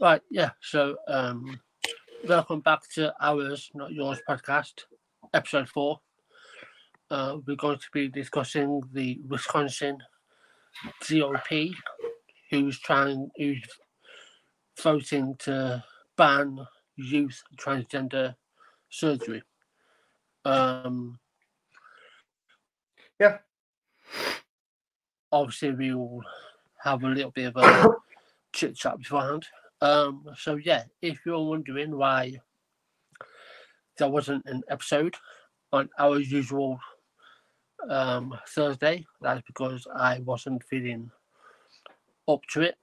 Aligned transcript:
Right, 0.00 0.20
yeah. 0.30 0.50
So, 0.60 0.96
um, 1.06 1.60
welcome 2.26 2.60
back 2.60 2.80
to 2.94 3.14
ours, 3.20 3.70
not 3.74 3.92
yours 3.92 4.20
podcast, 4.28 4.72
episode 5.32 5.68
four. 5.68 6.00
Uh, 7.10 7.38
we're 7.46 7.54
going 7.54 7.78
to 7.78 7.86
be 7.92 8.08
discussing 8.08 8.82
the 8.92 9.20
Wisconsin 9.28 9.98
GOP, 11.04 11.72
who's 12.50 12.78
trying, 12.80 13.30
who's 13.36 13.62
voting 14.82 15.36
to 15.40 15.84
ban 16.16 16.58
youth 16.96 17.40
transgender 17.56 18.34
surgery. 18.90 19.42
Um, 20.44 21.18
Yeah. 23.20 23.38
Obviously, 25.30 25.70
we 25.70 25.94
will 25.94 26.20
have 26.82 27.04
a 27.04 27.08
little 27.08 27.30
bit 27.30 27.54
of 27.54 27.56
a 27.56 27.88
chit 28.52 28.74
chat 28.76 28.98
beforehand. 28.98 29.46
Um, 29.84 30.24
so 30.38 30.54
yeah, 30.56 30.84
if 31.02 31.20
you're 31.26 31.44
wondering 31.44 31.94
why 31.98 32.40
there 33.98 34.08
wasn't 34.08 34.46
an 34.46 34.62
episode 34.70 35.14
on 35.74 35.90
our 35.98 36.18
usual 36.20 36.80
um, 37.90 38.34
Thursday, 38.48 39.04
that's 39.20 39.42
because 39.46 39.86
I 39.94 40.20
wasn't 40.20 40.64
feeling 40.64 41.10
up 42.26 42.40
to 42.52 42.62
it 42.62 42.78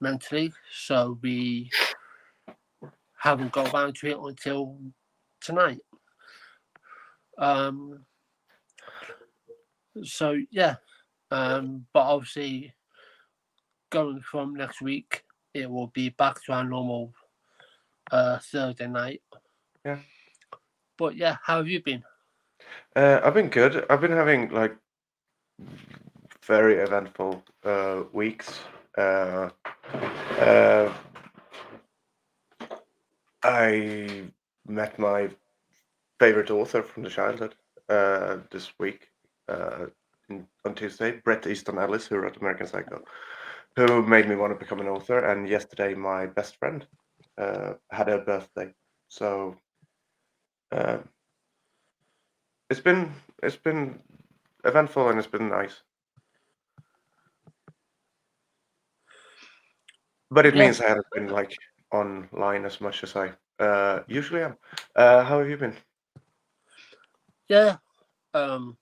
mentally. 0.00 0.52
So 0.72 1.20
we 1.22 1.70
haven't 3.16 3.52
got 3.52 3.72
around 3.72 3.94
to 3.96 4.08
it 4.08 4.18
until 4.18 4.76
tonight. 5.40 5.78
Um, 7.38 8.04
so 10.02 10.36
yeah, 10.50 10.74
um, 11.30 11.86
but 11.92 12.00
obviously 12.00 12.74
going 13.90 14.20
from 14.22 14.54
next 14.54 14.82
week, 14.82 15.22
it 15.54 15.70
will 15.70 15.88
be 15.88 16.10
back 16.10 16.42
to 16.44 16.52
our 16.52 16.64
normal 16.64 17.12
uh, 18.10 18.38
Thursday 18.38 18.86
night. 18.86 19.22
Yeah. 19.84 19.98
But 20.96 21.16
yeah, 21.16 21.36
how 21.42 21.58
have 21.58 21.68
you 21.68 21.82
been? 21.82 22.02
Uh, 22.94 23.20
I've 23.24 23.34
been 23.34 23.48
good. 23.48 23.86
I've 23.88 24.00
been 24.00 24.12
having 24.12 24.50
like 24.50 24.76
very 26.44 26.76
eventful 26.76 27.42
uh, 27.64 28.02
weeks. 28.12 28.60
Uh, 28.98 29.50
uh, 30.38 30.92
I 33.42 34.24
met 34.66 34.98
my 34.98 35.30
favorite 36.18 36.50
author 36.50 36.82
from 36.82 37.02
the 37.02 37.10
childhood 37.10 37.54
uh, 37.88 38.38
this 38.50 38.72
week 38.78 39.08
uh, 39.48 39.86
in, 40.28 40.46
on 40.64 40.74
Tuesday, 40.74 41.12
Bret 41.24 41.46
Easton 41.46 41.78
Ellis, 41.78 42.06
who 42.06 42.16
wrote 42.16 42.36
American 42.36 42.66
Psycho, 42.66 43.02
who 43.76 44.02
made 44.02 44.28
me 44.28 44.36
want 44.36 44.52
to 44.52 44.58
become 44.58 44.80
an 44.80 44.88
author. 44.88 45.18
And 45.18 45.48
yesterday, 45.48 45.94
my 45.94 46.26
best 46.26 46.56
friend 46.56 46.86
uh, 47.38 47.74
had 47.90 48.08
her 48.08 48.18
birthday, 48.18 48.74
so 49.08 49.56
uh, 50.72 50.98
it's 52.70 52.80
been 52.80 53.12
it's 53.42 53.56
been 53.56 54.00
eventful 54.64 55.08
and 55.08 55.18
it's 55.18 55.28
been 55.28 55.48
nice. 55.48 55.82
But 60.30 60.46
it 60.46 60.54
Yeah. 60.54 60.62
means 60.62 60.80
I 60.80 60.88
haven't 60.88 61.06
been 61.12 61.28
like 61.28 61.56
online 61.92 62.64
as 62.64 62.80
much 62.80 63.02
as 63.02 63.16
I 63.16 63.32
uh, 63.58 64.02
usually 64.06 64.42
am. 64.42 64.56
Uh, 64.94 65.24
how 65.24 65.38
have 65.38 65.48
you 65.48 65.56
been? 65.56 65.76
Yeah, 67.48 67.76
um, 68.34 68.76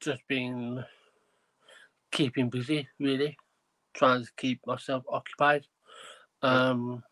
just 0.00 0.22
been 0.28 0.84
keeping 2.16 2.48
busy, 2.48 2.88
really, 2.98 3.36
trying 3.92 4.24
to 4.24 4.30
keep 4.38 4.58
myself 4.66 5.04
occupied. 5.06 5.66
Um, 6.40 7.04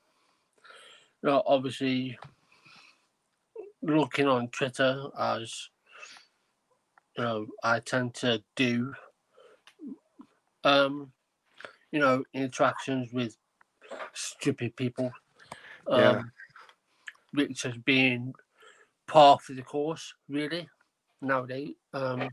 you 1.22 1.28
know, 1.28 1.42
obviously, 1.46 2.18
looking 3.82 4.26
on 4.26 4.48
Twitter 4.48 5.08
as 5.18 5.68
you 7.18 7.24
know, 7.24 7.46
I 7.62 7.80
tend 7.80 8.14
to 8.14 8.42
do. 8.56 8.94
Um, 10.64 11.12
you 11.92 12.00
know, 12.00 12.24
interactions 12.32 13.12
with 13.12 13.36
stupid 14.14 14.74
people. 14.74 15.12
Um, 15.86 16.00
Yeah. 16.00 16.22
which 17.34 17.62
has 17.62 17.76
been 17.76 18.32
part 19.06 19.42
of 19.50 19.56
the 19.56 19.62
course, 19.62 20.14
really, 20.28 20.68
nowadays. 21.20 21.74
Um, 21.92 22.30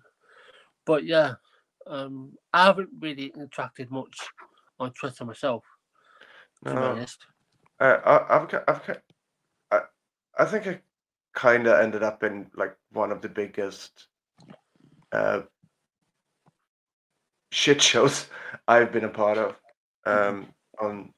but 0.85 1.03
yeah, 1.03 1.35
um, 1.87 2.33
I 2.53 2.65
haven't 2.65 2.89
really 2.99 3.31
interacted 3.37 3.89
much 3.89 4.15
on 4.79 4.91
Twitter 4.93 5.25
myself, 5.25 5.63
to 6.65 6.75
be 6.75 6.79
No. 6.79 6.91
honest. 6.91 7.25
Uh, 7.79 7.97
I, 8.05 8.35
I've, 8.37 8.63
I've, 8.67 9.01
I, 9.71 9.79
I 10.37 10.45
think 10.45 10.67
I 10.67 10.81
kind 11.33 11.67
of 11.67 11.79
ended 11.79 12.03
up 12.03 12.23
in 12.23 12.47
like 12.55 12.75
one 12.91 13.11
of 13.11 13.21
the 13.21 13.29
biggest 13.29 14.07
uh, 15.11 15.41
shit 17.51 17.81
shows 17.81 18.27
I've 18.67 18.91
been 18.91 19.05
a 19.05 19.09
part 19.09 19.37
of 19.37 19.55
um, 20.05 20.47
on 20.81 21.13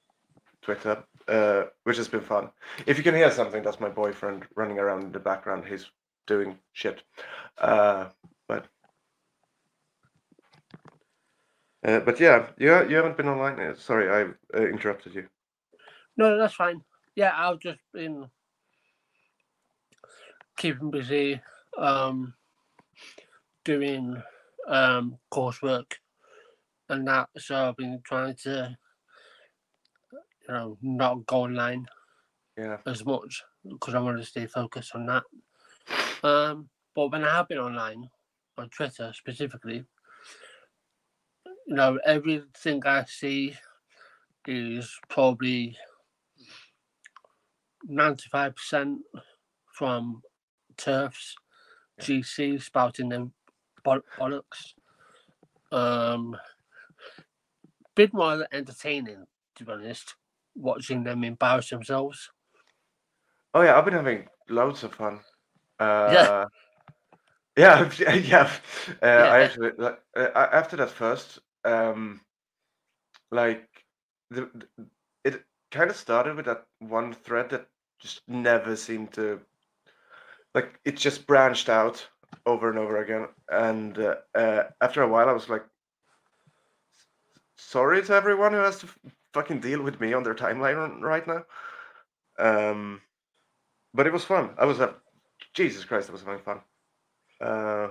Twitter, 0.61 1.03
uh, 1.27 1.63
which 1.83 1.97
has 1.97 2.07
been 2.07 2.21
fun. 2.21 2.49
If 2.85 2.97
you 2.97 3.03
can 3.03 3.15
hear 3.15 3.31
something, 3.31 3.63
that's 3.63 3.79
my 3.79 3.89
boyfriend 3.89 4.45
running 4.55 4.79
around 4.79 5.03
in 5.03 5.11
the 5.11 5.19
background. 5.19 5.65
He's 5.65 5.85
doing 6.27 6.57
shit. 6.73 7.03
Uh, 7.57 8.05
but 8.47 8.67
uh, 11.85 11.99
but 11.99 12.19
yeah, 12.19 12.47
you 12.57 12.67
you 12.89 12.95
haven't 12.95 13.17
been 13.17 13.27
online. 13.27 13.57
yet. 13.57 13.77
Sorry, 13.77 14.09
I 14.09 14.57
uh, 14.57 14.65
interrupted 14.65 15.15
you. 15.15 15.27
No, 16.17 16.37
that's 16.37 16.53
fine. 16.55 16.81
Yeah, 17.15 17.31
I've 17.35 17.59
just 17.59 17.79
been 17.93 18.27
keeping 20.57 20.91
busy, 20.91 21.41
um, 21.77 22.33
doing 23.65 24.21
um, 24.67 25.17
coursework 25.31 25.93
and 26.89 27.07
that. 27.07 27.29
So 27.37 27.55
I've 27.55 27.77
been 27.77 28.01
trying 28.03 28.35
to, 28.43 28.77
you 30.11 30.19
know, 30.53 30.77
not 30.81 31.25
go 31.25 31.43
online 31.43 31.87
Yeah. 32.57 32.77
as 32.85 33.05
much 33.05 33.43
because 33.67 33.95
I 33.95 33.99
want 33.99 34.19
to 34.19 34.25
stay 34.25 34.45
focused 34.45 34.95
on 34.95 35.05
that. 35.07 35.23
Um, 36.23 36.69
but 36.95 37.11
when 37.11 37.23
I 37.23 37.35
have 37.35 37.47
been 37.47 37.57
online, 37.57 38.09
on 38.57 38.69
Twitter 38.69 39.11
specifically, 39.13 39.83
you 41.67 41.75
know, 41.75 41.99
everything 42.05 42.81
I 42.85 43.05
see 43.05 43.55
is 44.47 44.99
probably 45.09 45.77
95% 47.89 48.97
from 49.73 50.21
TERFs, 50.77 51.33
GC 52.01 52.61
spouting 52.61 53.09
them 53.09 53.33
bollocks. 53.85 54.73
Um, 55.71 56.35
bit 57.95 58.13
more 58.13 58.47
entertaining, 58.51 59.25
to 59.55 59.65
be 59.65 59.71
honest, 59.71 60.15
watching 60.55 61.03
them 61.03 61.23
embarrass 61.23 61.69
themselves. 61.69 62.29
Oh 63.53 63.61
yeah, 63.61 63.77
I've 63.77 63.85
been 63.85 63.93
having 63.93 64.27
loads 64.49 64.83
of 64.83 64.93
fun. 64.93 65.19
Uh, 65.79 66.45
yeah, 67.57 67.89
yeah. 67.99 68.51
Uh, 69.01 69.05
I 69.05 69.39
actually 69.41 69.71
like, 69.77 69.99
uh, 70.15 70.29
after 70.35 70.77
that 70.77 70.89
first, 70.89 71.39
um, 71.65 72.21
like 73.31 73.67
the, 74.29 74.49
the- 74.53 74.87
it 75.23 75.43
kind 75.71 75.89
of 75.89 75.95
started 75.95 76.35
with 76.35 76.45
that 76.45 76.65
one 76.79 77.13
thread 77.13 77.49
that 77.49 77.67
just 77.99 78.21
never 78.27 78.75
seemed 78.75 79.13
to 79.13 79.39
like 80.53 80.79
it 80.85 80.97
just 80.97 81.25
branched 81.27 81.69
out 81.69 82.07
over 82.45 82.69
and 82.69 82.79
over 82.79 82.97
again, 82.97 83.27
and 83.49 83.97
uh, 83.99 84.15
uh, 84.35 84.63
after 84.81 85.01
a 85.03 85.07
while, 85.07 85.29
I 85.29 85.33
was 85.33 85.49
like, 85.49 85.63
sorry 87.57 88.03
to 88.03 88.13
everyone 88.13 88.53
who 88.53 88.59
has 88.59 88.79
to 88.79 88.87
fucking 89.33 89.59
deal 89.59 89.81
with 89.81 89.99
me 89.99 90.13
on 90.13 90.23
their 90.23 90.35
timeline 90.35 91.01
right 91.01 91.25
now. 91.27 91.43
Um, 92.39 93.01
but 93.93 94.07
it 94.07 94.13
was 94.13 94.25
fun. 94.25 94.51
I 94.57 94.65
was 94.65 94.79
a 94.79 94.95
Jesus 95.53 95.85
Christ, 95.85 96.09
I 96.09 96.13
was 96.13 96.23
having 96.23 96.39
fun. 96.43 96.61
Uh, 97.41 97.89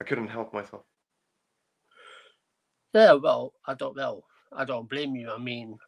I 0.00 0.04
couldn't 0.04 0.28
help 0.28 0.54
myself. 0.54 0.84
Yeah, 2.96 3.12
well, 3.12 3.52
I 3.66 3.74
don't 3.74 3.94
know. 3.94 4.24
I 4.50 4.64
don't 4.64 4.88
blame 4.88 5.14
you. 5.16 5.30
I 5.30 5.36
mean, 5.36 5.78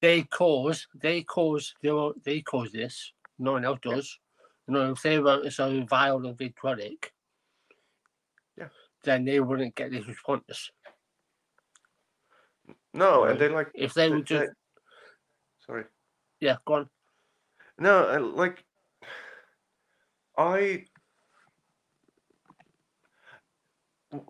they 0.00 0.22
cause 0.22 0.86
they 0.94 1.24
cause 1.24 1.74
they 1.82 1.90
won't- 1.90 2.22
they 2.22 2.40
cause 2.40 2.70
this. 2.70 3.12
No 3.36 3.52
one 3.54 3.64
else 3.64 3.80
does. 3.82 4.16
You 4.68 4.74
know, 4.74 4.92
if 4.92 5.02
they 5.02 5.18
weren't 5.18 5.52
so 5.52 5.84
vile 5.86 6.24
and 6.24 6.38
vitriolic, 6.38 7.12
Yeah. 8.56 8.68
then 9.02 9.24
they 9.24 9.40
wouldn't 9.40 9.74
get 9.74 9.90
this 9.90 10.06
response. 10.06 10.70
No, 12.92 13.24
and 13.24 13.40
they 13.40 13.48
like 13.48 13.72
If 13.74 13.94
they 13.94 14.08
they- 14.08 14.14
were 14.14 14.22
just 14.22 14.46
they- 14.46 15.66
sorry. 15.66 15.84
yeah, 16.38 16.58
go 16.64 16.74
on. 16.74 16.90
No, 17.76 18.18
like 18.36 18.64
I 20.38 20.86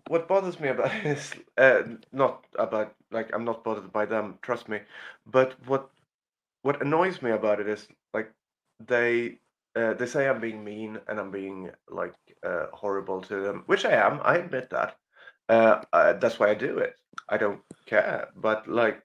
what 0.07 0.27
bothers 0.27 0.59
me 0.59 0.69
about 0.69 0.93
is 1.05 1.33
uh, 1.57 1.83
not 2.11 2.45
about 2.57 2.95
like 3.11 3.29
I'm 3.33 3.45
not 3.45 3.63
bothered 3.63 3.91
by 3.91 4.05
them, 4.05 4.39
trust 4.41 4.69
me. 4.69 4.79
But 5.25 5.55
what 5.67 5.89
what 6.61 6.81
annoys 6.81 7.21
me 7.21 7.31
about 7.31 7.59
it 7.59 7.67
is 7.67 7.87
like 8.13 8.31
they 8.85 9.39
uh, 9.75 9.93
they 9.93 10.05
say 10.05 10.27
I'm 10.27 10.41
being 10.41 10.63
mean 10.63 10.99
and 11.07 11.19
I'm 11.19 11.31
being 11.31 11.71
like 11.89 12.15
uh, 12.45 12.67
horrible 12.73 13.21
to 13.21 13.41
them, 13.41 13.63
which 13.67 13.85
I 13.85 13.91
am. 13.93 14.19
I 14.23 14.37
admit 14.37 14.69
that. 14.71 14.97
Uh, 15.47 15.81
that's 15.93 16.39
why 16.39 16.49
I 16.49 16.55
do 16.55 16.79
it. 16.79 16.95
I 17.29 17.37
don't 17.37 17.61
care. 17.85 18.29
But 18.35 18.67
like 18.67 19.03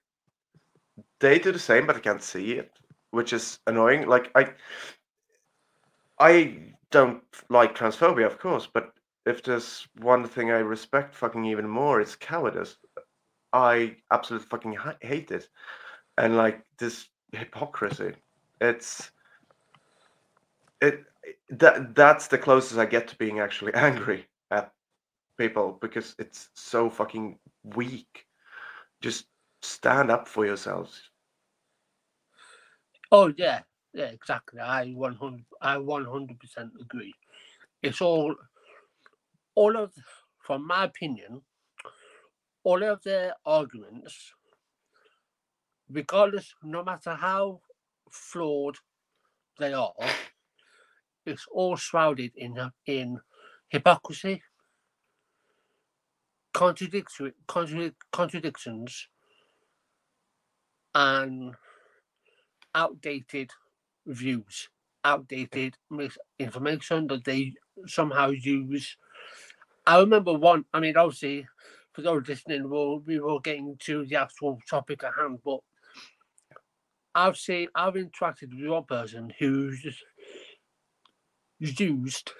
they 1.19 1.39
do 1.39 1.51
the 1.51 1.59
same, 1.59 1.87
but 1.87 1.95
I 1.95 1.99
can't 1.99 2.23
see 2.23 2.53
it, 2.53 2.71
which 3.11 3.33
is 3.33 3.59
annoying. 3.67 4.07
Like 4.07 4.31
I 4.35 4.53
I 6.19 6.73
don't 6.91 7.23
like 7.49 7.75
transphobia, 7.75 8.25
of 8.25 8.39
course, 8.39 8.67
but 8.71 8.93
if 9.25 9.43
there's 9.43 9.87
one 9.99 10.27
thing 10.27 10.51
I 10.51 10.59
respect 10.59 11.15
fucking 11.15 11.45
even 11.45 11.67
more, 11.67 12.01
it's 12.01 12.15
cowardice. 12.15 12.77
I 13.53 13.97
absolutely 14.11 14.47
fucking 14.47 14.73
ha- 14.73 14.97
hate 15.01 15.31
it, 15.31 15.47
and 16.17 16.37
like 16.37 16.63
this 16.77 17.07
hypocrisy. 17.31 18.13
It's 18.59 19.11
it 20.81 21.03
that 21.49 21.95
that's 21.95 22.27
the 22.27 22.37
closest 22.37 22.79
I 22.79 22.85
get 22.85 23.07
to 23.09 23.17
being 23.17 23.39
actually 23.39 23.73
angry 23.75 24.27
at 24.51 24.71
people 25.37 25.77
because 25.81 26.15
it's 26.19 26.49
so 26.55 26.89
fucking 26.89 27.37
weak. 27.75 28.25
Just 29.01 29.25
stand 29.61 30.11
up 30.11 30.27
for 30.27 30.45
yourselves. 30.45 31.09
Oh 33.11 33.33
yeah, 33.37 33.61
yeah, 33.93 34.05
exactly. 34.05 34.59
I 34.59 34.91
one 34.91 35.15
hundred, 35.15 35.45
I 35.61 35.77
one 35.77 36.05
hundred 36.05 36.39
percent 36.39 36.71
agree. 36.79 37.13
It's 37.83 38.01
all, 38.01 38.35
all 39.55 39.77
of, 39.77 39.93
from 40.39 40.67
my 40.67 40.85
opinion, 40.85 41.41
all 42.63 42.83
of 42.83 43.03
their 43.03 43.35
arguments, 43.45 44.33
regardless, 45.89 46.53
no 46.63 46.83
matter 46.83 47.15
how 47.15 47.61
flawed 48.11 48.77
they 49.59 49.73
are, 49.73 49.93
it's 51.25 51.45
all 51.51 51.75
shrouded 51.75 52.31
in 52.35 52.57
uh, 52.59 52.69
in 52.85 53.19
hypocrisy, 53.69 54.43
contradictory, 56.53 57.33
contradic- 57.47 57.93
contradictions, 58.11 59.07
and 60.95 61.55
outdated 62.75 63.51
views, 64.07 64.69
outdated 65.05 65.75
misinformation 65.89 67.07
that 67.07 67.25
they 67.25 67.53
somehow 67.87 68.29
use. 68.29 68.97
I 69.85 69.99
remember 69.99 70.33
one. 70.33 70.65
I 70.73 70.79
mean, 70.79 70.97
obviously, 70.97 71.47
for 71.93 72.01
those 72.01 72.27
listening, 72.27 72.69
we'll, 72.69 72.99
we 72.99 73.19
were 73.19 73.39
getting 73.39 73.75
to 73.81 74.05
the 74.05 74.15
actual 74.15 74.59
topic 74.69 75.03
at 75.03 75.13
hand, 75.17 75.39
but 75.43 75.59
I've 77.13 77.37
seen, 77.37 77.67
I've 77.75 77.95
interacted 77.95 78.57
with 78.57 78.69
one 78.69 78.85
person 78.85 79.33
who's 79.37 79.85
used 81.59 82.31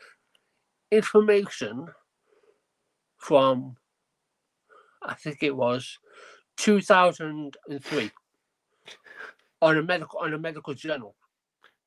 information 0.92 1.88
from, 3.18 3.76
I 5.04 5.14
think 5.16 5.44
it 5.44 5.56
was 5.56 5.98
2003 6.58 8.12
on 9.62 9.78
a 9.78 9.84
medical 9.84 10.20
on 10.20 10.34
a 10.34 10.38
medical 10.38 10.74
journal. 10.74 11.16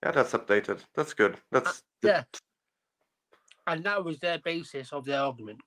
Yeah, 0.03 0.13
that's 0.13 0.33
updated. 0.33 0.81
That's 0.95 1.15
good. 1.15 1.39
That's 1.51 1.83
uh, 2.05 2.09
yeah. 2.09 2.23
And 3.67 3.85
that 3.85 4.05
was 4.05 4.19
their 4.19 4.39
basis 4.39 4.93
of 4.93 5.05
their 5.05 5.21
argument. 5.21 5.61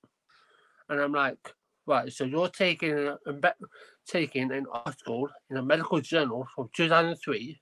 And 0.90 1.02
I'm 1.02 1.12
like, 1.12 1.38
right, 1.86 2.12
so 2.12 2.24
you're 2.24 2.50
taking 2.50 2.94
a, 2.94 3.18
a 3.26 3.54
taking 4.08 4.52
an 4.52 4.66
article 4.72 5.30
in 5.50 5.58
a 5.58 5.64
medical 5.64 6.00
journal 6.00 6.48
from 6.56 6.70
2003. 6.76 7.60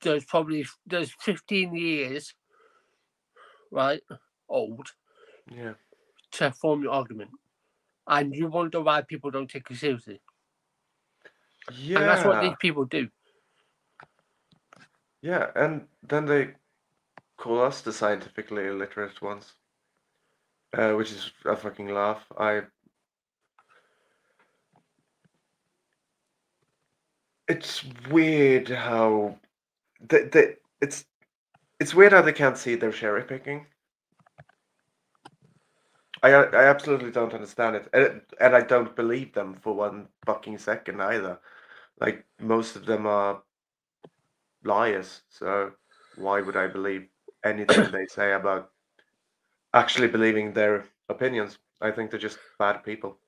There's 0.00 0.24
probably 0.24 0.66
there's 0.86 1.14
15 1.20 1.74
years, 1.76 2.34
right, 3.70 4.00
old. 4.48 4.88
Yeah. 5.54 5.74
To 6.32 6.50
form 6.50 6.82
your 6.82 6.92
argument, 6.92 7.30
and 8.06 8.34
you 8.34 8.48
wonder 8.48 8.80
why 8.80 9.02
people 9.02 9.30
don't 9.30 9.50
take 9.50 9.70
it 9.70 9.76
seriously. 9.76 10.20
Yeah. 11.76 11.98
And 11.98 12.08
that's 12.08 12.24
what 12.24 12.42
these 12.42 12.56
people 12.58 12.86
do. 12.86 13.08
Yeah, 15.20 15.50
and 15.54 15.86
then 16.02 16.24
they 16.24 16.54
call 17.42 17.60
us 17.60 17.80
the 17.80 17.92
scientifically 17.92 18.68
illiterate 18.68 19.20
ones, 19.20 19.54
uh, 20.78 20.92
which 20.92 21.10
is 21.10 21.32
a 21.44 21.56
fucking 21.56 21.88
laugh. 21.88 22.24
I. 22.38 22.62
It's 27.48 27.84
weird 28.08 28.68
how 28.68 29.40
they, 30.08 30.22
they, 30.22 30.54
it's 30.80 31.04
it's 31.80 31.92
weird 31.92 32.12
how 32.12 32.22
they 32.22 32.32
can't 32.32 32.56
see 32.56 32.76
they're 32.76 32.92
cherry 32.92 33.24
picking. 33.24 33.66
I 36.22 36.32
I 36.32 36.66
absolutely 36.66 37.10
don't 37.10 37.34
understand 37.34 37.74
it, 37.74 37.88
and, 37.92 38.20
and 38.40 38.54
I 38.54 38.60
don't 38.60 38.94
believe 38.94 39.34
them 39.34 39.56
for 39.60 39.74
one 39.74 40.06
fucking 40.26 40.58
second 40.58 41.02
either. 41.02 41.40
Like 42.00 42.24
most 42.38 42.76
of 42.76 42.86
them 42.86 43.04
are 43.04 43.42
liars, 44.62 45.22
so 45.28 45.72
why 46.14 46.40
would 46.40 46.56
I 46.56 46.68
believe 46.68 47.08
anything 47.44 47.90
they 47.90 48.06
say 48.06 48.32
about 48.32 48.70
actually 49.74 50.08
believing 50.08 50.52
their 50.52 50.84
opinions? 51.08 51.58
I 51.80 51.90
think 51.90 52.10
they're 52.10 52.20
just 52.20 52.38
bad 52.58 52.84
people. 52.84 53.18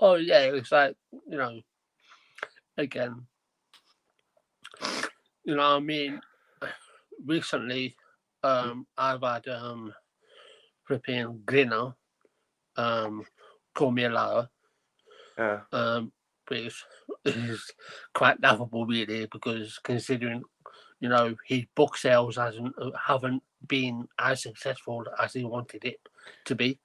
Oh 0.00 0.14
yeah, 0.14 0.40
it's 0.40 0.72
like 0.72 0.96
you 1.28 1.36
know, 1.36 1.60
again, 2.76 3.26
you 5.44 5.56
know, 5.56 5.76
I 5.76 5.80
mean, 5.80 6.20
recently, 7.24 7.96
um, 8.42 8.86
I've 8.96 9.22
had 9.22 9.46
um, 9.48 9.92
flipping 10.86 11.42
Glinner, 11.44 11.94
um, 12.76 13.24
call 13.74 13.90
me 13.90 14.04
a 14.04 14.10
liar. 14.10 14.48
Yeah. 15.38 15.60
Um, 15.72 16.12
which 16.48 16.84
is 17.24 17.72
quite 18.14 18.40
laughable, 18.42 18.86
really, 18.86 19.26
because 19.26 19.78
considering, 19.82 20.42
you 21.02 21.08
know, 21.08 21.34
his 21.44 21.64
book 21.74 21.96
sales 21.96 22.36
hasn't 22.36 22.72
uh, 22.80 22.92
haven't 22.96 23.42
been 23.66 24.06
as 24.20 24.40
successful 24.40 25.04
as 25.20 25.32
he 25.32 25.44
wanted 25.44 25.84
it 25.84 26.00
to 26.44 26.54
be. 26.54 26.78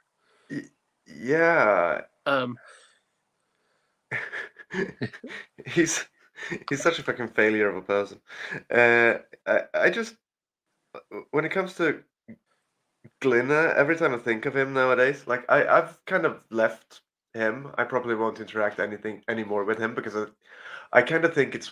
Yeah. 1.06 2.02
Um. 2.26 2.58
he's 5.68 6.04
he's 6.68 6.82
such 6.82 6.98
a 6.98 7.04
fucking 7.04 7.28
failure 7.28 7.70
of 7.70 7.78
a 7.78 7.82
person. 7.82 8.20
Uh, 8.74 9.20
I 9.46 9.62
I 9.76 9.90
just 9.92 10.16
when 11.30 11.46
it 11.46 11.52
comes 11.52 11.76
to 11.76 12.02
Glinner, 13.22 13.76
every 13.76 13.96
time 13.96 14.16
I 14.16 14.18
think 14.18 14.48
of 14.48 14.56
him 14.56 14.74
nowadays, 14.74 15.28
like 15.28 15.46
I 15.48 15.68
I've 15.68 16.04
kind 16.06 16.26
of 16.26 16.40
left 16.50 17.02
him. 17.36 17.72
I 17.78 17.84
probably 17.84 18.16
won't 18.16 18.40
interact 18.40 18.80
anything 18.80 19.24
anymore 19.28 19.64
with 19.64 19.78
him 19.78 19.94
because 19.94 20.16
I, 20.16 20.26
I 20.92 21.02
kind 21.04 21.24
of 21.24 21.36
think 21.36 21.54
it's 21.54 21.72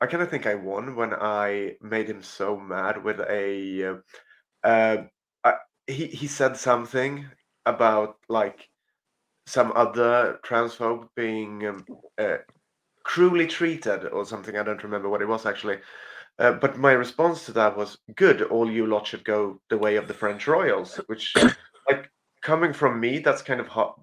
I 0.00 0.06
kind 0.06 0.22
of 0.22 0.30
think 0.30 0.46
I 0.46 0.54
won 0.54 0.96
when 0.96 1.14
I 1.14 1.76
made 1.80 2.08
him 2.08 2.22
so 2.22 2.58
mad 2.58 3.02
with 3.02 3.20
a 3.20 3.90
uh, 4.64 4.66
uh, 4.66 5.04
I, 5.44 5.54
he 5.86 6.06
he 6.06 6.26
said 6.26 6.56
something 6.56 7.26
about 7.66 8.16
like 8.28 8.68
some 9.46 9.72
other 9.74 10.38
transphobe 10.44 11.08
being 11.16 11.66
um, 11.66 11.84
uh, 12.18 12.38
cruelly 13.04 13.46
treated 13.46 14.06
or 14.06 14.24
something. 14.24 14.56
I 14.56 14.62
don't 14.62 14.82
remember 14.82 15.08
what 15.08 15.22
it 15.22 15.28
was 15.28 15.46
actually. 15.46 15.78
Uh, 16.38 16.52
but 16.52 16.78
my 16.78 16.92
response 16.92 17.46
to 17.46 17.52
that 17.52 17.76
was 17.76 17.98
good. 18.16 18.42
All 18.42 18.70
you 18.70 18.86
lot 18.86 19.06
should 19.06 19.24
go 19.24 19.60
the 19.70 19.78
way 19.78 19.96
of 19.96 20.08
the 20.08 20.14
French 20.14 20.48
royals, 20.48 20.96
which, 21.06 21.32
like, 21.88 22.10
coming 22.42 22.72
from 22.72 22.98
me, 22.98 23.20
that's 23.20 23.42
kind 23.42 23.60
of 23.60 23.68
hot, 23.68 24.00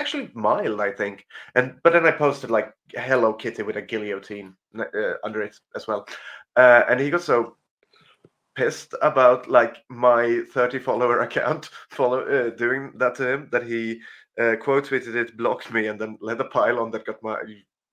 actually 0.00 0.30
mild, 0.34 0.80
I 0.80 0.90
think. 0.90 1.24
And 1.54 1.76
but 1.82 1.92
then 1.92 2.06
I 2.06 2.10
posted 2.10 2.50
like 2.50 2.72
Hello 2.94 3.32
Kitty 3.32 3.62
with 3.62 3.76
a 3.76 3.82
guillotine 3.82 4.54
uh, 4.78 5.14
under 5.24 5.42
it 5.42 5.56
as 5.74 5.86
well, 5.86 6.06
uh, 6.56 6.82
and 6.88 7.00
he 7.00 7.10
got 7.10 7.22
so 7.22 7.56
pissed 8.56 8.94
about 9.02 9.48
like 9.48 9.78
my 9.88 10.42
30 10.52 10.78
follower 10.78 11.20
account 11.26 11.70
follow 11.90 12.20
uh, 12.20 12.50
doing 12.50 12.92
that 12.96 13.16
to 13.16 13.28
him 13.28 13.48
that 13.50 13.66
he 13.66 14.00
uh, 14.40 14.56
quote 14.60 14.86
tweeted 14.86 15.14
it, 15.14 15.36
blocked 15.36 15.72
me, 15.72 15.86
and 15.86 16.00
then 16.00 16.18
let 16.20 16.40
a 16.40 16.44
pile 16.44 16.80
on 16.80 16.90
that 16.90 17.06
got 17.06 17.22
my 17.22 17.36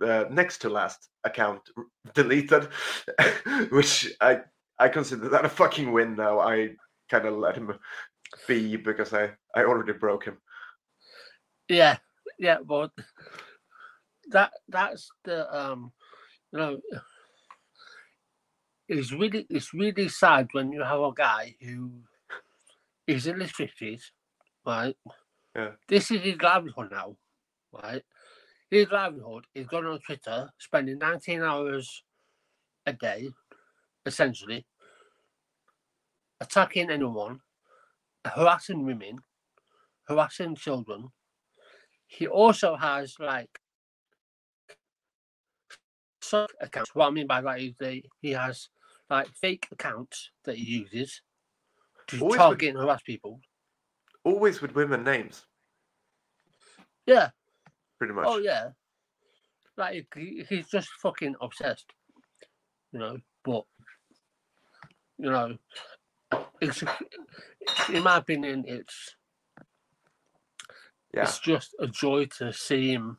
uh, 0.04 0.26
next 0.32 0.60
to 0.60 0.70
last 0.70 1.10
account 1.24 1.62
deleted, 2.14 2.68
which 3.70 4.12
I 4.22 4.42
I 4.80 4.90
consider 4.90 5.30
that 5.30 5.46
a 5.46 5.50
fucking 5.50 5.92
win 5.92 6.16
now. 6.16 6.40
I 6.40 6.72
kind 7.10 7.26
of 7.26 7.38
let 7.38 7.56
him 7.56 7.74
be 8.48 8.76
because 8.76 9.14
I 9.14 9.32
I 9.56 9.64
already 9.64 9.94
broke 9.94 10.26
him. 10.26 10.38
Yeah, 11.72 11.98
yeah, 12.38 12.58
but 12.66 12.92
that 14.30 14.52
that's 14.68 15.10
the 15.24 15.40
um, 15.56 15.92
you 16.52 16.60
know, 16.60 16.82
it's 18.88 19.12
really 19.12 19.46
it's 19.50 19.74
really 19.74 20.08
sad 20.10 20.50
when 20.52 20.72
you 20.72 20.84
have 20.84 21.00
a 21.00 21.12
guy 21.14 21.56
who 21.62 21.92
is 23.08 23.28
in 23.28 23.40
his 23.40 23.52
fifties, 23.52 24.12
right? 24.66 24.96
Yeah. 25.56 25.72
This 25.88 26.12
is 26.12 26.22
his 26.22 26.42
livelihood 26.42 26.92
now, 26.92 27.18
right? 27.72 28.04
His 28.70 28.90
livelihood 28.92 29.46
is 29.56 29.68
going 29.68 29.86
on 29.86 30.00
Twitter, 30.00 30.50
spending 30.60 31.00
19 31.00 31.42
hours 31.42 32.04
a 32.86 32.94
day, 32.94 33.30
essentially, 34.06 34.66
attacking 36.42 36.90
anyone, 36.90 37.40
harassing 38.26 38.86
women, 38.86 39.20
harassing 40.08 40.56
children. 40.56 41.10
He 42.12 42.28
also 42.28 42.76
has 42.76 43.16
like 43.20 43.50
some 46.22 46.48
accounts. 46.60 46.94
What 46.94 47.08
I 47.08 47.10
mean 47.12 47.26
by 47.26 47.40
that 47.42 47.62
is 47.62 47.74
that 47.80 48.02
he 48.22 48.32
has 48.32 48.68
like 49.10 49.28
fake 49.30 49.68
accounts 49.72 50.30
that 50.44 50.58
he 50.58 50.80
uses 50.92 51.22
to 52.08 52.18
Always 52.20 52.32
with- 52.32 52.38
target 52.40 52.70
and 52.70 52.78
harass 52.80 53.02
people. 53.04 53.40
Always 54.26 54.62
with 54.62 54.76
women 54.76 55.04
names, 55.04 55.46
Yeah. 57.08 57.30
pretty 57.98 58.14
much. 58.14 58.26
Oh 58.28 58.38
yeah. 58.38 58.70
Like 59.78 60.06
he, 60.14 60.46
he's 60.48 60.68
just 60.68 60.90
fucking 61.02 61.36
obsessed. 61.42 61.92
You 62.92 63.00
know, 63.00 63.18
but 63.44 63.64
you 65.18 65.32
know, 65.32 65.58
it's 66.60 66.84
in 67.90 68.04
my 68.04 68.18
opinion, 68.18 68.66
it's 68.68 69.16
yeah. 71.14 71.24
it's 71.24 71.40
just 71.40 71.76
a 71.80 71.88
joy 71.88 72.26
to 72.38 72.52
see 72.54 72.92
him 72.94 73.18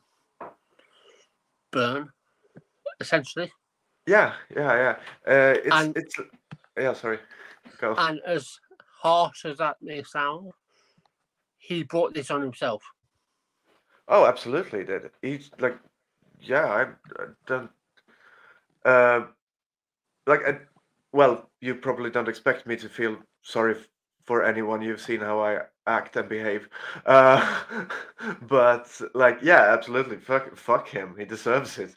burn, 1.71 2.09
essentially. 2.99 3.51
Yeah, 4.05 4.33
yeah, 4.55 4.75
yeah. 4.75 4.95
Uh, 5.25 5.57
it's 5.63 5.75
And- 5.75 5.97
it's 5.97 6.15
yeah. 6.77 6.93
Sorry, 6.93 7.19
go. 7.79 7.95
And 7.97 8.19
as 8.25 8.59
harsh 9.01 9.45
as 9.45 9.57
that 9.57 9.77
may 9.81 10.03
sound, 10.03 10.51
he 11.57 11.83
brought 11.83 12.13
this 12.13 12.31
on 12.31 12.41
himself. 12.41 12.83
oh, 14.09 14.25
absolutely, 14.25 14.79
he 14.79 14.85
did. 14.85 15.09
He's 15.21 15.49
like, 15.59 15.77
yeah. 16.39 16.65
I, 16.65 16.81
I 17.21 17.25
don't. 17.47 17.69
Uh, 18.83 19.21
like, 20.27 20.41
I, 20.45 20.57
well, 21.13 21.49
you 21.61 21.75
probably 21.75 22.09
don't 22.09 22.27
expect 22.27 22.67
me 22.67 22.75
to 22.77 22.89
feel 22.89 23.17
sorry 23.41 23.75
for 24.25 24.43
anyone. 24.43 24.81
You've 24.81 25.01
seen 25.01 25.21
how 25.21 25.39
I 25.39 25.59
act 25.87 26.15
and 26.15 26.29
behave. 26.29 26.69
Uh, 27.05 27.87
but 28.43 29.01
like, 29.13 29.39
yeah, 29.41 29.73
absolutely. 29.73 30.17
Fuck, 30.17 30.55
fuck 30.57 30.87
him. 30.87 31.15
He 31.17 31.25
deserves 31.25 31.77
it. 31.77 31.95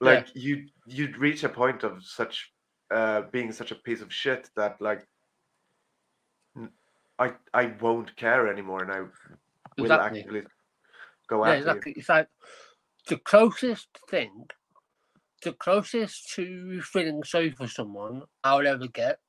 Yeah. 0.00 0.22
Like 0.22 0.28
you, 0.34 0.68
you'd 0.86 1.18
reach 1.18 1.44
a 1.44 1.48
point 1.48 1.84
of 1.84 2.04
such 2.04 2.52
uh 2.90 3.22
being 3.32 3.52
such 3.52 3.70
a 3.70 3.76
piece 3.76 4.00
of 4.00 4.12
shit 4.12 4.50
that 4.56 4.80
like 4.80 5.06
I 7.18 7.36
I 7.54 7.66
won't 7.66 8.16
care 8.16 8.48
anymore, 8.48 8.82
and 8.82 8.90
I 8.92 9.08
will 9.78 10.00
Exactly. 10.00 10.00
actively 10.00 10.42
go 11.28 11.44
Yeah, 11.44 11.52
after 11.52 11.58
exactly. 11.58 11.92
It's 11.96 12.08
like 12.08 12.28
the 13.08 13.18
closest 13.18 13.88
thing, 14.08 14.46
the 15.42 15.52
closest 15.52 16.32
to 16.34 16.80
feeling 16.82 17.22
sorry 17.24 17.50
for 17.50 17.68
someone 17.68 18.24
I'll 18.44 18.66
ever 18.66 18.88
get. 18.88 19.20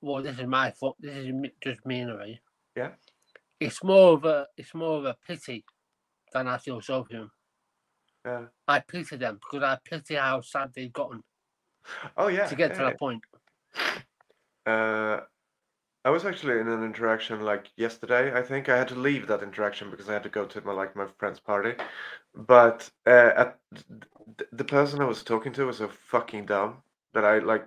Well, 0.00 0.22
this 0.22 0.38
is 0.38 0.46
my 0.46 0.70
fault. 0.70 0.96
This 1.00 1.16
is 1.16 1.32
just 1.62 1.84
me 1.84 2.00
in 2.00 2.10
a. 2.10 2.40
Yeah. 2.76 2.90
It's 3.60 3.82
more 3.82 4.14
of 4.14 4.24
a, 4.24 4.46
it's 4.56 4.74
more 4.74 4.98
of 4.98 5.04
a 5.04 5.16
pity 5.26 5.64
than 6.32 6.46
I 6.46 6.58
feel 6.58 6.80
sorry 6.80 7.04
for 7.04 7.12
them. 7.12 7.30
Yeah. 8.24 8.44
I 8.68 8.80
pity 8.80 9.16
them 9.16 9.40
because 9.42 9.64
I 9.64 9.78
pity 9.84 10.14
how 10.14 10.40
sad 10.40 10.70
they've 10.74 10.92
gotten 10.92 11.22
Oh 12.16 12.28
yeah. 12.28 12.46
to 12.46 12.54
get 12.54 12.74
to 12.74 12.82
yeah, 12.82 12.90
that 12.90 12.98
point. 12.98 13.22
Uh, 14.66 15.20
I 16.04 16.10
was 16.10 16.24
actually 16.24 16.58
in 16.58 16.68
an 16.68 16.84
interaction 16.84 17.40
like 17.40 17.70
yesterday. 17.76 18.32
I 18.38 18.42
think 18.42 18.68
I 18.68 18.76
had 18.76 18.88
to 18.88 18.94
leave 18.94 19.26
that 19.26 19.42
interaction 19.42 19.90
because 19.90 20.08
I 20.08 20.12
had 20.12 20.22
to 20.24 20.28
go 20.28 20.44
to 20.44 20.60
my 20.62 20.72
like 20.72 20.94
my 20.94 21.06
friend's 21.18 21.40
party. 21.40 21.74
But 22.34 22.90
uh, 23.06 23.30
at 23.36 23.58
th- 23.74 24.50
the 24.52 24.64
person 24.64 25.00
I 25.00 25.06
was 25.06 25.22
talking 25.22 25.52
to 25.54 25.66
was 25.66 25.78
so 25.78 25.88
fucking 25.88 26.46
dumb 26.46 26.82
that 27.14 27.24
I 27.24 27.38
like. 27.38 27.66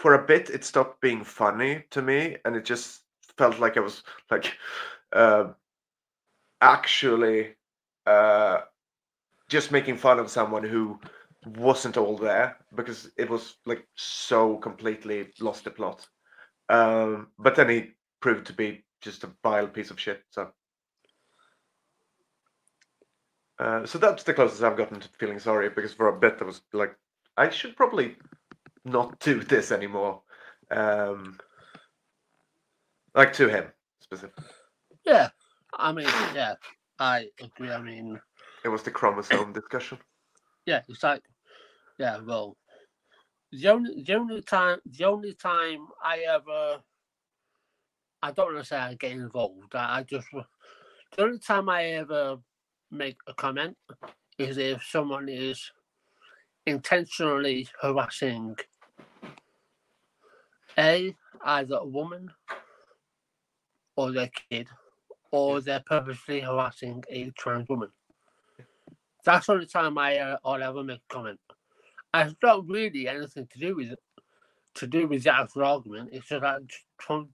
For 0.00 0.14
a 0.14 0.26
bit, 0.26 0.48
it 0.48 0.64
stopped 0.64 1.02
being 1.02 1.22
funny 1.22 1.84
to 1.90 2.00
me, 2.00 2.38
and 2.46 2.56
it 2.56 2.64
just 2.64 3.02
felt 3.36 3.58
like 3.58 3.76
I 3.76 3.80
was 3.80 4.02
like, 4.30 4.56
uh, 5.12 5.48
actually, 6.62 7.56
uh, 8.06 8.60
just 9.50 9.70
making 9.70 9.98
fun 9.98 10.18
of 10.18 10.30
someone 10.30 10.64
who 10.64 10.98
wasn't 11.44 11.98
all 11.98 12.16
there 12.16 12.56
because 12.74 13.10
it 13.18 13.28
was 13.28 13.56
like 13.66 13.86
so 13.94 14.56
completely 14.56 15.28
lost 15.38 15.64
the 15.64 15.70
plot. 15.70 16.08
Um, 16.70 17.28
but 17.38 17.54
then 17.54 17.68
he 17.68 17.90
proved 18.20 18.46
to 18.46 18.54
be 18.54 18.86
just 19.02 19.24
a 19.24 19.30
vile 19.42 19.68
piece 19.68 19.90
of 19.90 20.00
shit. 20.00 20.22
So, 20.30 20.50
uh, 23.58 23.84
so 23.84 23.98
that's 23.98 24.22
the 24.22 24.32
closest 24.32 24.62
I've 24.62 24.78
gotten 24.78 25.00
to 25.00 25.08
feeling 25.18 25.38
sorry 25.38 25.68
because 25.68 25.92
for 25.92 26.08
a 26.08 26.18
bit 26.18 26.38
I 26.40 26.44
was 26.44 26.62
like, 26.72 26.96
I 27.36 27.50
should 27.50 27.76
probably 27.76 28.16
not 28.84 29.18
do 29.20 29.42
this 29.42 29.72
anymore. 29.72 30.22
Um, 30.70 31.38
like 33.14 33.32
to 33.34 33.48
him 33.48 33.64
specifically. 34.00 34.44
Yeah. 35.04 35.28
I 35.78 35.92
mean, 35.92 36.06
yeah, 36.34 36.54
I 36.98 37.28
agree. 37.40 37.70
I 37.70 37.80
mean, 37.80 38.20
It 38.64 38.68
was 38.68 38.82
the 38.82 38.90
chromosome 38.90 39.52
discussion. 39.52 39.98
yeah, 40.66 40.82
it's 40.88 41.02
like, 41.02 41.22
yeah, 41.98 42.18
well, 42.18 42.56
the 43.52 43.68
only 43.68 44.02
the 44.02 44.14
only 44.14 44.42
time 44.42 44.78
the 44.84 45.04
only 45.04 45.34
time 45.34 45.86
I 46.04 46.20
ever, 46.28 46.82
I 48.22 48.30
don't 48.32 48.52
want 48.52 48.58
to 48.58 48.64
say 48.64 48.76
I 48.76 48.94
get 48.94 49.12
involved. 49.12 49.74
I, 49.74 49.98
I 49.98 50.02
just 50.02 50.26
the 50.32 51.22
only 51.22 51.38
time 51.38 51.68
I 51.68 51.84
ever 52.02 52.38
make 52.90 53.18
a 53.26 53.34
comment 53.34 53.76
is 54.38 54.58
if 54.58 54.82
someone 54.84 55.28
is 55.28 55.70
intentionally 56.66 57.68
harassing 57.80 58.56
a 60.78 61.14
either 61.44 61.76
a 61.76 61.86
woman 61.86 62.30
or 63.96 64.12
their 64.12 64.30
kid, 64.50 64.68
or 65.32 65.60
they're 65.60 65.82
purposely 65.86 66.40
harassing 66.40 67.02
a 67.10 67.30
trans 67.38 67.68
woman. 67.68 67.90
That's 69.24 69.46
the 69.46 69.52
only 69.52 69.66
time 69.66 69.98
I 69.98 70.18
uh, 70.18 70.36
I'll 70.44 70.62
ever 70.62 70.82
make 70.82 71.00
a 71.10 71.14
comment. 71.14 71.40
And 72.14 72.30
It's 72.30 72.38
not 72.42 72.66
really 72.66 73.08
anything 73.08 73.46
to 73.52 73.58
do 73.58 73.76
with 73.76 73.92
it, 73.92 73.98
to 74.76 74.86
do 74.86 75.06
with 75.06 75.24
the 75.24 75.34
actual 75.34 75.64
argument. 75.64 76.10
It's 76.12 76.28
just 76.28 76.42
that 76.42 76.62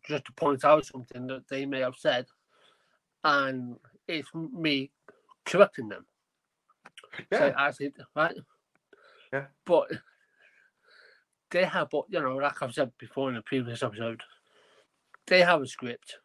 just 0.09 0.25
to 0.27 0.33
point 0.33 0.65
out 0.65 0.87
something 0.87 1.27
that 1.29 1.49
they 1.49 1.67
may 1.67 1.81
have 1.81 1.97
said, 1.97 2.27
and 3.25 3.77
it's 4.09 4.29
me 4.35 4.91
correcting 5.45 5.89
them. 5.89 6.07
So 7.33 7.47
Yeah, 7.47 7.55
I 7.57 7.71
said, 7.71 7.93
right? 8.15 8.35
Yeah. 9.37 9.47
But 9.67 9.91
they 11.51 11.65
have, 11.65 11.89
but 11.91 12.05
you 12.09 12.21
know, 12.21 12.37
like 12.37 12.63
I've 12.63 12.73
said 12.73 12.91
before 12.99 13.31
in 13.31 13.37
a 13.37 13.43
previous 13.43 13.83
episode, 13.83 14.23
they 15.27 15.43
have 15.43 15.61
a 15.61 15.67
script, 15.67 16.17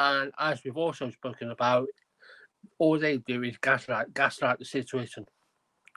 and 0.00 0.32
as 0.38 0.62
we've 0.64 0.76
also 0.76 1.10
spoken 1.10 1.50
about, 1.50 1.88
all 2.78 2.98
they 2.98 3.18
do 3.18 3.42
is 3.42 3.56
gaslight, 3.58 4.14
gaslight 4.14 4.58
the 4.58 4.64
situation. 4.64 5.26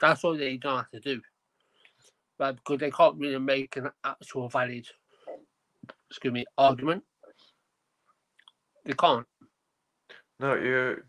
That's 0.00 0.24
all 0.24 0.36
they 0.36 0.58
don't 0.58 0.76
have 0.76 0.90
to 0.90 1.00
do, 1.00 1.20
right? 2.38 2.54
Because 2.54 2.80
they 2.80 2.90
can't 2.90 3.16
really 3.16 3.38
make 3.38 3.76
an 3.76 3.90
actual 4.04 4.48
valid, 4.48 4.86
excuse 6.10 6.34
me, 6.34 6.44
argument. 6.58 7.02
They 8.84 8.92
can't. 8.92 9.26
No, 10.38 10.54
you 10.54 11.02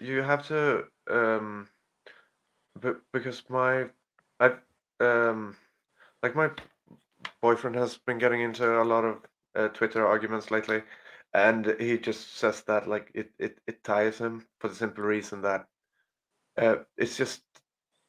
you 0.00 0.22
have 0.22 0.46
to 0.48 0.84
um 1.10 1.66
but 2.80 3.00
because 3.12 3.42
my 3.48 3.86
I 4.38 4.52
um 5.00 5.56
like 6.22 6.34
my 6.34 6.50
boyfriend 7.42 7.76
has 7.76 7.98
been 8.06 8.18
getting 8.18 8.40
into 8.40 8.80
a 8.80 8.84
lot 8.84 9.04
of 9.04 9.16
uh, 9.56 9.68
Twitter 9.68 10.06
arguments 10.06 10.50
lately 10.50 10.82
and 11.34 11.74
he 11.78 11.98
just 11.98 12.36
says 12.36 12.62
that 12.62 12.88
like 12.88 13.10
it 13.14 13.30
it 13.38 13.58
it 13.66 13.82
tires 13.84 14.18
him 14.18 14.46
for 14.58 14.68
the 14.68 14.74
simple 14.74 15.04
reason 15.04 15.42
that 15.42 15.66
uh 16.58 16.76
it's 16.96 17.16
just 17.16 17.42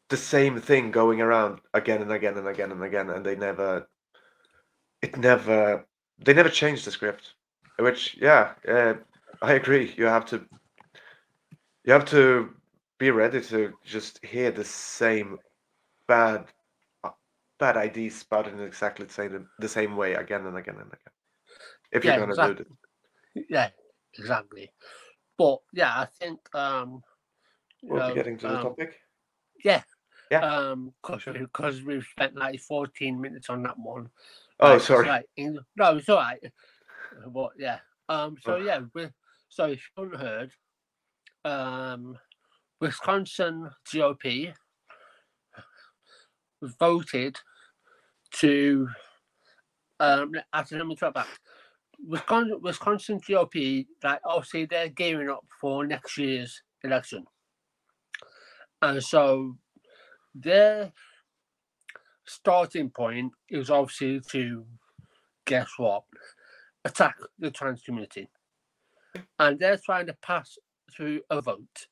the 0.09 0.17
same 0.17 0.59
thing 0.59 0.91
going 0.91 1.21
around 1.21 1.59
again 1.73 2.01
and 2.01 2.11
again 2.11 2.37
and 2.37 2.47
again 2.47 2.71
and 2.71 2.83
again 2.83 3.09
and 3.09 3.25
they 3.25 3.35
never 3.35 3.87
it 5.01 5.17
never 5.17 5.85
they 6.23 6.33
never 6.33 6.49
change 6.49 6.83
the 6.83 6.91
script 6.91 7.33
which 7.79 8.17
yeah 8.19 8.53
uh, 8.67 8.93
I 9.41 9.53
agree. 9.53 9.93
You 9.97 10.05
have 10.05 10.25
to 10.27 10.45
you 11.83 11.93
have 11.93 12.05
to 12.05 12.53
be 12.99 13.09
ready 13.09 13.41
to 13.41 13.73
just 13.83 14.23
hear 14.23 14.51
the 14.51 14.63
same 14.63 15.39
bad 16.07 16.45
bad 17.61 17.77
ideas 17.77 18.15
spouted 18.15 18.53
in 18.55 18.59
exactly 18.61 19.05
the 19.05 19.13
same 19.13 19.47
the 19.59 19.69
same 19.69 19.95
way 19.95 20.15
again 20.15 20.45
and 20.47 20.57
again 20.57 20.75
and 20.75 20.87
again 20.87 21.13
if 21.91 22.03
you're 22.03 22.13
Yeah, 22.13 22.19
gonna 22.19 22.31
exactly. 22.31 22.65
do 22.65 22.65
this 23.35 23.45
Yeah, 23.49 23.69
exactly. 24.17 24.71
But 25.37 25.59
yeah, 25.73 25.93
I 26.01 26.05
think 26.19 26.39
um, 26.55 27.01
we'll 27.83 27.99
know, 27.99 28.13
getting 28.15 28.37
to 28.39 28.47
the 28.47 28.55
um, 28.55 28.61
topic 28.63 28.99
Yeah. 29.63 29.83
Yeah. 30.31 30.43
Um, 30.45 30.93
cause, 31.03 31.21
Sure. 31.21 31.33
because 31.33 31.83
we've 31.83 32.03
spent 32.03 32.35
like 32.35 32.59
14 32.61 33.21
minutes 33.21 33.49
on 33.49 33.63
that 33.63 33.77
one. 33.77 34.09
oh 34.59 34.73
Like, 34.73 34.81
sorry 34.81 35.07
like, 35.07 35.25
no, 35.37 35.97
it's 35.97 36.09
all 36.09 36.17
right. 36.17 36.39
But 37.27 37.51
yeah, 37.57 37.79
Um, 38.09 38.37
so 38.41 38.55
Ugh. 38.55 38.63
yeah, 38.65 38.79
we, 38.93 39.07
so 39.49 39.65
if 39.65 39.81
you 39.97 40.03
haven't 40.03 40.19
heard, 40.19 40.51
um, 41.45 42.17
Wisconsin 42.79 43.69
GOP 43.93 44.53
voted 46.79 47.37
to 48.33 48.87
um 49.99 50.31
actually 50.53 50.77
let 50.79 50.87
me 50.87 50.95
try 50.95 51.09
back. 51.09 51.27
Wisconsin 52.07 52.59
Wisconsin 52.61 53.19
GOP 53.19 53.85
like 54.03 54.19
obviously 54.25 54.65
they're 54.65 54.89
gearing 54.89 55.29
up 55.29 55.45
for 55.59 55.85
next 55.85 56.17
year's 56.17 56.61
election. 56.83 57.25
And 58.81 59.03
so 59.03 59.57
their 60.33 60.91
starting 62.25 62.89
point 62.89 63.33
is 63.49 63.69
obviously 63.69 64.21
to 64.31 64.65
guess 65.45 65.69
what? 65.77 66.03
Attack 66.85 67.15
the 67.37 67.51
trans 67.51 67.83
community. 67.83 68.29
And 69.37 69.59
they're 69.59 69.77
trying 69.77 70.07
to 70.07 70.13
pass 70.21 70.57
through 70.95 71.21
a 71.29 71.41
vote 71.41 71.87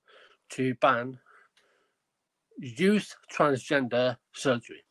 to 0.52 0.74
ban 0.76 1.20
youth 2.58 3.16
transgender 3.32 4.18
surgery. 4.34 4.84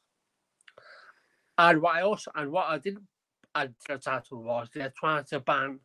And 1.58 1.82
what 1.82 1.96
I 1.96 2.02
also 2.02 2.30
and 2.34 2.52
what 2.52 2.68
I 2.68 2.78
didn't 2.78 3.06
add 3.54 3.74
to 3.86 3.94
the 3.94 3.98
title 3.98 4.42
was 4.42 4.68
they're 4.72 4.94
trying 4.96 5.24
to 5.24 5.40
ban 5.40 5.80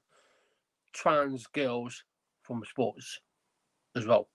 trans 0.94 1.48
girls 1.48 2.04
from 2.44 2.64
sports 2.66 3.20
as 3.96 4.06
well. 4.06 4.30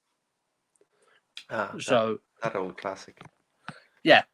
Ah, 1.51 1.71
that, 1.73 1.83
So 1.83 2.19
that 2.43 2.57
old 2.57 2.77
classic. 2.77 3.21
Yeah. 4.03 4.25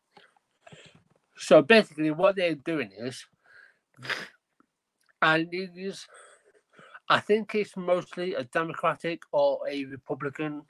So 1.37 1.61
basically 1.61 2.11
what 2.11 2.37
they're 2.37 2.55
doing 2.55 2.91
is 2.97 3.25
and 5.21 5.49
it 5.53 5.71
is 5.77 6.07
I 7.09 7.21
think 7.21 7.55
it's 7.55 7.77
mostly 7.77 8.35
a 8.35 8.45
Democratic 8.45 9.23
or 9.31 9.61
a 9.69 9.85
Republican 9.85 10.63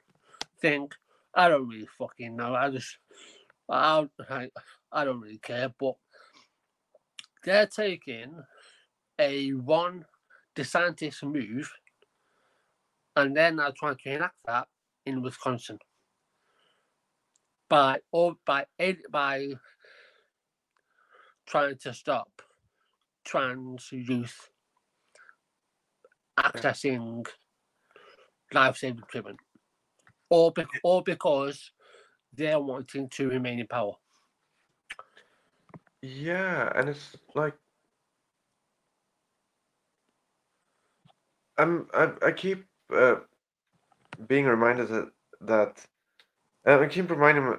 thing. 0.60 0.90
I 1.32 1.48
don't 1.48 1.68
really 1.68 1.88
fucking 1.96 2.34
know. 2.34 2.54
I 2.54 2.70
just 2.70 2.98
I 3.68 4.08
I, 4.28 4.50
I 4.90 5.04
don't 5.04 5.20
really 5.20 5.38
care, 5.38 5.72
but 5.78 5.94
they're 7.44 7.66
taking 7.66 8.42
a 9.18 9.50
one 9.50 10.04
DeSantis 10.56 11.22
move 11.22 11.70
and 13.16 13.36
then 13.36 13.60
are 13.60 13.72
trying 13.76 13.96
to 14.02 14.10
enact 14.10 14.36
that 14.46 14.66
in 15.06 15.22
Wisconsin 15.22 15.78
by 17.68 17.98
or 18.12 18.34
by 18.46 18.64
by 19.10 19.48
trying 21.46 21.76
to 21.78 21.92
stop 21.92 22.42
trans 23.24 23.88
youth 23.92 24.48
accessing 26.38 27.26
life-saving 28.52 29.02
treatment, 29.08 29.38
or 30.30 30.52
be- 30.52 30.64
or 30.82 31.02
because 31.02 31.70
they're 32.32 32.60
wanting 32.60 33.08
to 33.08 33.28
remain 33.28 33.60
in 33.60 33.66
power. 33.66 33.94
Yeah, 36.04 36.70
and 36.76 36.88
it's 36.90 37.16
like 37.34 37.56
I'm 41.58 41.88
I, 41.94 42.12
I 42.26 42.32
keep 42.32 42.64
uh, 42.92 43.16
being 44.26 44.46
reminded 44.46 44.88
that 44.88 45.10
that 45.40 45.86
uh, 46.66 46.80
I 46.80 46.86
keep 46.88 47.10
reminding 47.10 47.58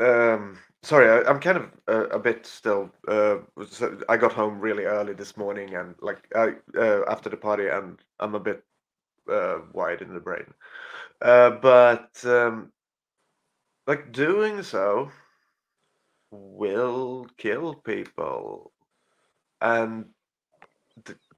um 0.00 0.58
sorry 0.82 1.08
I, 1.10 1.28
I'm 1.28 1.40
kind 1.40 1.58
of 1.58 1.70
uh, 1.88 2.08
a 2.08 2.18
bit 2.18 2.46
still 2.46 2.90
uh 3.08 3.38
so 3.68 3.98
I 4.08 4.16
got 4.16 4.32
home 4.32 4.58
really 4.60 4.84
early 4.84 5.12
this 5.12 5.36
morning 5.36 5.74
and 5.74 5.94
like 6.00 6.22
I 6.34 6.54
uh, 6.76 7.02
after 7.08 7.28
the 7.28 7.36
party 7.36 7.68
and 7.68 7.98
I'm 8.18 8.34
a 8.34 8.40
bit 8.40 8.64
uh 9.30 9.60
wide 9.72 10.02
in 10.02 10.14
the 10.14 10.20
brain. 10.20 10.46
Uh 11.22 11.50
but 11.50 12.10
um 12.26 12.72
like 13.86 14.10
doing 14.12 14.62
so 14.62 15.10
will 16.30 17.26
kill 17.36 17.74
people 17.74 18.72
and 19.60 20.06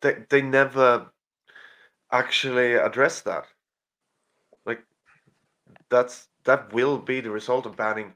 they 0.00 0.24
they 0.28 0.42
never 0.42 1.10
actually 2.12 2.74
address 2.74 3.20
that 3.22 3.44
like 4.66 4.84
that's 5.88 6.28
that 6.44 6.72
will 6.72 6.98
be 6.98 7.20
the 7.20 7.30
result 7.30 7.66
of 7.66 7.76
banning 7.76 8.12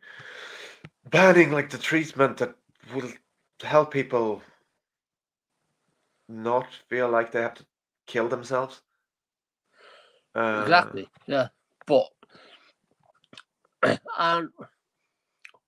banning 1.10 1.50
like 1.52 1.70
the 1.70 1.78
treatment 1.78 2.36
that 2.38 2.54
will 2.94 3.10
help 3.62 3.92
people 3.92 4.42
not 6.28 6.66
feel 6.88 7.08
like 7.08 7.32
they 7.32 7.42
have 7.42 7.54
to 7.54 7.66
kill 8.06 8.28
themselves 8.28 8.82
uh, 10.34 10.62
Exactly. 10.62 11.08
Yeah. 11.26 11.48
But 11.86 12.08
and 14.18 14.48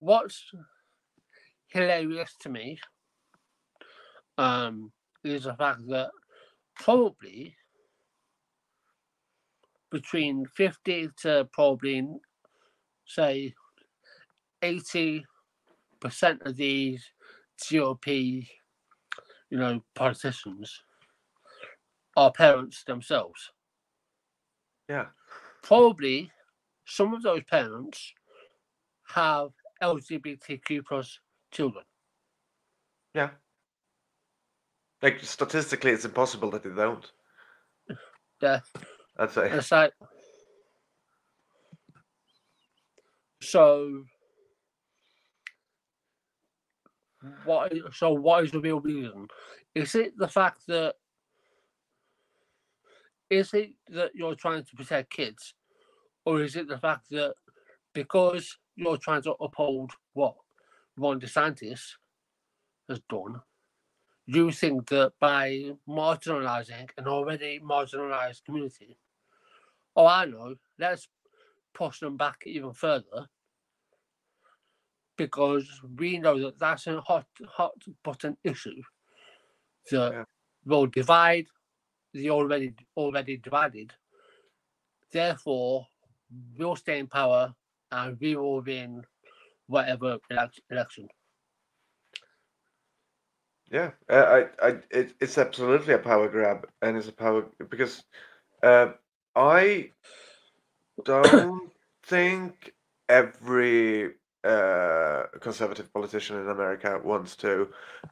what's 0.00 0.52
hilarious 1.68 2.34
to 2.40 2.48
me. 2.48 2.78
Um 4.36 4.92
is 5.24 5.44
the 5.44 5.54
fact 5.54 5.80
that 5.88 6.10
probably 6.76 7.54
between 9.90 10.46
50 10.46 11.08
to 11.22 11.48
probably 11.52 12.06
say 13.04 13.52
80 14.62 15.24
percent 16.00 16.40
of 16.42 16.56
these 16.56 17.04
GOP 17.64 18.46
you 19.50 19.58
know 19.58 19.82
politicians 19.94 20.82
are 22.16 22.32
parents 22.32 22.82
themselves. 22.84 23.50
Yeah. 24.88 25.06
Probably 25.62 26.30
some 26.84 27.14
of 27.14 27.22
those 27.22 27.44
parents 27.44 28.12
have 29.14 29.50
LGBTQ 29.82 30.84
plus 30.86 31.20
children. 31.50 31.84
yeah 33.14 33.30
like 35.02 35.20
statistically 35.20 35.92
it's 35.92 36.04
impossible 36.04 36.50
that 36.50 36.62
they 36.62 36.70
don't 36.70 37.12
Yeah. 38.40 38.60
i'd 39.18 39.30
say 39.30 39.50
it's 39.50 39.72
like 39.72 39.92
so 43.40 44.04
what 47.44 47.72
so 47.92 48.12
what 48.12 48.44
is 48.44 48.50
the 48.52 48.60
real 48.60 48.80
reason? 48.80 49.28
Is 49.74 49.94
it 49.94 50.16
the 50.16 50.28
fact 50.28 50.66
that 50.68 50.94
is 53.30 53.52
it 53.54 53.72
that 53.90 54.14
you're 54.14 54.34
trying 54.34 54.64
to 54.64 54.76
protect 54.76 55.10
kids? 55.10 55.54
Or 56.24 56.42
is 56.42 56.56
it 56.56 56.68
the 56.68 56.78
fact 56.78 57.10
that 57.10 57.34
because 57.94 58.56
you're 58.76 58.96
trying 58.96 59.22
to 59.22 59.32
uphold 59.40 59.92
what 60.12 60.34
Ron 60.98 61.20
DeSantis 61.20 61.96
has 62.88 63.00
done, 63.08 63.40
you 64.26 64.50
think 64.50 64.88
that 64.88 65.12
by 65.20 65.72
marginalising 65.88 66.90
an 66.98 67.06
already 67.06 67.60
marginalised 67.60 68.44
community, 68.44 68.98
oh, 69.96 70.06
I 70.06 70.26
know, 70.26 70.54
let's 70.78 71.08
push 71.74 72.00
them 72.00 72.16
back 72.16 72.42
even 72.46 72.72
further 72.72 73.26
because 75.16 75.66
we 75.96 76.18
know 76.18 76.38
that 76.40 76.58
that's 76.58 76.86
a 76.86 77.00
hot, 77.00 77.26
hot 77.46 77.74
button 78.04 78.36
issue 78.44 78.82
that 79.90 80.12
Yeah. 80.12 80.24
will 80.64 80.86
divide 80.86 81.46
the 82.12 82.30
already 82.30 82.74
already 82.96 83.36
divided. 83.36 83.92
Therefore, 85.10 85.86
we'll 86.56 86.76
stay 86.76 86.98
in 86.98 87.06
power 87.06 87.54
and 87.90 88.18
we 88.20 88.36
will 88.36 88.60
win 88.60 89.04
whatever 89.68 90.18
election. 90.70 91.08
Yeah, 93.70 93.90
I, 94.08 94.46
I, 94.62 94.68
it, 94.90 95.14
it's 95.20 95.36
absolutely 95.36 95.94
a 95.94 95.98
power 95.98 96.28
grab, 96.28 96.66
and 96.80 96.96
it's 96.96 97.08
a 97.08 97.12
power 97.12 97.46
because 97.68 98.02
uh, 98.62 98.92
I 99.36 99.90
don't 101.04 101.70
think 102.04 102.72
every 103.10 104.14
uh, 104.42 105.24
conservative 105.40 105.92
politician 105.92 106.40
in 106.40 106.48
America 106.48 106.98
wants 107.04 107.36
to 107.36 107.68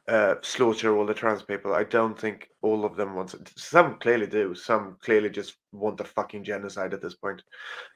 uh, 0.07 0.35
slaughter 0.41 0.95
all 0.95 1.07
the 1.07 1.13
trans 1.13 1.41
people. 1.41 1.73
I 1.73 1.85
don't 1.85 2.17
think 2.17 2.49
all 2.61 2.85
of 2.85 2.95
them 2.95 3.15
want. 3.15 3.33
Some 3.57 3.97
clearly 3.97 4.27
do. 4.27 4.53
Some 4.53 4.97
clearly 5.01 5.31
just 5.31 5.55
want 5.71 5.99
a 5.99 6.03
fucking 6.03 6.43
genocide 6.43 6.93
at 6.93 7.01
this 7.01 7.15
point. 7.15 7.41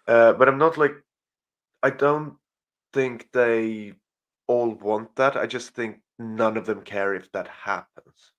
Uh, 0.08 0.34
but 0.34 0.48
I'm 0.48 0.58
not 0.58 0.80
like. 0.80 0.94
I 1.84 1.90
don't 1.90 2.36
think 2.94 3.28
they 3.32 3.94
all 4.48 4.72
want 4.76 5.16
that. 5.16 5.38
I 5.38 5.48
just 5.48 5.72
think 5.76 6.00
none 6.20 6.58
of 6.58 6.66
them 6.66 6.82
care 6.82 7.16
if 7.16 7.32
that 7.32 7.48
happens. 7.48 8.32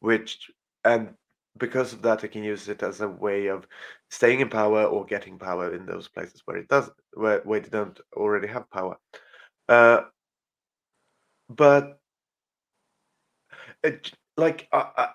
Which 0.00 0.50
and 0.84 1.14
because 1.58 1.92
of 1.92 2.02
that, 2.02 2.20
they 2.20 2.28
can 2.28 2.44
use 2.44 2.68
it 2.68 2.82
as 2.82 3.00
a 3.00 3.08
way 3.08 3.46
of 3.46 3.66
staying 4.10 4.40
in 4.40 4.48
power 4.48 4.84
or 4.84 5.04
getting 5.04 5.38
power 5.38 5.74
in 5.74 5.86
those 5.86 6.08
places 6.08 6.42
where 6.44 6.58
it 6.58 6.68
does 6.68 6.90
where, 7.14 7.40
where 7.40 7.60
they 7.60 7.68
don't 7.68 7.98
already 8.14 8.48
have 8.48 8.70
power. 8.70 8.96
Uh, 9.68 10.02
but 11.48 11.98
it, 13.82 14.12
like 14.36 14.68
I, 14.72 15.10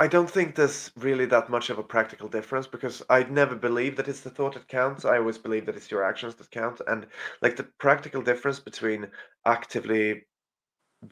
I, 0.00 0.06
don't 0.06 0.30
think 0.30 0.54
there's 0.54 0.90
really 0.96 1.26
that 1.26 1.50
much 1.50 1.68
of 1.68 1.78
a 1.78 1.82
practical 1.82 2.28
difference 2.28 2.66
because 2.66 3.02
I 3.10 3.24
never 3.24 3.54
believe 3.54 3.96
that 3.96 4.08
it's 4.08 4.20
the 4.20 4.30
thought 4.30 4.54
that 4.54 4.66
counts. 4.66 5.04
I 5.04 5.18
always 5.18 5.36
believe 5.36 5.66
that 5.66 5.76
it's 5.76 5.90
your 5.90 6.04
actions 6.04 6.34
that 6.36 6.50
count. 6.50 6.80
And 6.86 7.06
like 7.42 7.56
the 7.56 7.68
practical 7.78 8.22
difference 8.22 8.58
between 8.58 9.08
actively 9.44 10.22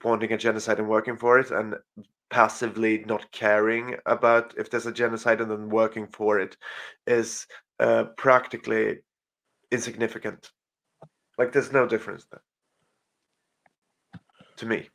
wanting 0.03 0.33
a 0.33 0.39
genocide 0.39 0.79
and 0.79 0.89
working 0.89 1.17
for 1.17 1.39
it 1.39 1.51
and 1.51 1.75
passively 2.31 3.05
not 3.07 3.31
caring 3.33 3.97
about 4.07 4.55
if 4.57 4.71
there's 4.71 4.87
a 4.87 4.93
genocide 4.93 5.41
and 5.41 5.51
then 5.51 5.69
working 5.69 6.07
for 6.07 6.39
it 6.39 6.57
is 7.07 7.47
uh, 7.81 8.05
practically 8.17 8.99
insignificant. 9.71 10.51
Like 11.37 11.53
there's 11.53 11.73
no 11.73 11.87
difference 11.87 12.27
there. 12.31 12.43
To 14.57 14.67
me. 14.67 14.89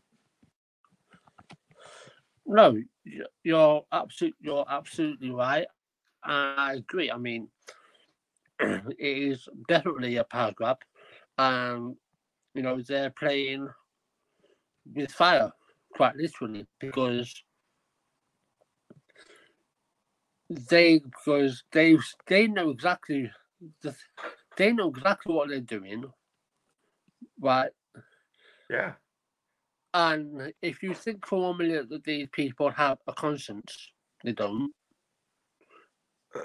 No, 2.45 2.75
you're 3.43 3.83
absolutely 3.91 4.37
you're 4.41 4.65
absolutely 4.69 5.31
right. 5.31 5.67
I 6.23 6.75
agree. 6.77 7.11
I 7.11 7.17
mean, 7.17 7.49
it 8.59 8.95
is 8.99 9.47
definitely 9.67 10.17
a 10.17 10.23
power 10.23 10.53
grab, 10.55 10.77
and 11.37 11.95
you 12.53 12.61
know 12.61 12.81
they're 12.81 13.09
playing 13.11 13.67
with 14.95 15.11
fire 15.11 15.51
quite 15.95 16.15
literally 16.15 16.65
because 16.79 17.43
they 20.49 20.99
because 20.99 21.63
they 21.71 21.97
they 22.27 22.47
know 22.47 22.69
exactly 22.69 23.31
the, 23.81 23.95
they 24.57 24.71
know 24.71 24.89
exactly 24.89 25.33
what 25.33 25.49
they're 25.49 25.59
doing, 25.59 26.05
right? 27.39 27.71
Yeah. 28.69 28.93
And 29.93 30.53
if 30.61 30.81
you 30.81 30.93
think 30.93 31.25
for 31.25 31.41
one 31.41 31.57
minute 31.59 31.89
that 31.89 32.03
these 32.03 32.27
people 32.31 32.71
have 32.71 32.97
a 33.07 33.13
conscience, 33.13 33.91
they 34.23 34.31
don't. 34.31 34.71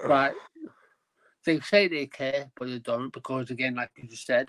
Right? 0.04 0.34
They 1.46 1.60
say 1.60 1.88
they 1.88 2.06
care, 2.06 2.50
but 2.56 2.68
they 2.68 2.78
don't 2.78 3.12
because, 3.12 3.50
again, 3.50 3.76
like 3.76 3.90
you 3.96 4.06
just 4.06 4.26
said, 4.26 4.48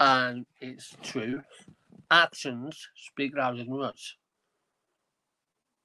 and 0.00 0.44
it's 0.60 0.96
true, 1.02 1.40
actions 2.10 2.88
speak 2.96 3.36
louder 3.36 3.58
than 3.58 3.68
words. 3.68 4.16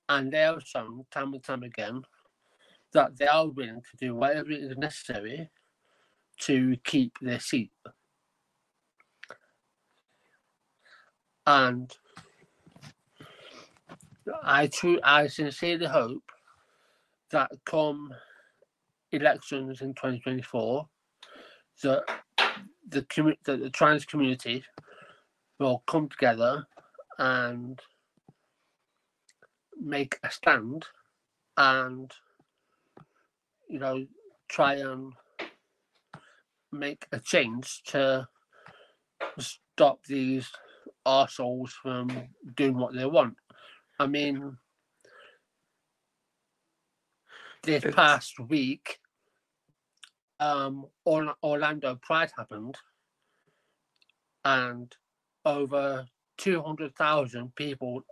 And 0.10 0.32
they 0.32 0.40
have 0.40 0.64
shown 0.64 1.06
time 1.12 1.34
and 1.34 1.44
time 1.44 1.64
again 1.64 2.02
that 2.94 3.18
they 3.18 3.28
are 3.28 3.48
willing 3.48 3.82
to 3.82 3.98
do 3.98 4.16
whatever 4.16 4.52
is 4.52 4.76
necessary 4.78 5.50
to 6.40 6.76
keep 6.84 7.14
their 7.22 7.40
seat. 7.40 7.72
And 11.46 11.96
I 14.44 14.68
true, 14.68 15.00
I 15.04 15.28
sincerely 15.28 15.88
hope 15.88 16.32
that 17.32 17.52
come 17.66 18.14
elections 19.12 19.82
in 19.82 19.94
2024, 19.94 20.88
that 21.84 22.04
the 22.88 23.36
that 23.46 23.60
the 23.60 23.70
trans 23.70 24.06
community 24.06 24.64
will 25.60 25.84
come 25.88 26.10
together 26.10 26.66
and 27.18 27.80
make 29.80 30.20
a 30.24 30.32
stand 30.32 30.86
and 31.58 32.12
you 33.68 33.80
know 33.80 34.06
try 34.48 34.76
and 34.76 35.14
make 36.72 37.06
a 37.12 37.20
change 37.20 37.82
to 37.84 38.28
stop 39.40 40.04
these 40.06 40.50
arseholes 41.06 41.72
from 41.72 42.10
doing 42.56 42.78
what 42.78 42.94
they 42.94 43.06
want. 43.06 43.36
I 44.02 44.08
mean, 44.08 44.58
this 47.62 47.84
It's- 47.84 47.94
past 47.94 48.40
week, 48.40 49.00
um, 50.40 50.90
Orlando 51.06 51.96
Pride 51.98 52.32
happened, 52.36 52.80
and 54.44 54.98
over 55.46 56.08
200,000 56.38 57.56
people 57.56 58.04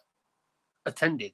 attended, 0.85 1.33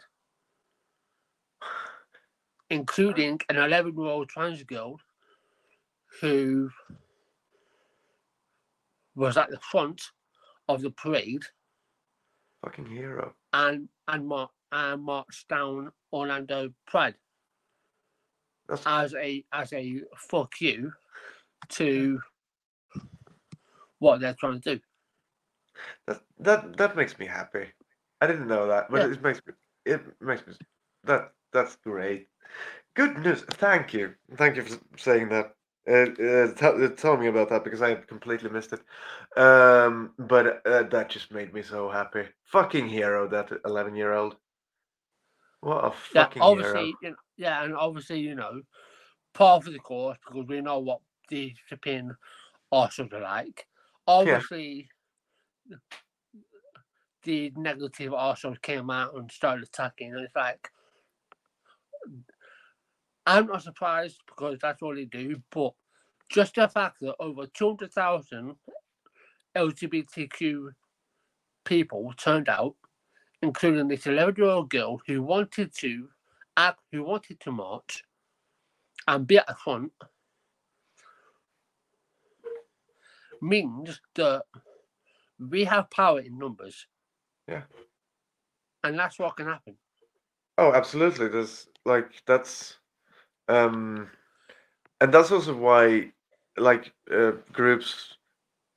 including 2.69 3.41
an 3.49 3.57
11 3.57 3.97
year 3.97 4.07
old 4.07 4.29
trans 4.29 4.63
girl 4.63 5.01
who 6.21 6.71
was 9.15 9.35
at 9.35 9.49
the 9.49 9.59
front 9.59 10.01
of 10.69 10.81
the 10.81 10.91
parade 10.91 11.43
Fucking 12.61 12.87
hero. 12.87 13.35
And 13.55 13.89
and, 14.07 14.27
mar- 14.27 14.51
and 14.71 15.01
marched 15.03 15.47
down 15.47 15.91
Orlando 16.13 16.69
Pride 16.85 17.15
That's 18.67 18.83
as 18.85 19.13
a 19.15 19.43
as 19.53 19.73
a 19.73 20.01
fuck 20.17 20.53
you 20.59 20.91
to 21.69 22.19
what 23.99 24.19
they're 24.19 24.35
trying 24.39 24.61
to 24.61 24.75
do. 24.75 24.81
that 26.07 26.21
that 26.39 26.77
that 26.77 26.95
makes 26.95 27.17
me 27.17 27.25
happy. 27.25 27.67
I 28.21 28.27
didn't 28.27 28.47
know 28.47 28.67
that, 28.67 28.91
but 28.91 29.01
Yeah. 29.01 29.11
it 29.11 29.21
makes 29.23 29.41
me 29.47 29.53
it 29.85 30.01
makes 30.21 30.45
me 30.45 30.53
that 31.05 31.31
that's 31.53 31.77
great. 31.77 32.27
Good 32.95 33.17
news. 33.19 33.43
Thank 33.43 33.93
you. 33.93 34.15
Thank 34.35 34.57
you 34.57 34.63
for 34.63 34.79
saying 34.97 35.29
that. 35.29 35.54
Uh, 35.87 36.09
uh, 36.23 36.53
tell, 36.53 36.89
tell 36.89 37.17
me 37.17 37.27
about 37.27 37.49
that 37.49 37.63
because 37.63 37.81
I 37.81 37.95
completely 37.95 38.49
missed 38.49 38.73
it. 38.73 38.81
Um, 39.39 40.13
but 40.17 40.65
uh, 40.65 40.83
that 40.83 41.09
just 41.09 41.31
made 41.31 41.53
me 41.53 41.61
so 41.61 41.89
happy. 41.89 42.23
Fucking 42.45 42.89
hero, 42.89 43.27
that 43.27 43.51
eleven-year-old. 43.65 44.35
What 45.61 45.85
a 45.85 45.91
Yeah, 46.13 46.23
fucking 46.23 46.41
obviously, 46.41 46.79
hero. 46.87 46.97
you 47.01 47.09
know, 47.11 47.15
yeah, 47.37 47.63
and 47.63 47.75
obviously, 47.75 48.19
you 48.19 48.35
know, 48.35 48.61
part 49.33 49.65
of 49.67 49.73
the 49.73 49.79
course 49.79 50.17
because 50.25 50.47
we 50.47 50.61
know 50.61 50.79
what 50.79 51.01
the 51.29 51.53
arseholes 52.73 53.13
are 53.13 53.21
like. 53.21 53.67
Obviously, 54.07 54.89
the 57.23 57.51
negative 57.55 58.13
also 58.13 58.55
came 58.61 58.89
out 58.89 59.15
and 59.15 59.31
started 59.31 59.63
attacking, 59.63 60.13
and 60.13 60.23
it's 60.23 60.35
like, 60.35 60.69
I'm 63.25 63.47
not 63.47 63.63
surprised 63.63 64.21
because 64.27 64.59
that's 64.61 64.81
all 64.81 64.95
they 64.95 65.05
do, 65.05 65.41
but 65.51 65.73
just 66.29 66.55
the 66.55 66.67
fact 66.67 66.99
that 67.01 67.15
over 67.19 67.47
200,000 67.47 68.55
LGBTQ 69.55 70.69
people 71.63 72.13
turned 72.17 72.49
out, 72.49 72.75
including 73.41 73.88
this 73.88 74.05
11 74.05 74.35
year 74.38 74.47
old 74.47 74.69
girl 74.69 75.01
who 75.07 75.23
wanted 75.23 75.73
to 75.77 76.09
act, 76.57 76.79
who 76.91 77.03
wanted 77.03 77.39
to 77.41 77.51
march 77.51 78.03
and 79.07 79.25
be 79.27 79.38
at 79.38 79.47
the 79.47 79.55
front, 79.55 79.91
means 83.41 83.99
that 84.15 84.43
we 85.39 85.63
have 85.63 85.89
power 85.89 86.19
in 86.19 86.38
numbers. 86.38 86.88
Yeah. 87.47 87.63
And 88.83 88.97
that's 88.97 89.19
what 89.19 89.35
can 89.35 89.47
happen. 89.47 89.75
Oh, 90.57 90.71
absolutely. 90.73 91.27
There's 91.27 91.67
like 91.85 92.21
that's 92.25 92.77
um 93.47 94.10
and 95.01 95.13
that's 95.13 95.31
also 95.31 95.55
why 95.55 96.12
like 96.58 96.93
uh, 97.12 97.31
groups 97.53 98.15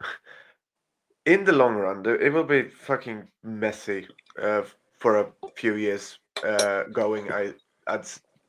in 1.26 1.44
the 1.44 1.52
long 1.52 1.74
run 1.74 2.04
it 2.07 2.33
will 2.33 2.44
be 2.44 2.68
fucking 2.68 3.28
messy 3.42 4.07
uh, 4.42 4.62
for 4.98 5.18
a 5.18 5.26
few 5.54 5.74
years 5.74 6.18
uh 6.44 6.85
going 6.92 7.31
I 7.33 7.54
I'd 7.87 8.07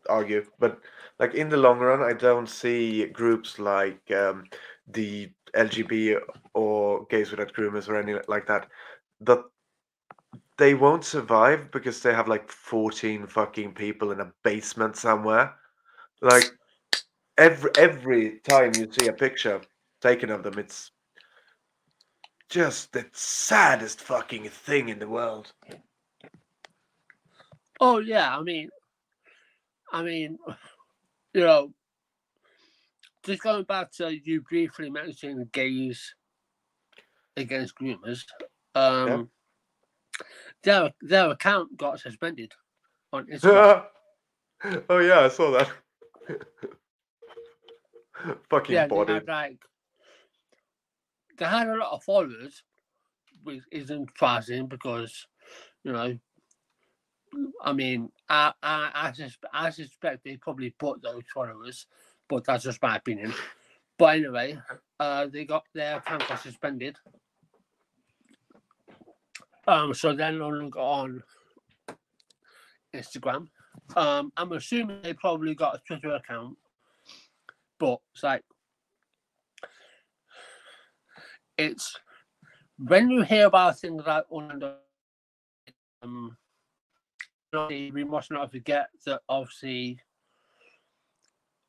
argue 0.10 0.45
but 0.60 0.79
like 1.19 1.34
in 1.34 1.49
the 1.49 1.58
long 1.58 1.79
run 1.79 2.01
I 2.01 2.13
don't 2.13 2.47
see 2.49 3.05
groups 3.08 3.60
like 3.60 4.12
um 4.12 4.45
the 4.88 5.29
LGB 5.55 6.15
or 6.53 7.05
gays 7.08 7.32
without 7.32 7.53
groomers 7.53 7.89
or 7.89 7.97
any 7.97 8.15
like 8.27 8.47
that 8.47 8.67
that 9.21 9.43
they 10.58 10.73
won't 10.75 11.05
survive 11.05 11.71
because 11.71 12.01
they 12.01 12.13
have 12.13 12.27
like 12.27 12.51
14 12.51 13.25
fucking 13.27 13.73
people 13.73 14.12
in 14.12 14.19
a 14.19 14.32
basement 14.43 14.95
somewhere. 14.95 15.55
Like 16.21 16.51
every 17.38 17.71
every 17.77 18.39
time 18.39 18.73
you 18.75 18.88
see 18.91 19.08
a 19.08 19.13
picture 19.13 19.62
taken 20.01 20.29
of 20.29 20.43
them, 20.43 20.60
it's 20.60 20.91
just 22.49 22.91
the 22.91 23.05
saddest 23.13 24.01
fucking 24.01 24.49
thing 24.49 24.89
in 24.89 24.99
the 24.99 25.08
world. 25.08 25.51
Oh 27.79 27.99
yeah, 27.99 28.38
I 28.38 28.41
mean, 28.41 28.69
I 29.91 30.03
mean, 30.03 30.38
you 31.34 31.41
know, 31.41 31.73
just 33.23 33.41
going 33.41 33.63
back 33.63 33.91
to 33.93 34.13
you 34.23 34.41
briefly 34.41 34.89
mentioning 34.89 35.49
gays 35.53 36.15
against 37.38 37.75
groomers, 37.75 38.25
um, 38.75 39.29
their 40.63 40.91
their 41.01 41.29
account 41.29 41.77
got 41.77 41.99
suspended 41.99 42.51
on 43.13 43.25
Instagram. 43.34 43.86
oh 44.89 44.99
yeah, 44.99 45.21
I 45.21 45.29
saw 45.29 45.51
that. 45.51 45.71
fucking 48.49 48.75
yeah, 48.75 48.87
they 48.87 48.95
body. 48.95 49.13
had 49.13 49.27
like 49.27 49.57
they 51.37 51.45
had 51.45 51.67
a 51.67 51.75
lot 51.75 51.93
of 51.93 52.03
followers, 52.03 52.63
which 53.43 53.61
isn't 53.71 54.09
surprising 54.09 54.67
because 54.67 55.25
you 55.83 55.93
know, 55.93 56.17
I 57.61 57.73
mean, 57.73 58.11
I, 58.27 58.53
I, 58.61 58.91
I, 58.93 59.13
I 59.53 59.69
suspect 59.69 60.23
they 60.23 60.37
probably 60.37 60.73
bought 60.79 61.01
those 61.01 61.23
followers, 61.33 61.87
but 62.27 62.45
that's 62.45 62.65
just 62.65 62.81
my 62.81 62.97
opinion. 62.97 63.33
But 63.97 64.17
anyway, 64.17 64.59
uh, 64.99 65.27
they 65.27 65.45
got 65.45 65.63
their 65.73 65.97
account 65.97 66.23
suspended. 66.41 66.97
Um, 69.67 69.93
so 69.93 70.13
they're 70.13 70.31
no 70.31 70.49
on 70.49 71.23
Instagram. 72.95 73.47
Um, 73.95 74.32
I'm 74.38 74.52
assuming 74.52 75.02
they 75.02 75.13
probably 75.13 75.56
got 75.56 75.75
a 75.75 75.82
Twitter 75.88 76.15
account, 76.15 76.58
but 77.80 77.99
it's 78.13 78.23
like 78.23 78.43
it's 81.58 81.97
when 82.78 83.10
you 83.10 83.23
hear 83.23 83.47
about 83.47 83.80
things 83.80 84.04
like 84.06 84.23
Orlando, 84.32 84.75
um, 86.02 86.38
we 87.52 88.04
must 88.04 88.32
not 88.32 88.52
forget 88.52 88.89
that 89.06 89.21
obviously 89.28 89.99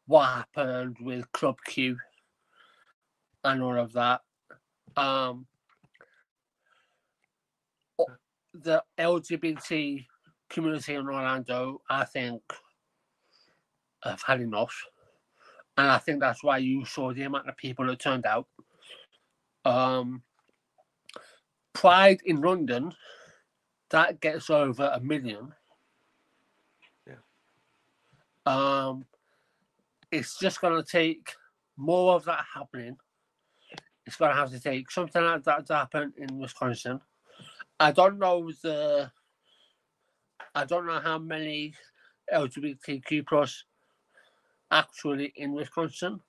what 0.06 0.26
happened 0.26 0.96
with 1.00 1.30
Club 1.32 1.56
Q 1.66 1.96
and 3.44 3.62
all 3.62 3.78
of 3.78 3.92
that. 3.94 4.20
Um, 4.96 5.46
the 8.52 8.82
LGBT 8.98 10.06
community 10.50 10.94
in 10.94 11.06
Orlando, 11.06 11.80
I 11.88 12.04
think, 12.04 12.42
have 14.02 14.22
had 14.22 14.40
enough. 14.40 14.74
And 15.76 15.90
I 15.90 15.98
think 15.98 16.20
that's 16.20 16.44
why 16.44 16.58
you 16.58 16.84
saw 16.84 17.12
the 17.12 17.22
amount 17.22 17.48
of 17.48 17.56
people 17.56 17.86
that 17.86 17.98
turned 18.00 18.26
out. 18.26 18.46
Um, 19.64 20.22
Pride 21.72 22.20
in 22.24 22.40
London, 22.40 22.92
that 23.90 24.20
gets 24.20 24.50
over 24.50 24.90
a 24.92 25.00
million. 25.00 25.54
Yeah. 27.06 27.14
Um, 28.44 29.06
it's 30.10 30.38
just 30.38 30.60
going 30.60 30.82
to 30.82 30.90
take 30.90 31.32
more 31.76 32.14
of 32.14 32.24
that 32.24 32.44
happening. 32.52 32.96
It's 34.06 34.16
going 34.16 34.32
to 34.32 34.36
have 34.36 34.50
to 34.50 34.60
take 34.60 34.90
something 34.90 35.22
like 35.22 35.44
that 35.44 35.66
to 35.66 35.74
happen 35.76 36.12
in 36.18 36.38
Wisconsin. 36.38 37.00
I 37.78 37.92
don't 37.92 38.18
know 38.18 38.50
the. 38.62 39.10
I 40.54 40.64
don't 40.64 40.86
know 40.86 41.00
how 41.00 41.18
many 41.18 41.74
LGBTQ 42.32 43.26
plus 43.26 43.64
actually 44.70 45.32
in 45.36 45.52
Wisconsin. 45.52 46.20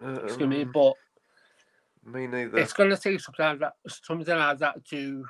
Excuse 0.00 0.48
me, 0.48 0.62
Um, 0.62 0.72
but 0.72 0.94
me 2.04 2.26
neither. 2.26 2.58
it's 2.58 2.72
going 2.72 2.90
to 2.90 2.96
take 2.96 3.20
something 3.20 3.44
like 3.44 3.58
that, 3.60 3.74
something 3.88 4.36
like 4.36 4.58
that 4.58 4.84
to 4.86 5.24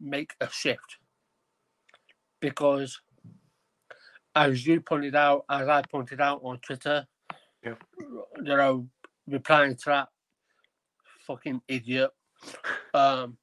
make 0.00 0.34
a 0.40 0.48
shift. 0.48 0.98
Because, 2.40 2.98
as 4.34 4.66
you 4.66 4.80
pointed 4.80 5.14
out, 5.14 5.44
as 5.50 5.68
I 5.68 5.82
pointed 5.82 6.20
out 6.20 6.40
on 6.42 6.58
Twitter, 6.60 7.06
Yeah. 7.62 7.74
you 7.98 8.24
know, 8.42 8.88
replying 9.26 9.76
to 9.76 9.84
that 9.86 10.08
fucking 11.26 11.60
idiot, 11.68 12.10
um, 12.94 13.36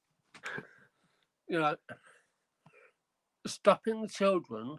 you 1.46 1.60
know, 1.60 1.76
stopping 3.48 4.00
the 4.02 4.08
children 4.08 4.78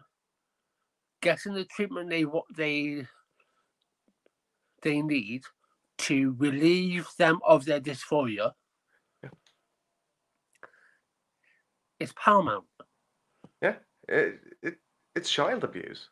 getting 1.22 1.52
the 1.54 1.64
treatment 1.64 2.08
they 2.08 2.24
what 2.24 2.44
they 2.56 3.04
they 4.82 5.02
need 5.02 5.42
to 5.98 6.34
relieve 6.38 7.06
them 7.18 7.38
of 7.46 7.64
their 7.66 7.80
dysphoria 7.80 8.52
Yeah. 9.22 9.30
is 11.98 12.12
paramount. 12.14 12.64
It, 14.12 14.40
it, 14.62 14.76
it's 15.14 15.30
child 15.30 15.62
abuse. 15.62 16.08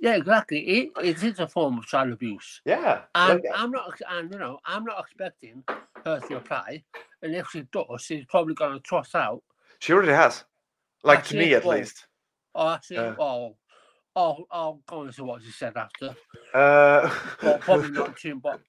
Yeah, 0.00 0.16
exactly. 0.16 0.58
It, 0.58 0.90
it 1.00 1.22
is 1.22 1.38
a 1.38 1.46
form 1.46 1.78
of 1.78 1.86
child 1.86 2.10
abuse. 2.12 2.60
Yeah. 2.64 3.02
And 3.14 3.34
like, 3.44 3.52
uh, 3.54 3.56
I'm 3.56 3.70
not, 3.70 4.00
and 4.10 4.32
you 4.32 4.38
know, 4.40 4.58
I'm 4.64 4.84
not 4.84 4.98
expecting 4.98 5.62
her 6.04 6.18
to 6.18 6.36
apply. 6.38 6.82
And 7.22 7.32
if 7.36 7.46
she 7.50 7.62
does, 7.70 8.02
she's 8.02 8.24
probably 8.24 8.54
going 8.54 8.72
to 8.72 8.80
toss 8.80 9.14
out. 9.14 9.44
she 9.78 9.92
already 9.92 10.10
has. 10.10 10.42
Like 11.02 11.24
to 11.24 11.36
me, 11.36 11.54
at 11.54 11.64
well, 11.64 11.78
least. 11.78 12.06
Oh, 12.54 12.68
actually, 12.68 12.98
Uh. 12.98 13.14
oh, 13.18 13.56
oh, 14.16 14.46
I'll 14.50 14.82
go 14.86 15.04
into 15.04 15.24
what 15.24 15.42
she 15.42 15.50
said 15.50 15.76
after. 15.76 16.16
Uh, 16.52 17.14
Well, 17.42 17.58
probably 17.58 17.90
not 17.92 18.16
too, 18.16 18.36
but 18.36 18.60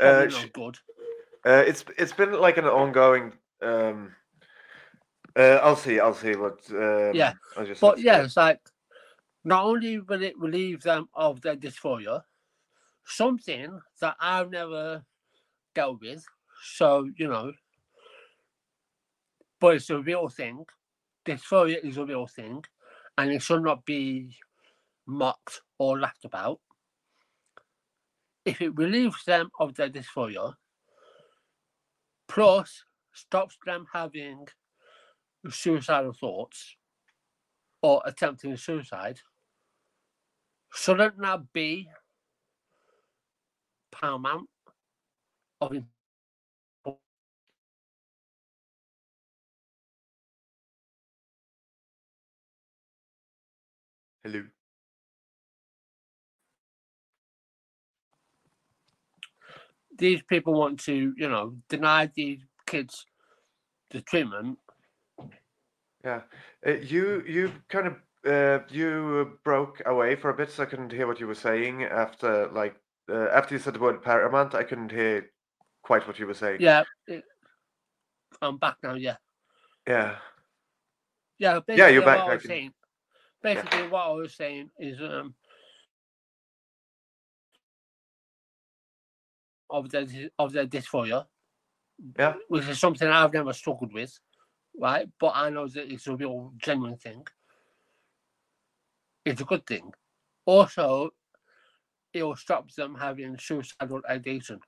uh, 0.00 0.26
probably 0.26 0.30
she- 0.30 0.42
not 0.42 0.52
good. 0.52 0.78
uh, 1.44 1.64
it's 1.66 1.84
it's 1.98 2.12
been 2.12 2.32
like 2.32 2.56
an 2.56 2.64
ongoing. 2.64 3.32
Um, 3.62 4.14
uh, 5.36 5.60
I'll 5.62 5.76
see. 5.76 6.00
I'll 6.00 6.14
see 6.14 6.34
what. 6.34 6.60
Um, 6.70 7.14
Yeah, 7.14 7.34
I 7.56 7.64
just 7.64 7.80
But 7.80 7.98
yeah, 7.98 8.22
it's 8.22 8.36
like 8.36 8.60
not 9.44 9.64
only 9.64 10.00
will 10.00 10.22
it 10.22 10.38
relieve 10.38 10.82
them 10.82 11.08
of 11.14 11.40
their 11.40 11.56
dysphoria, 11.56 12.22
something 13.04 13.80
that 14.00 14.16
I've 14.18 14.50
never 14.50 15.04
dealt 15.74 16.00
with. 16.00 16.24
So, 16.62 17.08
you 17.16 17.28
know, 17.28 17.52
but 19.60 19.76
it's 19.76 19.90
a 19.90 20.00
real 20.00 20.28
thing. 20.28 20.64
Dysphoria 21.26 21.84
is 21.84 21.96
a 21.96 22.04
real 22.04 22.26
thing, 22.26 22.64
and 23.18 23.30
it 23.32 23.42
should 23.42 23.62
not 23.62 23.84
be 23.84 24.36
mocked 25.06 25.60
or 25.78 25.98
laughed 25.98 26.24
about. 26.24 26.60
If 28.44 28.62
it 28.62 28.76
relieves 28.76 29.24
them 29.24 29.50
of 29.58 29.74
their 29.74 29.90
dysphoria, 29.90 30.54
plus 32.28 32.84
stops 33.12 33.58
them 33.66 33.86
having 33.92 34.46
suicidal 35.48 36.12
thoughts 36.12 36.76
or 37.82 38.02
attempting 38.04 38.56
suicide, 38.56 39.18
shouldn't 40.72 41.18
that 41.18 41.52
be 41.52 41.88
paramount 43.90 44.48
of 45.60 45.72
Hello. 54.26 54.42
these 59.98 60.20
people 60.22 60.52
want 60.52 60.80
to, 60.80 61.14
you 61.16 61.28
know, 61.28 61.54
deny 61.68 62.10
these 62.14 62.40
kids 62.66 63.06
the 63.92 64.00
treatment. 64.02 64.58
Yeah. 66.04 66.22
Uh, 66.66 66.72
you 66.72 67.22
you 67.26 67.52
kind 67.68 67.86
of 67.86 67.94
uh, 68.26 68.64
you 68.68 69.38
broke 69.44 69.80
away 69.86 70.16
for 70.16 70.30
a 70.30 70.34
bit, 70.34 70.50
so 70.50 70.64
I 70.64 70.66
couldn't 70.66 70.90
hear 70.92 71.06
what 71.06 71.20
you 71.20 71.28
were 71.28 71.34
saying 71.36 71.84
after 71.84 72.48
like 72.48 72.74
uh, 73.08 73.28
after 73.32 73.54
you 73.54 73.60
said 73.60 73.74
the 73.74 73.80
word 73.80 74.02
paramount. 74.02 74.56
I 74.56 74.64
couldn't 74.64 74.90
hear 74.90 75.30
quite 75.82 76.06
what 76.06 76.18
you 76.18 76.26
were 76.26 76.34
saying. 76.34 76.58
Yeah, 76.60 76.82
I'm 78.42 78.58
back 78.58 78.76
now. 78.82 78.94
Yeah, 78.94 79.16
Yeah. 79.86 80.16
yeah. 81.38 81.60
Yeah, 81.68 81.88
you're 81.88 82.04
back, 82.04 82.18
I 82.18 82.30
I 82.30 82.34
was 82.34 82.42
can- 82.42 82.72
basically, 83.42 83.88
what 83.88 84.06
I 84.06 84.12
was 84.12 84.34
saying 84.34 84.70
is, 84.78 85.00
um, 85.00 85.34
of 89.70 89.90
their 89.90 90.04
dys- 90.04 90.30
of 90.38 90.52
their 90.52 90.66
dysphoria, 90.66 91.26
Yeah. 92.18 92.34
which 92.48 92.66
is 92.66 92.78
something 92.78 93.08
I've 93.08 93.32
never 93.32 93.52
struggled 93.52 93.92
with, 93.92 94.18
right? 94.78 95.08
But 95.18 95.32
I 95.34 95.50
know 95.50 95.66
that 95.68 95.92
it's 95.92 96.06
a 96.06 96.16
real 96.16 96.52
genuine 96.56 96.98
thing. 96.98 97.26
It's 99.24 99.40
a 99.40 99.44
good 99.44 99.66
thing. 99.66 99.92
Also, 100.44 101.10
it 102.12 102.22
will 102.22 102.36
stop 102.36 102.70
them 102.72 102.94
having 102.94 103.36
suicidal 103.38 104.02
ideation 104.08 104.60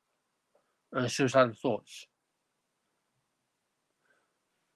and 0.92 1.11
suicidal 1.11 1.54
thoughts. 1.54 2.07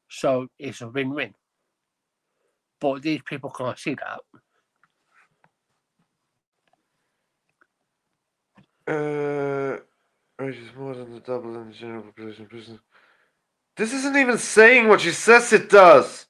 So 0.09 0.49
it's 0.59 0.81
a 0.83 0.89
win-win. 0.89 1.35
But 2.83 3.01
these 3.01 3.23
people 3.23 3.51
can't 3.51 3.79
see 3.79 3.95
that. 3.95 4.21
Uh, 8.93 9.79
rate 10.43 10.57
is 10.57 10.75
more 10.77 10.93
than 10.97 11.13
the 11.15 11.21
double 11.21 11.55
in 11.61 11.69
the 11.69 11.75
general 11.75 12.03
population 12.03 12.47
prison. 12.47 12.81
This 13.77 13.93
isn't 13.93 14.17
even 14.17 14.37
saying 14.37 14.89
what 14.89 15.01
she 15.01 15.13
says 15.13 15.53
it 15.53 15.71
does. 15.71 16.27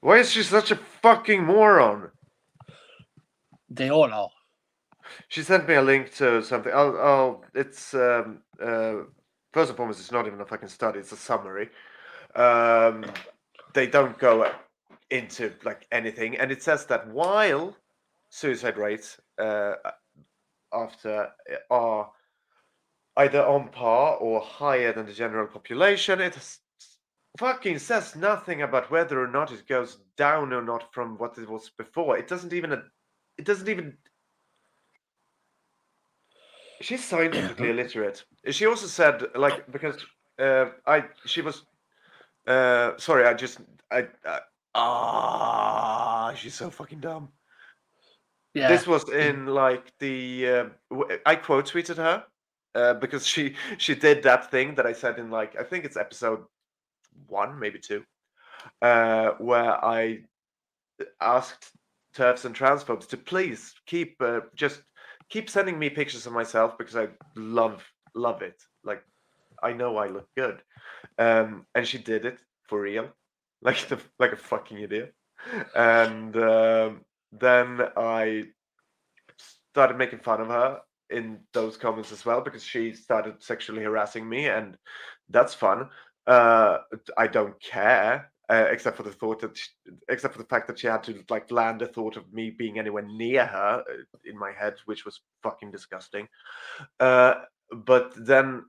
Why 0.00 0.18
is 0.18 0.32
she 0.32 0.42
such 0.42 0.72
a 0.72 0.76
fucking 0.76 1.44
moron? 1.44 2.10
They 3.70 3.88
all 3.88 4.12
are. 4.12 4.30
She 5.28 5.42
sent 5.42 5.68
me 5.68 5.74
a 5.74 5.82
link 5.82 6.12
to 6.16 6.42
something. 6.42 6.72
I'll, 6.74 6.98
I'll 6.98 7.44
it's 7.54 7.94
um, 7.94 8.38
uh, 8.60 8.94
first 9.52 9.68
and 9.70 9.76
foremost, 9.76 10.00
it's 10.00 10.10
not 10.10 10.26
even 10.26 10.40
a 10.40 10.44
fucking 10.44 10.68
study; 10.68 10.98
it's 10.98 11.12
a 11.12 11.16
summary. 11.16 11.70
Um, 12.34 13.04
they 13.74 13.86
don't 13.86 14.18
go 14.18 14.50
into 15.10 15.52
like 15.64 15.86
anything, 15.92 16.36
and 16.36 16.50
it 16.50 16.62
says 16.62 16.86
that 16.86 17.08
while 17.08 17.76
suicide 18.30 18.78
rates 18.78 19.20
uh, 19.38 19.74
after 20.72 21.30
are 21.70 22.10
either 23.16 23.44
on 23.44 23.68
par 23.68 24.16
or 24.16 24.40
higher 24.40 24.92
than 24.92 25.06
the 25.06 25.12
general 25.12 25.46
population, 25.46 26.20
it 26.20 26.36
fucking 27.38 27.78
says 27.78 28.16
nothing 28.16 28.62
about 28.62 28.90
whether 28.90 29.22
or 29.22 29.28
not 29.28 29.52
it 29.52 29.66
goes 29.66 29.98
down 30.16 30.52
or 30.52 30.62
not 30.62 30.92
from 30.92 31.16
what 31.18 31.38
it 31.38 31.48
was 31.48 31.70
before. 31.70 32.18
It 32.18 32.28
doesn't 32.28 32.52
even. 32.52 32.72
It 33.38 33.44
doesn't 33.44 33.68
even. 33.68 33.96
She's 36.80 37.04
scientifically 37.04 37.70
illiterate. 37.74 38.24
She 38.50 38.66
also 38.66 38.86
said, 38.86 39.22
like, 39.34 39.70
because 39.70 40.04
uh, 40.38 40.66
I 40.86 41.04
she 41.26 41.42
was. 41.42 41.64
Uh, 42.46 42.92
sorry, 42.98 43.26
I 43.26 43.34
just 43.34 43.58
I 43.90 44.08
ah, 44.74 46.34
she's 46.36 46.54
so 46.54 46.70
fucking 46.70 47.00
dumb. 47.00 47.28
Yeah. 48.54 48.68
This 48.68 48.86
was 48.86 49.08
in 49.08 49.46
like 49.46 49.92
the 49.98 50.48
uh, 50.90 51.04
I 51.24 51.36
quote 51.36 51.70
tweeted 51.70 51.96
her 51.96 52.24
uh, 52.74 52.94
because 52.94 53.26
she 53.26 53.54
she 53.78 53.94
did 53.94 54.22
that 54.24 54.50
thing 54.50 54.74
that 54.74 54.86
I 54.86 54.92
said 54.92 55.18
in 55.18 55.30
like 55.30 55.58
I 55.58 55.62
think 55.62 55.84
it's 55.84 55.96
episode 55.96 56.44
one 57.28 57.58
maybe 57.58 57.78
two 57.78 58.04
uh, 58.80 59.30
where 59.38 59.82
I 59.84 60.20
asked 61.20 61.70
TERFs 62.14 62.44
and 62.44 62.54
transphobes 62.54 63.08
to 63.08 63.16
please 63.16 63.74
keep 63.86 64.16
uh, 64.20 64.40
just 64.54 64.82
keep 65.30 65.48
sending 65.48 65.78
me 65.78 65.88
pictures 65.88 66.26
of 66.26 66.32
myself 66.32 66.76
because 66.76 66.96
I 66.96 67.08
love 67.36 67.82
love 68.14 68.42
it 68.42 68.60
like 68.84 69.02
I 69.62 69.72
know 69.72 69.96
I 69.96 70.08
look 70.08 70.28
good 70.36 70.60
um, 71.18 71.66
and 71.74 71.86
she 71.86 71.98
did 71.98 72.24
it 72.24 72.38
for 72.68 72.80
real 72.80 73.08
like 73.62 73.88
the 73.88 73.98
like 74.18 74.32
a 74.32 74.36
fucking 74.36 74.78
idiot 74.78 75.14
and 75.74 76.36
um, 76.36 77.00
then 77.32 77.80
I 77.96 78.44
started 79.72 79.96
making 79.96 80.20
fun 80.20 80.40
of 80.40 80.48
her 80.48 80.80
in 81.10 81.40
those 81.52 81.76
comments 81.76 82.12
as 82.12 82.24
well 82.24 82.40
because 82.40 82.64
she 82.64 82.92
started 82.92 83.42
sexually 83.42 83.82
harassing 83.82 84.28
me, 84.28 84.48
and 84.48 84.76
that's 85.28 85.54
fun. 85.54 85.88
Uh, 86.26 86.78
I 87.18 87.26
don't 87.26 87.60
care, 87.60 88.30
uh, 88.48 88.66
except 88.70 88.96
for 88.96 89.02
the 89.02 89.12
thought 89.12 89.40
that, 89.40 89.56
she, 89.56 89.68
except 90.08 90.34
for 90.34 90.42
the 90.42 90.48
fact 90.48 90.68
that 90.68 90.78
she 90.78 90.86
had 90.86 91.02
to 91.04 91.24
like 91.28 91.50
land 91.50 91.82
a 91.82 91.86
thought 91.86 92.16
of 92.16 92.32
me 92.32 92.50
being 92.50 92.78
anywhere 92.78 93.06
near 93.06 93.46
her 93.46 93.82
uh, 93.88 94.18
in 94.24 94.38
my 94.38 94.52
head, 94.52 94.74
which 94.84 95.04
was 95.04 95.20
fucking 95.42 95.70
disgusting. 95.70 96.28
Uh, 97.00 97.34
but 97.72 98.12
then 98.16 98.64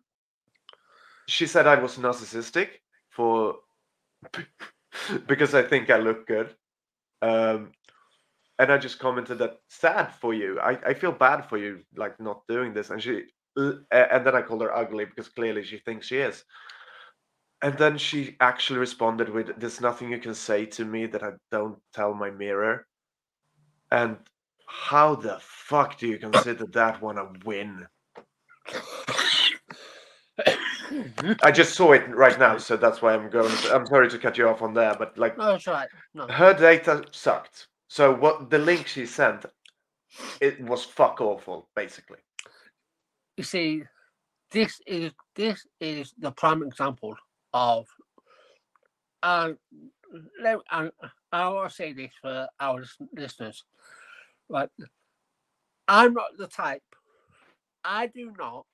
she 1.28 1.48
said 1.48 1.68
I 1.68 1.76
was 1.76 1.98
narcissistic 1.98 2.70
for 3.10 3.56
because 5.28 5.54
I 5.54 5.64
think 5.64 5.90
I 5.90 5.98
look 5.98 6.28
good. 6.28 6.56
Um, 7.22 7.72
and 8.60 8.72
I 8.72 8.78
just 8.78 9.00
commented 9.00 9.40
that 9.40 9.58
sad 9.68 10.14
for 10.14 10.34
you. 10.34 10.60
I, 10.60 10.78
I 10.86 10.94
feel 10.94 11.12
bad 11.12 11.50
for 11.50 11.58
you, 11.58 11.82
like 11.96 12.20
not 12.20 12.44
doing 12.48 12.74
this. 12.74 12.92
And 12.92 13.02
she, 13.02 13.24
and 13.56 14.26
then 14.26 14.36
I 14.36 14.42
called 14.42 14.62
her 14.62 14.76
ugly 14.76 15.06
because 15.06 15.30
clearly 15.30 15.64
she 15.64 15.80
thinks 15.80 16.08
she 16.08 16.18
is. 16.18 16.44
And 17.62 17.78
then 17.78 17.98
she 17.98 18.36
actually 18.42 18.80
responded 18.80 19.30
with, 19.30 19.58
"There's 19.58 19.80
nothing 19.80 20.12
you 20.12 20.20
can 20.20 20.36
say 20.36 20.66
to 20.66 20.84
me 20.84 21.06
that 21.08 21.24
I 21.24 21.32
don't 21.50 21.80
tell 21.94 22.14
my 22.14 22.30
mirror." 22.30 22.86
And 23.90 24.18
how 24.68 25.16
the 25.16 25.38
fuck 25.40 25.98
do 25.98 26.08
you 26.08 26.18
consider 26.18 26.66
that 26.74 27.02
one 27.02 27.18
a 27.18 27.32
win? 27.46 27.88
I 31.42 31.52
just 31.52 31.76
saw 31.76 31.94
it 31.94 32.08
right 32.10 32.38
now, 32.38 32.58
so 32.58 32.78
that's 32.78 33.02
why 33.02 33.14
I'm 33.14 33.30
going. 33.30 33.52
I'm 33.72 33.86
sorry 33.86 34.10
to 34.10 34.18
cut 34.18 34.38
you 34.38 34.48
off 34.48 34.62
on 34.62 34.74
there, 34.74 34.96
but 34.98 35.18
like, 35.18 35.38
no, 35.38 35.52
that's 35.52 35.68
right. 35.68 35.88
No. 36.14 36.28
her 36.28 36.54
data 36.54 37.04
sucked. 37.12 37.68
So 37.88 38.14
what 38.14 38.50
the 38.50 38.60
link 38.60 38.88
she 38.88 39.06
sent, 39.06 39.46
it 40.42 40.62
was 40.62 40.84
fuck 40.84 41.22
awful, 41.22 41.70
basically. 41.76 42.18
You 43.38 43.44
see, 43.44 43.84
this 44.52 44.80
is 44.86 45.12
this 45.36 45.66
is 45.80 46.14
the 46.18 46.32
prime 46.32 46.64
example 46.64 47.16
of, 47.54 47.88
and 49.22 49.58
let 50.42 50.58
and 50.72 50.92
I 51.32 51.50
want 51.50 51.70
to 51.70 51.76
say 51.76 51.94
this 51.94 52.12
for 52.22 52.48
our 52.60 52.84
listeners, 53.16 53.64
right? 54.50 54.70
I'm 55.88 56.14
not 56.14 56.38
the 56.38 56.48
type. 56.48 56.84
I 57.84 58.08
do 58.08 58.32
not. 58.38 58.66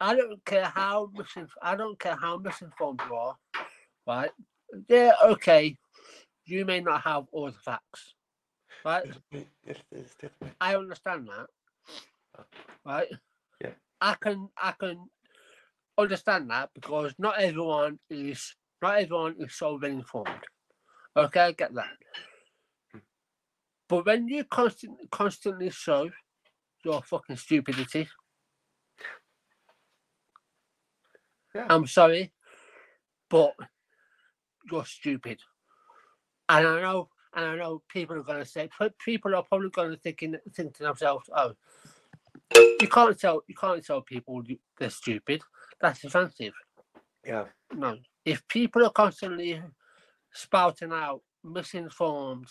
I 0.00 0.14
don't 0.14 0.44
care 0.44 0.66
how 0.66 1.10
misinf- 1.16 1.48
I 1.62 1.74
don't 1.76 1.98
care 1.98 2.16
how 2.16 2.38
misinformed 2.38 3.00
you 3.08 3.14
are, 3.14 3.36
right? 4.06 4.30
Yeah, 4.88 5.12
okay. 5.24 5.76
You 6.44 6.64
may 6.64 6.80
not 6.80 7.02
have 7.02 7.26
all 7.32 7.50
the 7.50 7.58
facts, 7.58 8.14
right? 8.84 9.04
I 10.60 10.76
understand 10.76 11.28
that. 11.28 12.44
Right? 12.84 13.08
Yeah. 13.60 13.70
I 14.00 14.14
can 14.14 14.48
I 14.56 14.72
can 14.78 15.08
understand 15.98 16.50
that 16.50 16.70
because 16.74 17.12
not 17.18 17.40
everyone 17.40 17.98
is 18.08 18.54
not 18.80 19.00
everyone 19.00 19.34
is 19.38 19.54
so 19.54 19.78
well 19.80 19.90
informed. 19.90 20.44
Okay, 21.16 21.40
I 21.40 21.52
get 21.52 21.74
that. 21.74 21.96
But 23.88 24.06
when 24.06 24.28
you 24.28 24.44
constantly 24.44 25.08
constantly 25.10 25.70
show 25.70 26.10
your 26.84 27.02
fucking 27.02 27.36
stupidity, 27.36 28.08
Yeah. 31.54 31.66
I'm 31.70 31.86
sorry, 31.86 32.32
but 33.30 33.54
you're 34.70 34.84
stupid. 34.84 35.40
And 36.48 36.66
I 36.66 36.80
know 36.82 37.08
and 37.34 37.44
I 37.44 37.56
know 37.56 37.82
people 37.88 38.16
are 38.16 38.22
going 38.22 38.38
to 38.38 38.44
say, 38.48 38.68
pe- 38.78 38.88
people 39.04 39.34
are 39.34 39.42
probably 39.42 39.70
going 39.70 39.90
to 39.90 39.96
think, 39.96 40.22
in, 40.22 40.38
think 40.54 40.76
to 40.76 40.82
themselves, 40.82 41.28
"Oh, 41.34 41.54
you 42.54 42.88
can't 42.88 43.18
tell, 43.18 43.42
you 43.46 43.54
can't 43.54 43.84
tell 43.84 44.00
people 44.00 44.42
they're 44.78 44.90
stupid. 44.90 45.42
That's 45.80 46.04
offensive." 46.04 46.54
Yeah. 47.24 47.44
No, 47.72 47.98
if 48.24 48.46
people 48.48 48.84
are 48.84 48.90
constantly 48.90 49.62
spouting 50.32 50.92
out 50.92 51.22
misinformed 51.44 52.48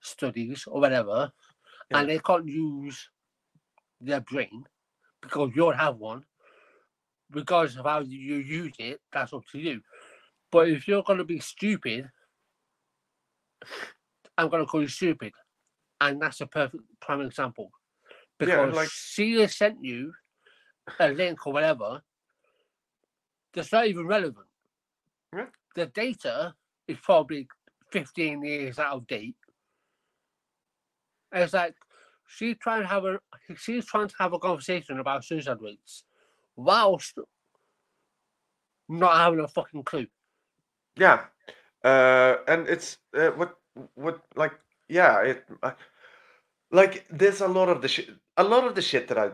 studies 0.00 0.64
or 0.66 0.80
whatever, 0.80 1.32
Yeah. 1.90 1.98
and 2.00 2.08
they 2.08 2.18
can't 2.18 2.46
use 2.48 3.08
their 4.00 4.20
brain 4.20 4.64
because 5.20 5.50
you 5.50 5.62
don't 5.62 5.76
have 5.76 5.96
one, 5.96 6.24
regardless 7.32 7.76
of 7.76 7.84
how 7.86 8.00
you 8.00 8.36
use 8.36 8.72
it, 8.78 9.00
that's 9.12 9.32
up 9.32 9.42
to 9.52 9.58
you. 9.58 9.80
But 10.50 10.68
if 10.68 10.88
you're 10.88 11.02
going 11.02 11.18
to 11.18 11.24
be 11.24 11.40
stupid, 11.40 12.08
I'm 14.36 14.48
going 14.48 14.62
to 14.62 14.66
call 14.66 14.82
you 14.82 14.88
stupid. 14.88 15.32
And 16.00 16.20
that's 16.20 16.40
a 16.40 16.46
perfect 16.46 16.82
prime 17.00 17.20
example. 17.20 17.70
Yeah, 18.40 18.64
Because 18.64 18.74
like- 18.74 18.88
she 18.90 19.34
has 19.40 19.56
sent 19.56 19.84
you 19.84 20.12
a 20.98 21.08
link 21.08 21.46
or 21.46 21.52
whatever 21.52 22.00
that's 23.52 23.72
not 23.72 23.86
even 23.86 24.06
relevant. 24.06 24.46
Yeah. 25.34 25.46
The 25.76 25.86
data 25.86 26.54
is 26.88 26.96
probably 27.02 27.48
15 27.92 28.44
years 28.44 28.78
out 28.78 28.96
of 28.96 29.06
date. 29.06 29.36
And 31.32 31.44
it's 31.44 31.52
like 31.52 31.74
she's 32.26 32.56
trying 32.58 32.82
to 32.82 32.88
have 32.88 33.04
a 33.04 33.20
she's 33.56 33.86
trying 33.86 34.08
to 34.08 34.14
have 34.18 34.32
a 34.32 34.38
conversation 34.38 34.98
about 34.98 35.24
suicide 35.24 35.58
rates 35.60 36.04
whilst 36.56 37.18
not 38.88 39.16
having 39.16 39.40
a 39.40 39.48
fucking 39.48 39.84
clue. 39.84 40.06
Yeah, 40.96 41.24
uh, 41.84 42.36
and 42.48 42.68
it's 42.68 42.98
uh, 43.16 43.30
what 43.30 43.56
what 43.94 44.20
like 44.34 44.52
yeah 44.88 45.22
it 45.22 45.44
uh, 45.62 45.72
like 46.72 47.06
there's 47.10 47.40
a 47.40 47.48
lot 47.48 47.68
of 47.68 47.80
the 47.80 47.88
shit 47.88 48.10
a 48.36 48.44
lot 48.44 48.64
of 48.64 48.74
the 48.74 48.82
shit 48.82 49.08
that 49.08 49.18
I 49.18 49.30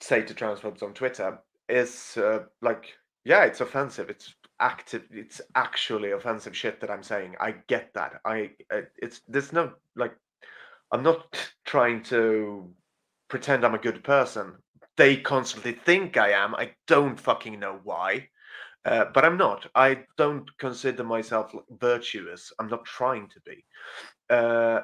say 0.00 0.22
to 0.22 0.34
transphobes 0.34 0.82
on 0.82 0.94
Twitter 0.94 1.38
is 1.68 2.16
uh, 2.16 2.40
like 2.62 2.94
yeah 3.24 3.44
it's 3.44 3.60
offensive. 3.60 4.10
It's 4.10 4.34
active 4.60 5.04
it's 5.10 5.40
actually 5.54 6.12
offensive 6.12 6.56
shit 6.56 6.80
that 6.80 6.90
I'm 6.90 7.02
saying. 7.02 7.36
I 7.40 7.54
get 7.66 7.92
that. 7.94 8.20
I 8.24 8.50
uh, 8.72 8.82
it's 8.98 9.22
there's 9.26 9.52
no 9.52 9.72
like 9.96 10.14
I'm 10.92 11.02
not 11.02 11.52
trying 11.64 12.02
to 12.04 12.70
pretend 13.28 13.64
I'm 13.64 13.74
a 13.74 13.78
good 13.78 14.04
person 14.04 14.54
they 14.98 15.16
constantly 15.16 15.72
think 15.72 16.18
I 16.18 16.32
am 16.32 16.54
I 16.54 16.72
don't 16.86 17.18
fucking 17.18 17.58
know 17.58 17.80
why 17.82 18.28
uh, 18.84 19.06
but 19.12 19.24
I'm 19.24 19.36
not. 19.36 19.66
I 19.74 20.04
don't 20.16 20.48
consider 20.58 21.04
myself 21.04 21.52
virtuous. 21.70 22.52
I'm 22.58 22.68
not 22.68 22.84
trying 22.84 23.28
to 23.28 23.40
be. 23.40 23.64
Uh, 24.30 24.80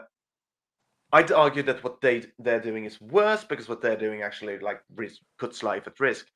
I'd 1.13 1.33
argue 1.33 1.63
that 1.63 1.85
what 1.85 2.01
they 2.01 2.25
they're 2.39 2.61
doing 2.61 2.85
is 2.85 3.01
worse 3.01 3.45
because 3.45 3.69
what 3.69 3.81
they're 3.81 3.97
doing 3.97 4.23
actually 4.23 4.59
like 4.59 4.83
risk, 4.95 5.21
puts 5.39 5.63
life 5.63 5.87
at 5.87 6.01
risk. 6.01 6.27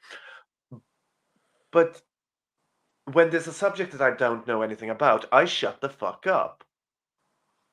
But 1.72 2.00
when 3.12 3.30
there's 3.30 3.48
a 3.48 3.52
subject 3.52 3.92
that 3.92 4.00
I 4.00 4.16
don't 4.16 4.46
know 4.46 4.62
anything 4.62 4.90
about, 4.90 5.26
I 5.32 5.44
shut 5.44 5.80
the 5.80 5.88
fuck 5.88 6.26
up. 6.26 6.64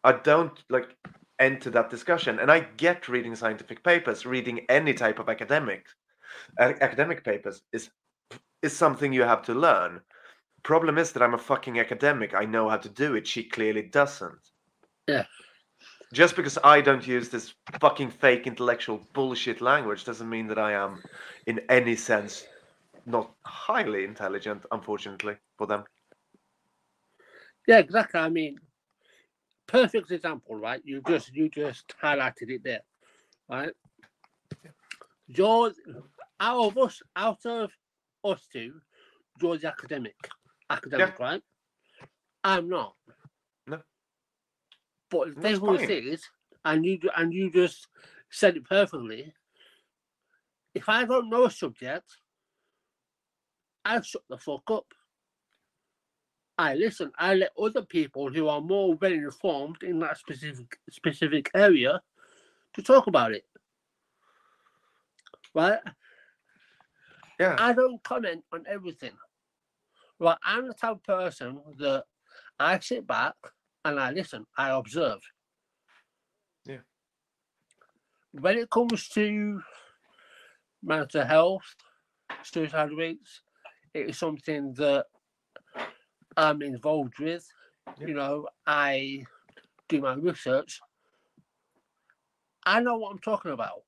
I 0.04 0.14
don't 0.14 0.62
like 0.70 0.96
enter 1.40 1.70
that 1.70 1.90
discussion, 1.90 2.40
and 2.40 2.52
I 2.52 2.62
get 2.62 3.08
reading 3.08 3.36
scientific 3.36 3.84
papers, 3.84 4.26
reading 4.26 4.66
any 4.68 4.94
type 4.94 5.20
of 5.20 5.30
academic 5.30 5.86
a- 5.88 6.05
academic 6.60 7.24
papers 7.24 7.62
is 7.74 7.90
is 8.62 8.76
something 8.76 9.14
you 9.14 9.24
have 9.24 9.44
to 9.44 9.54
learn. 9.54 10.02
Problem 10.64 10.98
is 10.98 11.12
that 11.12 11.22
I'm 11.22 11.36
a 11.36 11.38
fucking 11.38 11.80
academic. 11.80 12.34
I 12.34 12.46
know 12.46 12.70
how 12.70 12.78
to 12.78 12.90
do 12.90 13.14
it. 13.16 13.28
She 13.28 13.44
clearly 13.44 13.84
doesn't. 13.84 14.50
Yeah. 15.08 15.26
Just 16.14 16.36
because 16.36 16.58
I 16.64 16.82
don't 16.82 17.06
use 17.06 17.30
this 17.30 17.54
fucking 17.80 18.10
fake 18.10 18.48
intellectual 18.48 19.02
bullshit 19.14 19.62
language 19.62 20.06
doesn't 20.06 20.30
mean 20.30 20.48
that 20.48 20.58
I 20.58 20.74
am, 20.74 21.04
in 21.46 21.62
any 21.70 21.96
sense, 21.96 22.46
not 23.06 23.32
highly 23.44 24.06
intelligent, 24.06 24.66
unfortunately, 24.72 25.36
for 25.58 25.68
them. 25.68 25.84
Yeah, 27.68 27.80
exactly. 27.80 28.20
I 28.20 28.30
mean, 28.30 28.58
perfect 29.68 30.12
example, 30.12 30.56
right? 30.56 30.82
You 30.84 31.02
just 31.08 31.34
you 31.34 31.50
just 31.50 31.94
highlighted 32.02 32.50
it 32.50 32.64
there, 32.64 32.82
right? 33.50 33.74
George, 35.30 35.74
out 36.40 36.66
of 36.66 36.78
us, 36.78 37.02
out 37.16 37.46
of 37.46 37.72
us 38.24 38.48
two, 38.52 38.74
George 39.40 39.66
academic, 39.66 40.16
academic, 40.70 41.20
right? 41.20 41.42
I'm 42.44 42.70
not. 42.70 42.96
No. 43.68 43.80
But 45.10 45.36
the 45.36 45.42
That's 45.42 45.60
thing 45.86 46.08
is, 46.08 46.24
and 46.64 46.86
you 46.86 47.00
and 47.16 47.34
you 47.34 47.52
just 47.52 47.88
said 48.30 48.58
it 48.58 48.66
perfectly. 48.66 49.34
If 50.74 50.90
I 50.90 51.06
don't 51.06 51.30
know 51.30 51.46
a 51.46 51.52
subject, 51.52 52.06
I 53.86 54.02
shut 54.02 54.24
the 54.30 54.38
fuck 54.38 54.70
up. 54.70 54.86
I 56.58 56.74
listen. 56.74 57.12
I 57.18 57.36
let 57.36 57.52
other 57.62 57.84
people 57.84 58.30
who 58.30 58.48
are 58.48 58.62
more 58.62 58.96
well 58.96 59.12
informed 59.12 59.84
in 59.84 60.00
that 60.00 60.18
specific 60.18 60.78
specific 60.90 61.52
area 61.54 62.02
to 62.74 62.82
talk 62.82 63.08
about 63.08 63.34
it. 63.34 63.44
Right? 65.54 65.80
Yeah. 67.40 67.56
I 67.60 67.74
don't 67.74 68.02
comment 68.04 68.44
on 68.54 68.64
everything. 68.68 69.12
Right? 70.20 70.38
I'm 70.44 70.68
the 70.68 70.74
type 70.74 70.92
of 70.92 71.04
person 71.04 71.60
that 71.78 72.06
I 72.60 72.80
sit 72.80 73.06
back 73.06 73.36
and 73.84 74.00
I 74.00 74.12
listen. 74.12 74.46
I 74.58 74.70
observe. 74.70 75.20
Yeah. 76.66 76.78
When 78.32 78.58
it 78.58 78.70
comes 78.70 79.10
to 79.10 79.62
mental 80.82 81.26
health, 81.26 81.76
suicide 82.44 82.92
rates, 82.98 83.42
it 83.94 84.10
is 84.10 84.18
something 84.18 84.74
that 84.76 85.06
I'm 86.38 86.62
involved 86.62 87.20
with. 87.20 87.46
Yeah. 88.00 88.08
You 88.08 88.14
know, 88.14 88.48
I 88.66 89.26
do 89.90 90.02
my 90.02 90.14
research. 90.16 90.80
I 92.66 92.80
know 92.80 92.98
what 92.98 93.12
I'm 93.12 93.20
talking 93.20 93.52
about. 93.52 93.84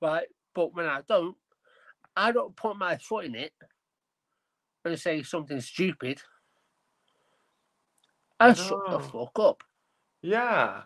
Right? 0.00 0.26
But 0.54 0.74
when 0.74 0.86
I 0.86 1.02
don't, 1.08 1.36
I 2.16 2.32
don't 2.32 2.54
put 2.56 2.76
my 2.76 2.96
foot 2.98 3.24
in 3.24 3.34
it 3.34 3.52
and 4.84 4.98
say 4.98 5.22
something 5.22 5.60
stupid. 5.60 6.20
I 8.40 8.54
shut 8.54 8.80
the 8.86 8.96
oh. 8.96 8.98
fuck 8.98 9.38
up. 9.38 9.62
Yeah. 10.22 10.82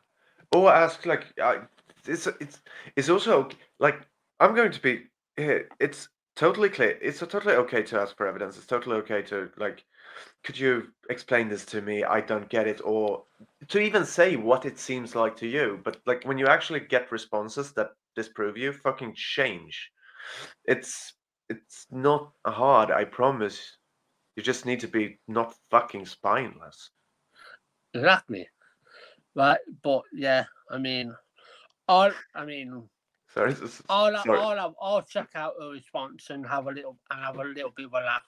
Or 0.53 0.73
ask 0.73 1.07
like 1.07 1.25
I, 1.41 1.61
it's 2.07 2.27
it's 2.41 2.61
it's 2.97 3.09
also 3.09 3.49
like 3.79 4.07
I'm 4.41 4.55
going 4.55 4.73
to 4.73 4.81
be 4.81 5.05
here. 5.37 5.69
It's 5.81 6.09
totally 6.37 6.69
clear. 6.69 6.99
It's 7.01 7.19
totally 7.19 7.55
okay 7.55 7.83
to 7.85 8.01
ask 8.01 8.17
for 8.17 8.27
evidence. 8.27 8.57
It's 8.57 8.67
totally 8.67 8.97
okay 8.97 9.23
to 9.23 9.51
like, 9.57 9.85
could 10.45 10.59
you 10.59 10.89
explain 11.11 11.49
this 11.49 11.65
to 11.67 11.81
me? 11.81 12.05
I 12.05 12.21
don't 12.21 12.49
get 12.49 12.67
it, 12.69 12.81
or 12.85 13.25
to 13.69 13.79
even 13.81 14.05
say 14.05 14.37
what 14.37 14.67
it 14.67 14.79
seems 14.79 15.15
like 15.17 15.37
to 15.37 15.47
you. 15.47 15.81
But 15.83 15.99
like 16.07 16.25
when 16.25 16.39
you 16.39 16.47
actually 16.47 16.81
get 16.81 17.11
responses 17.11 17.73
that 17.73 17.91
disprove 18.15 18.57
you, 18.57 18.73
fucking 18.73 19.15
change. 19.15 19.91
It's 20.65 21.15
it's 21.49 21.87
not 21.91 22.33
hard. 22.47 22.91
I 22.91 23.05
promise. 23.05 23.77
You 24.37 24.43
just 24.43 24.67
need 24.67 24.81
to 24.81 24.89
be 24.89 25.19
not 25.29 25.55
fucking 25.71 26.05
spineless. 26.07 26.91
Exactly. 27.95 28.49
Right. 29.35 29.59
But 29.83 30.03
yeah, 30.13 30.45
I 30.71 30.79
mean, 30.79 31.15
all 31.89 32.11
I 32.35 32.45
mean, 32.45 32.89
Sorry. 33.33 33.53
is- 33.53 33.83
I'll 33.89 34.15
Sorry. 34.25 34.39
I'll, 34.39 34.77
I'll 34.81 35.03
check 35.03 35.31
out 35.35 35.55
a 35.61 35.69
response 35.69 36.31
and 36.31 36.47
have 36.47 36.67
a 36.67 36.71
little 36.73 36.99
and 37.11 37.21
have 37.21 37.37
a 37.37 37.45
little 37.45 37.73
bit 37.75 37.87
of 37.87 37.93
a 37.95 38.01
laugh 38.01 38.23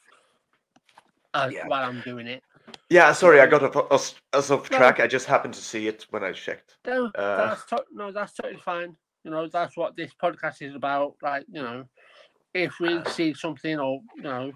as, 1.35 1.53
Yeah. 1.53 1.67
while 1.67 1.85
I'm 1.89 2.01
doing 2.03 2.27
it. 2.27 2.43
Yeah, 2.91 3.13
sorry, 3.13 3.41
I 3.41 3.47
got 3.47 3.63
off, 3.77 4.15
off 4.33 4.51
No. 4.51 4.59
track. 4.61 5.01
I 5.01 5.07
just 5.07 5.27
happened 5.27 5.55
to 5.55 5.61
see 5.63 5.89
it 5.89 6.07
when 6.11 6.23
I 6.25 6.33
checked. 6.33 6.77
No, 6.87 7.07
Uh, 7.15 7.49
that's 7.49 7.65
to- 7.67 7.85
no, 7.93 8.13
that's 8.13 8.33
totally 8.35 8.61
fine. 8.61 8.97
You 9.25 9.31
know, 9.31 9.47
that's 9.49 9.77
what 9.77 9.97
this 9.97 10.13
podcast 10.23 10.63
is 10.63 10.75
about. 10.75 11.17
Like, 11.23 11.45
you 11.51 11.63
know, 11.63 11.85
if 12.55 12.81
we 12.81 13.01
see 13.07 13.35
something 13.35 13.79
or 13.79 14.01
you 14.17 14.23
know, 14.23 14.53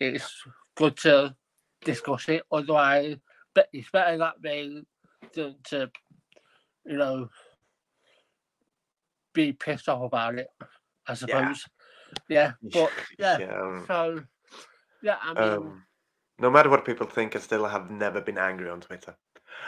it's 0.00 0.42
good 0.76 0.96
to 0.98 1.34
discuss 1.84 2.28
it. 2.28 2.42
Otherwise, 2.50 3.16
but 3.54 3.68
it's 3.72 3.90
better 3.90 4.18
that 4.18 4.40
way 4.42 4.82
than 5.34 5.56
to, 5.64 5.90
you 6.84 6.96
know, 6.96 7.28
be 9.32 9.52
pissed 9.52 9.88
off 9.88 10.02
about 10.02 10.38
it. 10.38 10.48
I 11.06 11.14
suppose. 11.14 11.64
Yeah, 12.28 12.52
but 12.72 12.90
yeah. 13.18 13.38
Yeah, 13.38 13.60
um, 13.60 13.84
So, 13.86 14.22
yeah, 15.02 15.16
I 15.22 15.34
mean, 15.34 15.52
um, 15.52 15.82
no 16.38 16.50
matter 16.50 16.68
what 16.68 16.84
people 16.84 17.06
think, 17.06 17.36
I 17.36 17.40
still 17.40 17.66
have 17.66 17.90
never 17.90 18.20
been 18.20 18.38
angry 18.38 18.68
on 18.68 18.80
Twitter. 18.80 19.16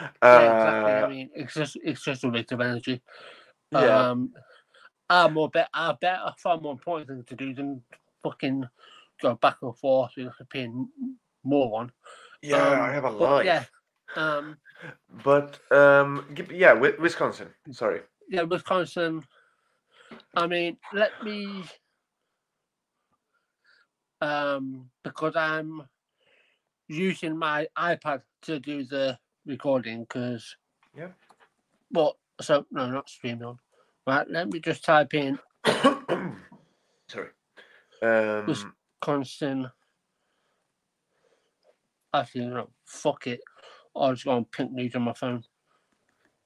yeah, 0.01 0.09
exactly. 0.11 0.93
I 0.93 1.03
Uh, 1.03 1.07
mean, 1.07 1.29
it's 1.33 1.53
just 1.53 1.77
it's 1.83 2.03
just 2.03 2.23
a 2.23 2.29
waste 2.29 2.51
of 2.51 2.61
energy. 2.61 3.01
yeah, 3.71 4.09
Um, 4.09 4.33
are 5.09 5.29
more 5.29 5.49
bet 5.49 5.69
are 5.73 5.97
better, 5.99 6.33
far 6.37 6.59
more 6.59 6.73
important 6.73 7.07
thing 7.07 7.23
to 7.23 7.35
do 7.35 7.53
than 7.53 7.81
fucking 8.23 8.67
go 9.21 9.35
back 9.35 9.57
and 9.61 9.75
forth 9.77 10.11
with 10.17 10.27
a 10.27 10.67
more 10.67 10.87
moron. 11.43 11.91
yeah, 12.41 12.57
I 12.57 12.87
um, 12.87 12.93
have 12.93 13.03
a 13.05 13.09
life. 13.09 13.45
yeah. 13.45 13.63
Um, 14.15 14.57
But 15.23 15.59
um, 15.71 16.25
yeah, 16.51 16.73
Wisconsin. 16.73 17.49
Sorry. 17.71 18.01
yeah, 18.29 18.43
Wisconsin. 18.43 19.23
I 20.35 20.47
mean, 20.47 20.77
let 20.93 21.11
me. 21.23 21.63
Um, 24.21 24.89
because 25.03 25.35
I'm 25.35 25.83
using 26.87 27.37
my 27.37 27.67
iPad 27.77 28.21
to 28.43 28.59
do 28.59 28.83
the 28.83 29.17
recording, 29.45 30.01
because. 30.01 30.55
Yeah. 30.97 31.09
But 31.91 32.15
so 32.41 32.65
no, 32.71 32.89
not 32.89 33.09
streaming 33.09 33.43
on. 33.43 33.59
Right, 34.09 34.27
let 34.27 34.49
me 34.51 34.59
just 34.59 34.83
type 34.83 35.13
in 35.13 35.37
Sorry. 37.07 37.29
Um, 38.01 38.47
Wisconsin. 38.47 39.69
Actually, 42.11 42.47
no, 42.47 42.69
fuck 42.85 43.27
it. 43.27 43.39
I'll 43.95 44.13
just 44.13 44.25
go 44.25 44.31
on 44.31 44.45
pink 44.45 44.71
news 44.71 44.95
on 44.95 45.03
my 45.03 45.13
phone. 45.13 45.43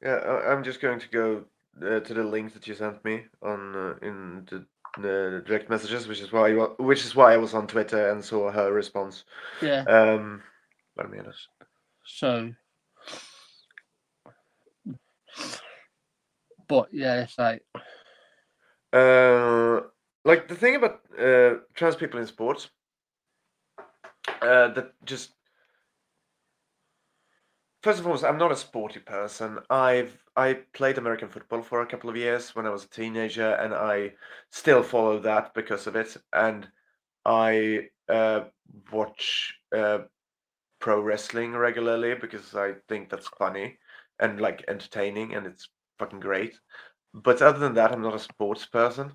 yeah, 0.02 0.16
I- 0.16 0.52
I'm 0.52 0.62
just 0.66 0.82
going 0.82 1.00
to 1.00 1.08
go 1.08 1.46
uh, 1.82 2.02
to 2.02 2.14
the 2.14 2.24
link 2.26 2.54
that 2.54 2.68
you 2.68 2.76
sent 2.76 3.04
me 3.06 3.28
on 3.42 3.74
uh, 3.76 3.94
in 4.02 4.46
the, 4.50 4.66
the 5.00 5.42
direct 5.46 5.70
messages, 5.70 6.06
which 6.06 6.20
is 6.20 6.34
why 6.34 6.50
you, 6.50 6.76
which 6.80 7.06
is 7.06 7.16
why 7.16 7.32
I 7.32 7.38
was 7.38 7.54
on 7.54 7.68
Twitter 7.68 8.10
and 8.12 8.22
saw 8.22 8.52
her 8.52 8.74
response. 8.74 9.24
Yeah. 9.62 9.84
Um, 9.88 10.44
a 11.00 11.08
minute. 11.08 11.36
So, 12.06 12.52
but 16.74 16.90
yeah, 16.92 17.22
it's 17.22 17.38
like 17.38 17.64
Uh, 18.92 19.82
like 20.26 20.48
the 20.48 20.56
thing 20.56 20.76
about 20.76 21.02
uh, 21.20 21.56
trans 21.74 21.96
people 21.96 22.20
in 22.20 22.28
sports 22.28 22.70
uh, 24.42 24.68
that 24.70 24.94
just 25.06 25.36
first 27.84 28.00
of 28.00 28.08
all 28.08 28.26
I'm 28.26 28.38
not 28.38 28.52
a 28.52 28.56
sporty 28.56 29.00
person. 29.00 29.60
I've 29.70 30.18
I 30.36 30.54
played 30.74 30.98
American 30.98 31.30
football 31.30 31.62
for 31.62 31.82
a 31.82 31.88
couple 31.88 32.10
of 32.10 32.18
years 32.18 32.56
when 32.56 32.66
I 32.66 32.72
was 32.72 32.86
a 32.86 32.90
teenager, 32.90 33.54
and 33.54 33.74
I 33.74 34.14
still 34.50 34.84
follow 34.84 35.20
that 35.20 35.54
because 35.54 35.86
of 35.88 35.96
it. 35.96 36.18
And 36.32 36.68
I 37.26 37.90
uh, 38.10 38.46
watch 38.92 39.54
uh, 39.76 40.00
pro 40.80 41.02
wrestling 41.02 41.54
regularly 41.54 42.16
because 42.16 42.56
I 42.56 42.74
think 42.88 43.10
that's 43.10 43.28
funny 43.28 43.78
and 44.20 44.42
like 44.42 44.66
entertaining, 44.68 45.36
and 45.36 45.46
it's 45.48 45.70
fucking 46.00 46.20
great. 46.20 46.58
But 47.14 47.42
other 47.42 47.60
than 47.60 47.76
that, 47.76 47.92
I'm 47.92 48.02
not 48.02 48.16
a 48.16 48.20
sports 48.20 48.66
person. 48.66 49.14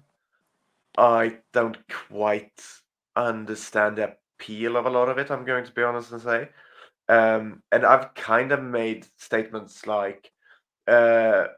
I 0.97 1.39
don't 1.53 1.79
quite 2.09 2.63
understand 3.17 3.97
the 3.97 4.17
appeal 4.39 4.77
of 4.77 4.87
a 4.87 4.91
lot 4.91 5.09
of 5.09 5.19
it. 5.19 5.31
I'm 5.31 5.45
going 5.45 5.65
to 5.65 5.73
be 5.73 5.83
honest 5.83 6.13
and 6.13 6.21
say, 6.21 6.49
um, 7.09 7.63
and 7.73 7.85
I've 7.85 8.15
kind 8.15 8.53
of 8.53 8.63
made 8.63 9.07
statements 9.17 9.87
like, 9.87 10.31
uh, 10.87 11.49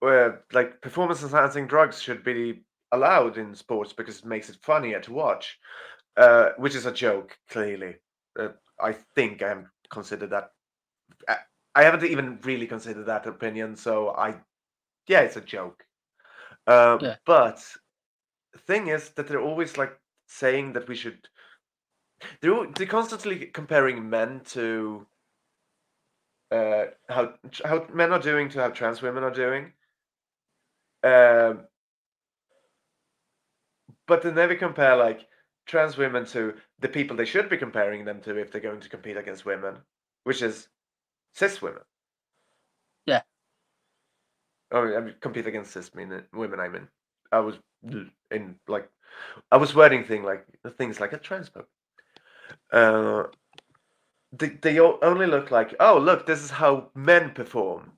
where 0.00 0.44
like 0.52 0.80
performance 0.80 1.22
enhancing 1.22 1.66
drugs 1.66 2.00
should 2.00 2.24
be 2.24 2.62
allowed 2.92 3.38
in 3.38 3.54
sports 3.54 3.92
because 3.92 4.18
it 4.18 4.24
makes 4.24 4.48
it 4.48 4.56
funnier 4.62 5.00
to 5.00 5.12
watch, 5.12 5.58
uh, 6.16 6.50
which 6.56 6.74
is 6.74 6.86
a 6.86 6.92
joke. 6.92 7.36
Clearly, 7.50 7.96
uh, 8.38 8.48
I 8.80 8.92
think 8.92 9.42
I'm 9.42 9.70
considered 9.90 10.30
that. 10.30 10.50
I, 11.74 11.84
haven't 11.84 12.04
even 12.04 12.38
really 12.42 12.66
considered 12.66 13.06
that 13.06 13.26
opinion, 13.26 13.76
so 13.76 14.10
I, 14.10 14.36
yeah, 15.06 15.20
it's 15.20 15.36
a 15.36 15.40
joke. 15.40 15.84
Uh, 16.66 16.98
Yeah. 17.00 17.16
But 17.24 17.64
the 18.52 18.58
thing 18.58 18.88
is 18.88 19.10
that 19.10 19.28
they're 19.28 19.40
always 19.40 19.78
like 19.78 19.98
saying 20.26 20.72
that 20.74 20.88
we 20.88 20.96
should. 20.96 21.28
They're 22.40 22.66
they're 22.76 22.86
constantly 22.86 23.46
comparing 23.46 24.10
men 24.10 24.40
to 24.50 25.06
uh, 26.50 26.86
how 27.08 27.34
how 27.64 27.86
men 27.92 28.12
are 28.12 28.18
doing 28.18 28.48
to 28.50 28.60
how 28.60 28.70
trans 28.70 29.02
women 29.02 29.24
are 29.24 29.30
doing. 29.30 29.72
Um, 31.02 31.66
but 34.06 34.22
they 34.22 34.32
never 34.32 34.54
compare 34.56 34.96
like 34.96 35.26
trans 35.66 35.96
women 35.96 36.26
to 36.26 36.54
the 36.80 36.88
people 36.88 37.16
they 37.16 37.24
should 37.24 37.48
be 37.48 37.56
comparing 37.56 38.04
them 38.04 38.20
to 38.22 38.36
if 38.36 38.50
they're 38.50 38.60
going 38.60 38.80
to 38.80 38.88
compete 38.88 39.16
against 39.16 39.46
women. 39.46 39.76
which 40.24 40.42
is 40.42 40.68
cis 41.34 41.60
women. 41.62 41.82
Yeah. 43.06 43.22
Oh, 44.72 44.96
I 44.96 45.00
mean, 45.00 45.14
compete 45.20 45.46
against 45.46 45.72
cis 45.72 45.94
men, 45.94 46.24
women. 46.32 46.60
I 46.60 46.68
mean, 46.68 46.88
I 47.32 47.40
was 47.40 47.56
in 48.30 48.56
like, 48.68 48.88
I 49.50 49.56
was 49.56 49.74
wording 49.74 50.04
thing 50.04 50.22
like 50.22 50.46
things 50.76 51.00
like 51.00 51.12
a 51.12 51.18
transphobe. 51.18 51.66
Uh, 52.72 53.24
they 54.32 54.48
they 54.48 54.78
only 54.78 55.26
look 55.26 55.50
like 55.50 55.74
oh 55.80 55.98
look 55.98 56.26
this 56.26 56.42
is 56.42 56.50
how 56.50 56.90
men 56.94 57.30
perform. 57.32 57.92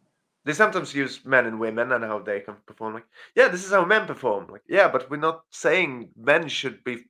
They 0.45 0.55
sometimes 0.55 0.95
use 0.95 1.24
men 1.24 1.47
and 1.47 1.61
women 1.61 1.93
and 1.93 2.03
how 2.03 2.18
they 2.18 2.41
can 2.41 2.57
perform. 2.66 2.95
Like 2.95 3.07
yeah, 3.37 3.49
this 3.49 3.64
is 3.64 3.70
how 3.70 3.85
men 3.85 4.07
perform. 4.07 4.49
Like 4.49 4.62
yeah, 4.68 4.89
but 4.89 5.11
we're 5.11 5.18
not 5.18 5.43
saying 5.51 6.11
men 6.16 6.49
should 6.49 6.83
be 6.85 7.05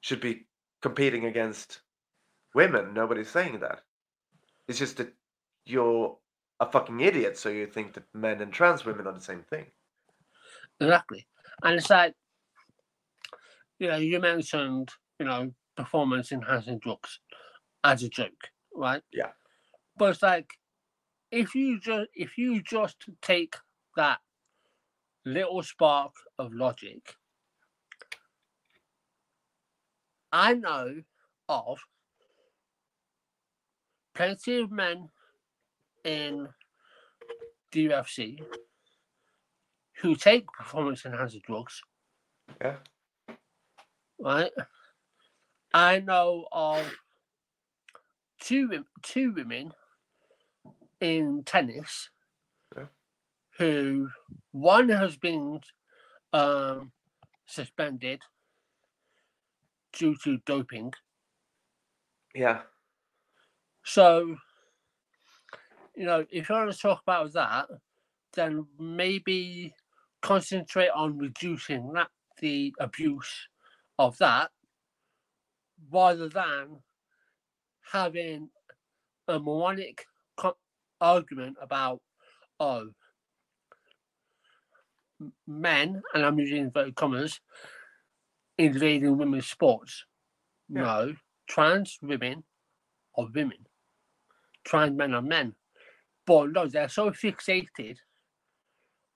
should 0.00 0.20
be 0.20 0.46
competing 0.82 1.24
against 1.26 1.80
women. 2.54 2.92
Nobody's 2.92 3.30
saying 3.30 3.60
that. 3.60 3.80
It's 4.68 4.78
just 4.78 4.96
that 4.96 5.12
you're 5.66 6.16
a 6.60 6.70
fucking 6.70 7.00
idiot, 7.00 7.36
so 7.36 7.48
you 7.48 7.66
think 7.66 7.94
that 7.94 8.04
men 8.14 8.40
and 8.40 8.52
trans 8.52 8.84
women 8.84 9.06
are 9.06 9.12
the 9.12 9.20
same 9.20 9.42
thing. 9.42 9.66
Exactly. 10.80 11.26
And 11.62 11.76
it's 11.76 11.90
like, 11.90 12.14
you 13.78 13.88
know, 13.88 13.96
you 13.96 14.20
mentioned, 14.20 14.90
you 15.18 15.26
know, 15.26 15.52
performance 15.76 16.32
enhancing 16.32 16.78
drugs 16.78 17.20
as 17.82 18.02
a 18.02 18.08
joke, 18.08 18.50
right? 18.74 19.02
Yeah. 19.12 19.32
But 19.96 20.10
it's 20.10 20.22
like, 20.22 20.48
if 21.30 21.54
you 21.54 21.80
just 21.80 22.08
if 22.14 22.38
you 22.38 22.62
just 22.62 22.96
take 23.20 23.56
that 23.96 24.18
little 25.24 25.62
spark 25.62 26.12
of 26.38 26.52
logic, 26.52 27.16
I 30.32 30.54
know 30.54 31.02
of 31.48 31.78
plenty 34.14 34.60
of 34.60 34.70
men 34.70 35.08
in 36.04 36.48
the 37.72 37.86
UFC 37.86 38.40
who 40.00 40.14
take 40.14 40.46
performance 40.46 41.04
enhancing 41.04 41.42
drugs. 41.44 41.82
Yeah. 42.60 42.76
Right. 44.18 44.52
I 45.72 46.00
know 46.00 46.46
of 46.52 46.84
two 48.40 48.84
two 49.02 49.32
women 49.32 49.72
in 51.00 51.42
tennis 51.44 52.10
yeah. 52.76 52.84
who 53.58 54.08
one 54.52 54.88
has 54.88 55.16
been 55.16 55.60
um, 56.32 56.92
suspended 57.46 58.20
due 59.92 60.16
to 60.24 60.38
doping. 60.46 60.92
Yeah. 62.34 62.62
So, 63.84 64.36
you 65.94 66.06
know, 66.06 66.24
if 66.30 66.48
you 66.48 66.54
want 66.54 66.72
to 66.72 66.78
talk 66.78 67.02
about 67.02 67.32
that, 67.34 67.66
then 68.34 68.66
maybe 68.78 69.74
concentrate 70.22 70.88
on 70.88 71.18
reducing 71.18 71.92
that 71.92 72.08
the 72.40 72.74
abuse 72.80 73.48
of 73.98 74.16
that 74.18 74.50
rather 75.92 76.28
than 76.28 76.78
having 77.92 78.48
a 79.28 79.38
moronic 79.38 80.06
co- 80.36 80.56
argument 81.00 81.56
about 81.60 82.00
oh 82.58 82.88
men 85.46 86.02
and 86.12 86.24
i'm 86.24 86.38
using 86.38 86.58
inverted 86.58 86.94
commas 86.94 87.40
invading 88.58 89.16
women's 89.18 89.46
sports 89.46 90.04
yeah. 90.68 90.82
no 90.82 91.14
trans 91.46 91.98
women 92.02 92.42
are 93.16 93.28
women 93.34 93.58
trans 94.64 94.96
men 94.96 95.14
are 95.14 95.22
men 95.22 95.54
but 96.26 96.50
no 96.52 96.66
they're 96.66 96.88
so 96.88 97.10
fixated 97.10 97.96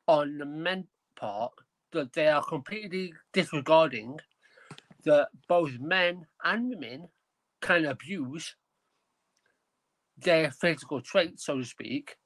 on 0.07 0.39
the 0.39 0.45
men 0.45 0.87
part 1.17 1.53
that 1.93 2.13
they 2.13 2.29
are 2.29 2.43
completely 2.43 3.13
disregarding 3.33 4.19
that 5.05 5.29
both 5.49 5.79
men 5.79 6.27
and 6.45 6.69
women 6.69 7.09
can 7.61 7.87
abuse 7.87 8.55
their 10.19 10.51
physical 10.51 11.01
traits, 11.01 11.47
so 11.47 11.59
to 11.59 11.65
speak, 11.65 12.17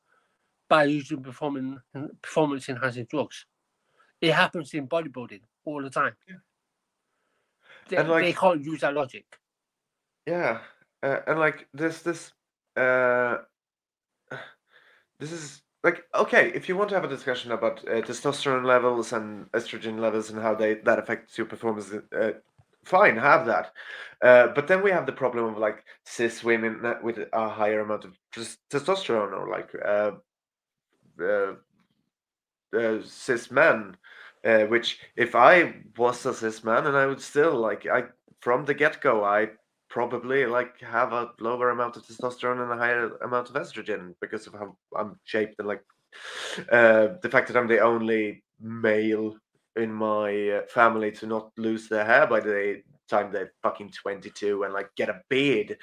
by 0.69 0.85
using 0.85 1.23
performing, 1.23 1.79
performance 2.23 2.69
enhancing 2.69 3.07
drugs. 3.11 3.47
It 4.21 4.33
happens 4.33 4.73
in 4.75 4.89
bodybuilding 4.89 5.41
all 5.65 5.83
the 5.83 5.91
time. 5.91 6.15
Yeah. 6.29 6.37
They, 7.89 8.03
like, 8.03 8.25
they 8.25 8.33
can't 8.33 8.65
use 8.65 8.81
that 8.81 8.95
logic. 8.95 9.25
Yeah, 10.27 10.61
uh, 11.03 11.19
and 11.27 11.39
like 11.39 11.69
this, 11.75 12.01
this, 12.03 12.33
uh, 12.77 13.39
this 15.19 15.33
is 15.33 15.63
like 15.85 16.05
okay. 16.15 16.53
If 16.55 16.69
you 16.69 16.77
want 16.77 16.91
to 16.91 16.95
have 16.95 17.05
a 17.05 17.09
discussion 17.09 17.53
about 17.53 17.81
uh, 17.89 18.03
testosterone 18.03 18.65
levels 18.65 19.13
and 19.13 19.51
estrogen 19.53 19.99
levels 19.99 20.31
and 20.31 20.41
how 20.41 20.55
they 20.55 20.75
that 20.75 20.99
affects 20.99 21.37
your 21.37 21.47
performance 21.47 21.93
uh, 21.93 22.33
fine, 22.85 23.17
have 23.17 23.47
that. 23.47 23.73
Uh, 24.23 24.49
but 24.49 24.69
then 24.69 24.83
we 24.83 24.91
have 24.91 25.07
the 25.07 25.13
problem 25.13 25.47
of 25.47 25.59
like 25.59 25.85
cis 26.05 26.45
women 26.45 26.81
with 27.03 27.19
a 27.33 27.49
higher 27.49 27.81
amount 27.81 28.05
of 28.05 28.17
testosterone 28.71 29.33
or 29.33 29.49
like 29.49 29.71
uh, 29.85 30.13
uh, 31.21 31.55
uh, 32.79 33.03
cis 33.05 33.51
men, 33.51 33.97
which 34.69 35.01
if 35.17 35.35
I 35.35 35.75
was 35.97 36.25
a 36.27 36.35
cis 36.35 36.63
man 36.65 36.87
and 36.87 36.97
I 36.97 37.07
would 37.07 37.21
still 37.21 37.55
like 37.55 37.87
I 37.87 38.05
from 38.41 38.65
the 38.65 38.75
get 38.75 39.01
go 39.01 39.25
I 39.25 39.51
probably 39.93 40.47
like 40.47 40.81
have 40.81 41.13
a 41.13 41.31
lower 41.39 41.69
amount 41.69 41.99
of 41.99 42.03
testosterone 42.03 42.63
and 42.63 42.73
a 42.73 42.77
higher 42.77 43.15
amount 43.19 43.51
of 43.51 43.55
estrogen 43.57 44.15
because 44.23 44.47
of 44.47 44.55
how 44.55 44.75
I'm 44.97 45.21
shaped 45.25 45.57
and 45.59 45.69
like 45.69 45.85
uh, 46.73 47.09
the 47.21 47.29
fact 47.31 47.49
that 47.49 47.59
I'm 47.59 47.69
the 47.69 47.81
only 47.81 48.43
male 48.59 49.37
in 49.77 49.93
my 49.93 50.49
uh, 50.49 50.63
family 50.69 51.13
to 51.13 51.27
not 51.27 51.51
lose 51.59 51.89
their 51.89 52.07
hair 52.07 52.27
by 52.27 52.41
the 52.41 52.83
time 53.09 53.31
they're 53.31 53.53
fucking 53.63 53.91
22 53.91 54.65
and 54.65 54.73
like 54.73 54.89
get 54.97 55.11
a 55.11 55.21
beard 55.29 55.77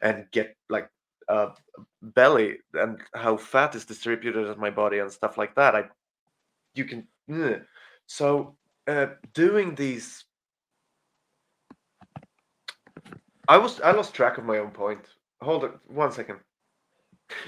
and 0.00 0.26
get 0.30 0.56
like 0.70 0.88
a 1.28 1.48
belly 2.02 2.58
and 2.74 3.00
how 3.14 3.36
fat 3.36 3.74
is 3.74 3.84
distributed 3.84 4.48
in 4.48 4.60
my 4.60 4.70
body 4.70 5.00
and 5.00 5.10
stuff 5.10 5.36
like 5.36 5.56
that. 5.56 5.74
I 5.74 5.84
you 6.74 6.84
can 6.84 7.08
so 8.06 8.56
uh, 8.86 9.06
doing 9.34 9.74
these 9.74 10.24
I 13.48 13.58
was 13.58 13.80
I 13.80 13.92
lost 13.92 14.14
track 14.14 14.38
of 14.38 14.44
my 14.44 14.58
own 14.58 14.70
point. 14.70 15.06
Hold 15.40 15.64
it 15.64 15.72
one 15.86 16.12
second. 16.12 16.40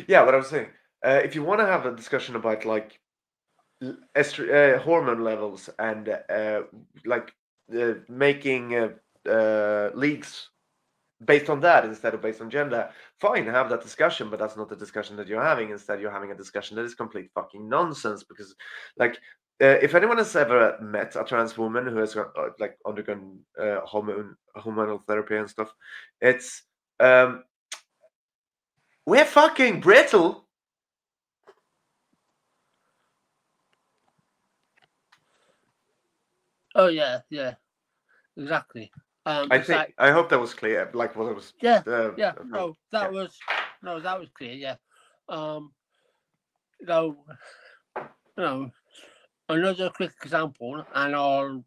Yeah, 0.07 0.25
what 0.25 0.35
I 0.35 0.39
was 0.39 0.49
saying. 0.49 0.69
Uh, 1.05 1.21
if 1.23 1.35
you 1.35 1.43
want 1.45 1.61
to 1.61 1.67
have 1.67 1.87
a 1.87 1.95
discussion 1.95 2.35
about 2.37 2.65
like 2.65 3.01
estro- 4.17 4.77
uh, 4.77 4.79
hormone 4.81 5.23
levels 5.23 5.71
and 5.79 6.09
uh, 6.09 6.63
like 7.05 7.33
uh, 7.79 7.95
making 8.09 8.75
uh, 8.75 8.89
uh, 9.29 9.91
leagues 9.95 10.51
based 11.25 11.51
on 11.51 11.61
that 11.61 11.85
instead 11.85 12.15
of 12.15 12.23
based 12.23 12.41
on 12.41 12.49
gender 12.49 12.89
fine 13.21 13.47
have 13.47 13.69
that 13.69 13.83
discussion 13.83 14.31
but 14.31 14.39
that's 14.39 14.57
not 14.57 14.69
the 14.69 14.77
discussion 14.77 15.17
that 15.17 15.27
you're 15.27 15.43
having 15.43 15.71
instead 15.71 16.01
you're 16.01 16.13
having 16.13 16.31
a 16.31 16.37
discussion 16.37 16.77
that 16.77 16.85
is 16.85 16.95
complete 16.95 17.29
fucking 17.35 17.69
nonsense 17.69 18.23
because 18.23 18.55
like 18.99 19.19
uh, 19.61 19.79
if 19.83 19.95
anyone 19.95 20.19
has 20.19 20.35
ever 20.37 20.79
met 20.81 21.17
a 21.17 21.25
trans 21.25 21.57
woman 21.59 21.87
who 21.87 21.97
has 21.97 22.17
uh, 22.17 22.25
like 22.59 22.77
undergone 22.87 23.41
uh, 23.61 23.81
hormone 23.81 24.37
hormonal 24.57 25.05
therapy 25.07 25.37
and 25.37 25.49
stuff 25.49 25.73
it's 26.21 26.63
um 27.01 27.45
we're 29.07 29.25
fucking 29.25 29.81
brittle 29.81 30.49
Oh 36.79 36.87
yeah, 36.87 37.21
yeah, 37.29 37.55
exactly. 38.37 38.93
Um, 39.27 39.49
I 39.51 39.59
think 39.59 39.79
like, 39.79 39.95
I 39.99 40.13
hope 40.13 40.29
that 40.29 40.39
was 40.39 40.55
clear. 40.55 40.89
Like 40.95 41.17
what 41.17 41.29
it 41.29 41.35
was. 41.35 41.53
Yeah, 41.61 41.83
uh, 41.85 42.13
yeah. 42.17 42.35
No, 42.47 42.77
that 42.93 43.13
yeah. 43.13 43.21
was 43.21 43.37
no, 43.83 43.99
that 43.99 44.19
was 44.21 44.29
clear. 44.37 44.53
Yeah. 44.53 44.77
Um, 45.29 45.73
you 46.81 46.87
know, 46.87 47.17
another 49.49 49.91
quick 49.91 50.13
example, 50.23 50.85
and 50.95 51.17
I'll 51.17 51.65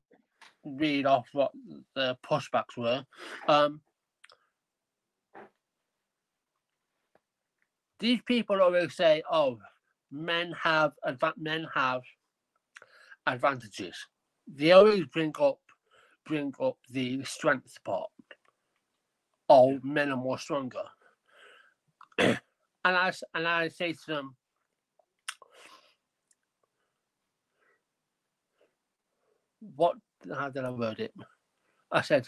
read 0.66 1.06
off 1.06 1.28
what 1.34 1.52
the 1.96 2.18
pushbacks 2.26 2.78
were. 2.78 3.06
Um, 3.48 3.82
these 8.00 8.22
people 8.24 8.62
always 8.62 8.96
say, 8.96 9.24
"Oh, 9.32 9.60
men 10.12 10.54
have 10.54 10.94
adva- 11.06 11.38
men 11.38 11.68
have 11.74 12.02
advantages." 13.28 13.96
they 14.48 14.72
always 14.72 15.06
bring 15.06 15.34
up 15.40 15.60
bring 16.26 16.54
up 16.62 16.78
the 16.90 17.24
strength 17.24 17.78
part. 17.84 18.10
Oh, 19.50 19.80
men 19.84 20.12
are 20.12 20.18
more 20.18 20.38
stronger. 20.38 20.84
and 22.18 22.40
I 22.86 23.12
and 23.34 23.48
I 23.48 23.68
say 23.70 23.94
to 23.94 24.06
them, 24.08 24.36
what 29.76 29.96
how 30.36 30.50
did 30.50 30.64
I 30.64 30.70
word 30.70 31.00
it? 31.00 31.14
I 31.92 32.02
said 32.02 32.28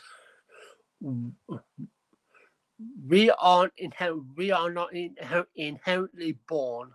we 3.08 3.30
aren't 3.32 3.74
inherent, 3.78 4.24
we 4.36 4.52
are 4.52 4.72
not 4.72 4.92
inher- 4.94 5.46
inherently 5.56 6.38
born 6.48 6.92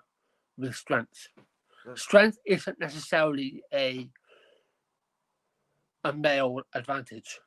with 0.57 0.75
strength. 0.75 1.29
Mm. 1.87 1.99
Strength 1.99 2.39
isn't 2.47 2.81
necessarily 2.81 3.63
a 3.73 4.09
a 6.05 6.13
male 6.13 6.61
advantage. 6.75 7.41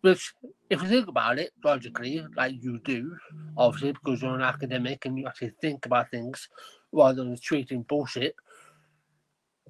Which, 0.00 0.34
if 0.68 0.82
you 0.82 0.88
think 0.88 1.06
about 1.06 1.38
it 1.38 1.52
logically, 1.64 2.24
like 2.36 2.54
you 2.60 2.80
do, 2.80 3.16
obviously 3.56 3.92
because 3.92 4.20
you're 4.20 4.34
an 4.34 4.42
academic 4.42 5.04
and 5.04 5.16
you 5.16 5.28
actually 5.28 5.52
think 5.60 5.86
about 5.86 6.10
things 6.10 6.48
rather 6.90 7.22
than 7.22 7.38
treating 7.38 7.82
bullshit, 7.82 8.34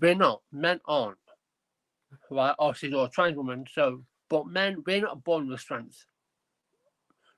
we're 0.00 0.14
not. 0.14 0.40
Men 0.50 0.80
aren't. 0.86 1.18
Right? 2.30 2.54
Oh, 2.58 2.68
Obviously, 2.68 2.90
you're 2.90 3.06
a 3.06 3.10
trans 3.10 3.36
woman, 3.36 3.64
so, 3.72 4.02
but 4.28 4.46
men, 4.46 4.82
we're 4.86 5.00
not 5.00 5.24
born 5.24 5.48
with 5.48 5.60
strength. 5.60 6.04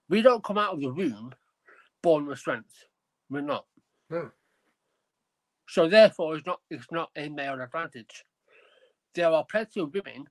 We 0.08 0.22
don't 0.22 0.44
come 0.44 0.58
out 0.58 0.74
of 0.74 0.80
the 0.80 0.92
womb 0.92 1.34
born 2.02 2.26
with 2.26 2.38
strength. 2.38 2.84
We're 3.30 3.40
not. 3.40 3.64
No. 4.10 4.30
So 5.66 5.88
therefore, 5.88 6.36
it's 6.36 6.46
not 6.46 6.60
it's 6.70 6.86
not 6.92 7.10
a 7.16 7.28
male 7.28 7.60
advantage. 7.60 8.24
There 9.14 9.30
are 9.30 9.44
plenty 9.50 9.80
of 9.80 9.94
women 9.94 10.26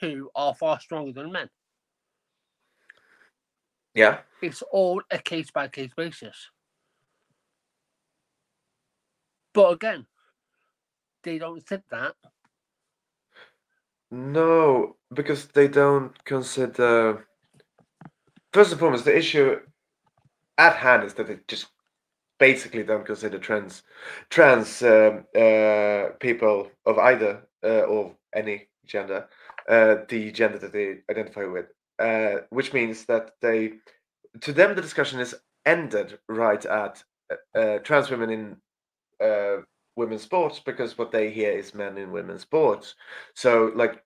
who 0.00 0.30
are 0.34 0.54
far 0.54 0.80
stronger 0.80 1.12
than 1.12 1.30
men. 1.30 1.48
Yeah. 3.94 4.18
It's 4.42 4.62
all 4.72 5.02
a 5.10 5.18
case 5.18 5.50
by 5.50 5.68
case 5.68 5.92
basis. 5.96 6.50
But 9.52 9.72
again, 9.72 10.06
they 11.22 11.38
don't 11.38 11.60
think 11.66 11.82
that. 11.90 12.14
No, 14.10 14.96
because 15.14 15.46
they 15.48 15.68
don't 15.68 16.24
consider. 16.24 17.26
First 18.52 18.72
and 18.72 18.80
foremost, 18.80 19.04
the 19.04 19.16
issue 19.16 19.60
at 20.58 20.76
hand 20.76 21.04
is 21.04 21.14
that 21.14 21.28
they 21.28 21.38
just 21.46 21.66
basically 22.38 22.82
don't 22.82 23.06
consider 23.06 23.38
trans 23.38 23.82
trans 24.30 24.82
um, 24.82 25.24
uh, 25.36 26.08
people 26.18 26.70
of 26.86 26.98
either 26.98 27.42
uh, 27.62 27.82
or 27.82 28.16
any 28.34 28.66
gender 28.86 29.28
uh, 29.68 29.96
the 30.08 30.32
gender 30.32 30.58
that 30.58 30.72
they 30.72 30.98
identify 31.10 31.44
with, 31.44 31.66
uh, 31.98 32.38
which 32.50 32.72
means 32.72 33.04
that 33.04 33.32
they 33.40 33.74
to 34.40 34.52
them 34.52 34.74
the 34.74 34.82
discussion 34.82 35.20
is 35.20 35.34
ended 35.66 36.18
right 36.28 36.64
at 36.64 37.04
uh, 37.30 37.58
uh, 37.58 37.78
trans 37.78 38.10
women 38.10 38.30
in 38.30 38.56
women's 40.00 40.22
sports 40.22 40.58
because 40.58 40.98
what 40.98 41.12
they 41.12 41.30
hear 41.30 41.52
is 41.52 41.74
men 41.74 41.98
in 41.98 42.10
women's 42.10 42.42
sports. 42.42 42.94
So 43.34 43.72
like 43.74 44.02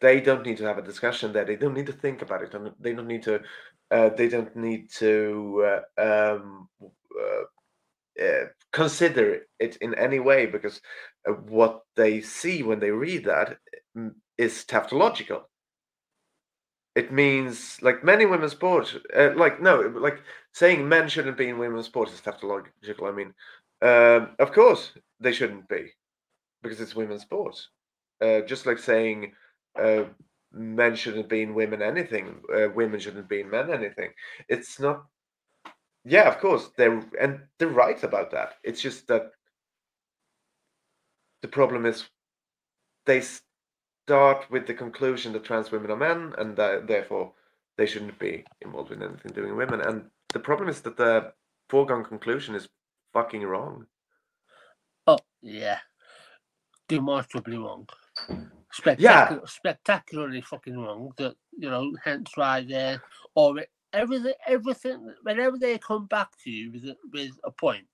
they 0.00 0.20
don't 0.20 0.44
need 0.44 0.58
to 0.58 0.64
have 0.64 0.78
a 0.78 0.82
discussion 0.82 1.32
there. 1.32 1.44
They 1.44 1.56
don't 1.56 1.74
need 1.74 1.86
to 1.86 2.00
think 2.04 2.22
about 2.22 2.42
it. 2.42 2.54
They 2.80 2.92
don't 2.92 3.06
need 3.06 3.22
to. 3.24 3.40
Uh, 3.90 4.10
they 4.18 4.28
don't 4.28 4.54
need 4.56 4.90
to 4.90 5.80
uh, 5.98 6.02
um, 6.36 6.68
uh, 6.82 8.22
uh 8.24 8.44
consider 8.72 9.42
it 9.58 9.76
in 9.76 9.94
any 9.94 10.18
way 10.18 10.46
because 10.46 10.80
uh, 11.28 11.32
what 11.32 11.82
they 11.94 12.20
see 12.20 12.62
when 12.62 12.80
they 12.80 12.90
read 12.90 13.24
that 13.24 13.58
mm, 13.96 14.14
tautological. 14.66 15.48
It 16.94 17.12
means 17.12 17.82
like 17.82 18.04
many 18.04 18.24
women's 18.24 18.52
sports, 18.52 18.94
uh, 19.16 19.32
like 19.36 19.60
no, 19.60 19.80
like 20.06 20.20
saying 20.52 20.88
men 20.88 21.08
shouldn't 21.08 21.36
be 21.36 21.48
in 21.48 21.58
women's 21.58 21.86
sports 21.86 22.12
is 22.12 22.20
tautological. 22.20 23.06
I 23.06 23.12
mean, 23.12 23.34
um, 23.84 24.30
of 24.38 24.52
course, 24.52 24.92
they 25.20 25.32
shouldn't 25.32 25.68
be 25.68 25.92
because 26.62 26.80
it's 26.80 26.96
women's 26.96 27.22
sports. 27.22 27.68
Uh, 28.20 28.40
just 28.40 28.64
like 28.64 28.78
saying 28.78 29.32
uh, 29.78 30.04
men 30.52 30.96
shouldn't 30.96 31.28
be 31.28 31.42
in 31.42 31.54
women 31.54 31.82
anything, 31.82 32.40
uh, 32.54 32.68
women 32.74 32.98
shouldn't 32.98 33.28
be 33.28 33.40
in 33.40 33.50
men 33.50 33.70
anything. 33.70 34.10
It's 34.48 34.80
not. 34.80 35.04
Yeah, 36.06 36.28
of 36.28 36.38
course 36.38 36.70
they're 36.76 37.02
and 37.20 37.40
they're 37.58 37.68
right 37.68 38.02
about 38.02 38.30
that. 38.30 38.54
It's 38.62 38.80
just 38.80 39.06
that 39.08 39.30
the 41.42 41.48
problem 41.48 41.84
is 41.84 42.04
they 43.04 43.22
start 44.06 44.50
with 44.50 44.66
the 44.66 44.74
conclusion 44.74 45.34
that 45.34 45.44
trans 45.44 45.70
women 45.70 45.90
are 45.90 45.96
men 45.96 46.32
and 46.38 46.56
that 46.56 46.86
therefore 46.86 47.32
they 47.76 47.84
shouldn't 47.84 48.18
be 48.18 48.44
involved 48.62 48.92
in 48.92 49.02
anything 49.02 49.32
doing 49.32 49.56
women. 49.56 49.82
And 49.82 50.04
the 50.32 50.40
problem 50.40 50.70
is 50.70 50.80
that 50.82 50.96
the 50.96 51.32
foregone 51.68 52.04
conclusion 52.04 52.54
is 52.54 52.68
fucking 53.14 53.42
wrong. 53.42 53.86
Oh 55.06 55.18
yeah, 55.40 55.78
demonstrably 56.88 57.56
wrong. 57.56 57.88
Spectacular, 58.70 59.40
yeah. 59.40 59.46
spectacularly 59.46 60.42
fucking 60.42 60.76
wrong. 60.76 61.12
That 61.16 61.36
you 61.56 61.70
know, 61.70 61.92
hence 62.04 62.32
why 62.34 62.62
they 62.62 62.98
or 63.34 63.64
everything, 63.94 64.34
everything. 64.46 65.14
Whenever 65.22 65.56
they 65.56 65.78
come 65.78 66.06
back 66.06 66.28
to 66.42 66.50
you 66.50 66.72
with 66.72 66.84
a, 66.84 66.96
with 67.12 67.32
a 67.44 67.50
point, 67.50 67.86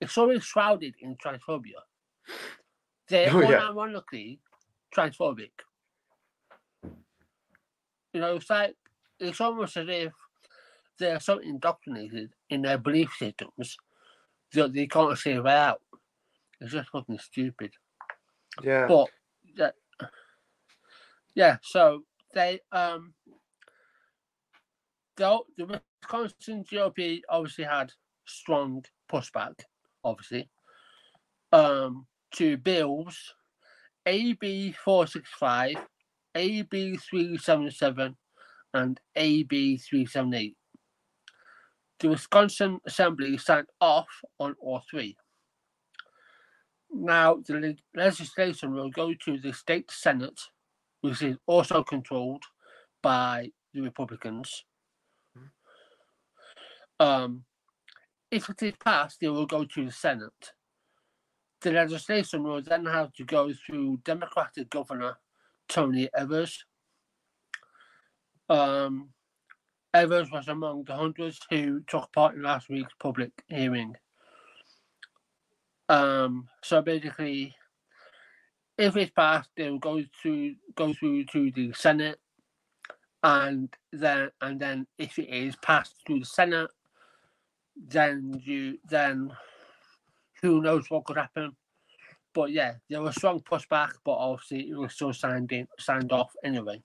it's 0.00 0.16
always 0.16 0.44
shrouded 0.44 0.94
in 1.00 1.16
transphobia. 1.16 1.80
They're 3.08 3.34
oh, 3.34 3.40
yeah. 3.40 3.60
unironically 3.62 4.38
transphobic. 4.94 5.50
You 8.12 8.20
know, 8.20 8.36
it's 8.36 8.50
like 8.50 8.76
it's 9.18 9.40
almost 9.40 9.76
as 9.76 9.86
if 9.88 10.12
they're 10.98 11.20
so 11.20 11.38
indoctrinated 11.38 12.30
in 12.50 12.62
their 12.62 12.76
belief 12.76 13.10
systems 13.18 13.78
they 14.52 14.86
can't 14.86 15.18
say 15.18 15.32
it 15.32 15.46
out. 15.46 15.80
It's 16.60 16.72
just 16.72 16.90
fucking 16.90 17.18
stupid. 17.18 17.72
Yeah. 18.62 18.86
But 18.86 19.08
yeah, 19.56 19.70
yeah. 21.34 21.56
So 21.62 22.04
they 22.34 22.60
um 22.72 23.14
the 25.16 25.38
the 25.56 25.80
Wisconsin 26.02 26.64
GOP 26.64 27.20
obviously 27.28 27.64
had 27.64 27.92
strong 28.26 28.84
pushback, 29.10 29.54
obviously, 30.04 30.48
um, 31.52 32.06
to 32.32 32.56
bills 32.56 33.34
AB 34.06 34.72
four 34.84 35.06
six 35.06 35.28
five, 35.38 35.76
AB 36.34 36.96
three 36.96 37.36
seven 37.38 37.70
seven, 37.70 38.16
and 38.74 39.00
AB 39.16 39.78
three 39.78 40.06
seven 40.06 40.34
eight. 40.34 40.56
The 42.00 42.08
Wisconsin 42.08 42.80
Assembly 42.86 43.36
signed 43.36 43.66
off 43.80 44.08
on 44.38 44.54
all 44.60 44.82
three. 44.90 45.16
Now, 46.90 47.36
the 47.46 47.76
legislation 47.94 48.72
will 48.72 48.90
go 48.90 49.12
to 49.24 49.38
the 49.38 49.52
state 49.52 49.90
Senate, 49.90 50.40
which 51.02 51.22
is 51.22 51.36
also 51.46 51.84
controlled 51.84 52.42
by 53.02 53.50
the 53.74 53.82
Republicans. 53.82 54.64
Um, 56.98 57.44
if 58.30 58.48
it 58.48 58.62
is 58.62 58.74
passed, 58.82 59.18
it 59.22 59.28
will 59.28 59.46
go 59.46 59.64
to 59.64 59.84
the 59.84 59.92
Senate. 59.92 60.52
The 61.60 61.72
legislation 61.72 62.42
will 62.42 62.62
then 62.62 62.86
have 62.86 63.12
to 63.14 63.24
go 63.24 63.52
through 63.52 64.00
Democratic 64.04 64.70
Governor 64.70 65.18
Tony 65.68 66.08
Evers. 66.16 66.64
Um, 68.48 69.10
Evers 69.92 70.30
was 70.30 70.46
among 70.48 70.84
the 70.84 70.94
hundreds 70.94 71.40
who 71.50 71.80
took 71.88 72.12
part 72.12 72.34
in 72.34 72.42
last 72.42 72.68
week's 72.68 72.94
public 73.00 73.32
hearing. 73.48 73.96
Um, 75.88 76.48
so 76.62 76.80
basically, 76.80 77.56
if 78.78 78.96
it's 78.96 79.10
passed, 79.10 79.50
it 79.56 79.68
will 79.68 79.78
go 79.78 80.02
through 80.22 80.54
go 80.76 80.92
through 80.94 81.24
to 81.26 81.50
the 81.50 81.72
Senate, 81.72 82.20
and 83.24 83.68
then 83.92 84.30
and 84.40 84.60
then 84.60 84.86
if 84.98 85.18
it 85.18 85.28
is 85.28 85.56
passed 85.56 85.96
through 86.06 86.20
the 86.20 86.26
Senate, 86.26 86.70
then 87.76 88.40
you 88.44 88.78
then 88.88 89.32
who 90.40 90.62
knows 90.62 90.88
what 90.88 91.04
could 91.04 91.16
happen. 91.16 91.56
But 92.32 92.52
yeah, 92.52 92.74
there 92.88 93.02
was 93.02 93.16
strong 93.16 93.40
pushback, 93.40 93.90
but 94.04 94.12
obviously 94.12 94.70
it 94.70 94.76
was 94.76 94.94
still 94.94 95.12
signed 95.12 95.50
in, 95.50 95.66
signed 95.80 96.12
off 96.12 96.32
anyway. 96.44 96.80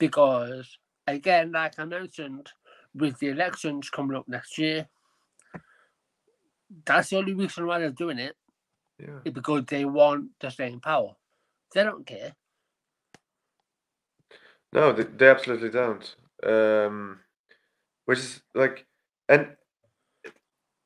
Because 0.00 0.76
again, 1.06 1.52
like 1.52 1.78
I 1.78 1.84
mentioned, 1.84 2.50
with 2.94 3.18
the 3.18 3.28
elections 3.28 3.90
coming 3.90 4.16
up 4.16 4.28
next 4.28 4.58
year, 4.58 4.88
that's 6.84 7.10
the 7.10 7.16
only 7.16 7.34
reason 7.34 7.66
why 7.66 7.78
they're 7.78 7.90
doing 7.90 8.18
it. 8.18 8.36
Yeah. 8.98 9.18
Is 9.24 9.32
because 9.32 9.64
they 9.66 9.84
want 9.84 10.30
to 10.40 10.50
stay 10.50 10.68
in 10.68 10.80
power. 10.80 11.16
They 11.74 11.82
don't 11.82 12.06
care. 12.06 12.34
No, 14.72 14.92
they, 14.92 15.02
they 15.02 15.28
absolutely 15.28 15.70
don't. 15.70 16.14
Um, 16.44 17.18
which 18.04 18.20
is 18.20 18.42
like, 18.54 18.86
and 19.28 19.48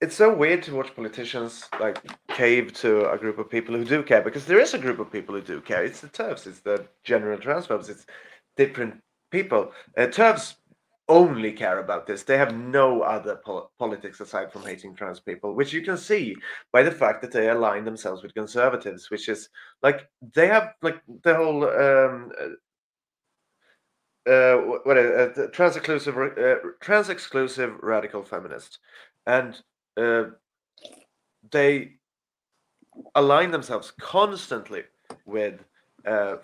it's 0.00 0.14
so 0.14 0.34
weird 0.34 0.62
to 0.62 0.74
watch 0.74 0.94
politicians 0.94 1.68
like 1.80 2.00
cave 2.28 2.72
to 2.74 3.10
a 3.10 3.18
group 3.18 3.38
of 3.38 3.50
people 3.50 3.74
who 3.74 3.84
do 3.84 4.02
care 4.02 4.22
because 4.22 4.46
there 4.46 4.60
is 4.60 4.72
a 4.72 4.78
group 4.78 5.00
of 5.00 5.12
people 5.12 5.34
who 5.34 5.42
do 5.42 5.60
care. 5.60 5.84
It's 5.84 6.00
the 6.00 6.08
TERFs, 6.08 6.46
it's 6.46 6.60
the 6.60 6.86
general 7.04 7.38
transphobes, 7.38 7.88
it's 7.90 8.06
different 8.56 9.02
people. 9.30 9.72
Uh, 9.96 10.02
TERFs 10.06 10.54
only 11.08 11.52
care 11.52 11.78
about 11.78 12.06
this. 12.06 12.22
They 12.22 12.36
have 12.36 12.54
no 12.54 13.00
other 13.00 13.36
pol- 13.36 13.72
politics 13.78 14.20
aside 14.20 14.52
from 14.52 14.62
hating 14.62 14.94
trans 14.94 15.20
people, 15.20 15.54
which 15.54 15.72
you 15.72 15.82
can 15.82 15.96
see 15.96 16.36
by 16.72 16.82
the 16.82 16.90
fact 16.90 17.22
that 17.22 17.32
they 17.32 17.48
align 17.48 17.84
themselves 17.84 18.22
with 18.22 18.34
conservatives, 18.34 19.10
which 19.10 19.28
is 19.28 19.48
like 19.82 20.08
they 20.34 20.46
have 20.48 20.74
like 20.82 21.00
the 21.22 21.34
whole 21.34 21.64
um, 21.64 22.30
uh, 24.26 24.30
uh, 24.30 24.56
what 24.84 24.98
uh, 24.98 25.46
trans 25.52 25.76
exclusive 25.76 26.16
uh, 26.18 26.56
trans 26.80 27.08
exclusive 27.08 27.78
radical 27.82 28.22
feminist, 28.22 28.78
and 29.26 29.62
uh, 29.96 30.24
they 31.50 31.92
align 33.14 33.50
themselves 33.50 33.92
constantly 33.98 34.82
with 35.24 35.64
uh, 36.06 36.36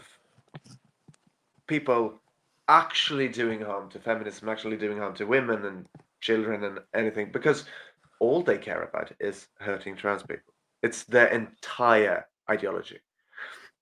people 1.66 2.20
actually 2.68 3.28
doing 3.28 3.60
harm 3.60 3.90
to 3.90 3.98
feminism, 3.98 4.48
actually 4.48 4.76
doing 4.76 4.98
harm 4.98 5.14
to 5.14 5.24
women 5.24 5.64
and 5.64 5.86
children 6.20 6.64
and 6.64 6.78
anything, 6.94 7.30
because 7.32 7.64
all 8.20 8.42
they 8.42 8.58
care 8.58 8.82
about 8.82 9.12
is 9.20 9.48
hurting 9.58 9.96
trans 9.96 10.22
people. 10.22 10.54
It's 10.82 11.04
their 11.04 11.28
entire 11.28 12.26
ideology. 12.50 13.00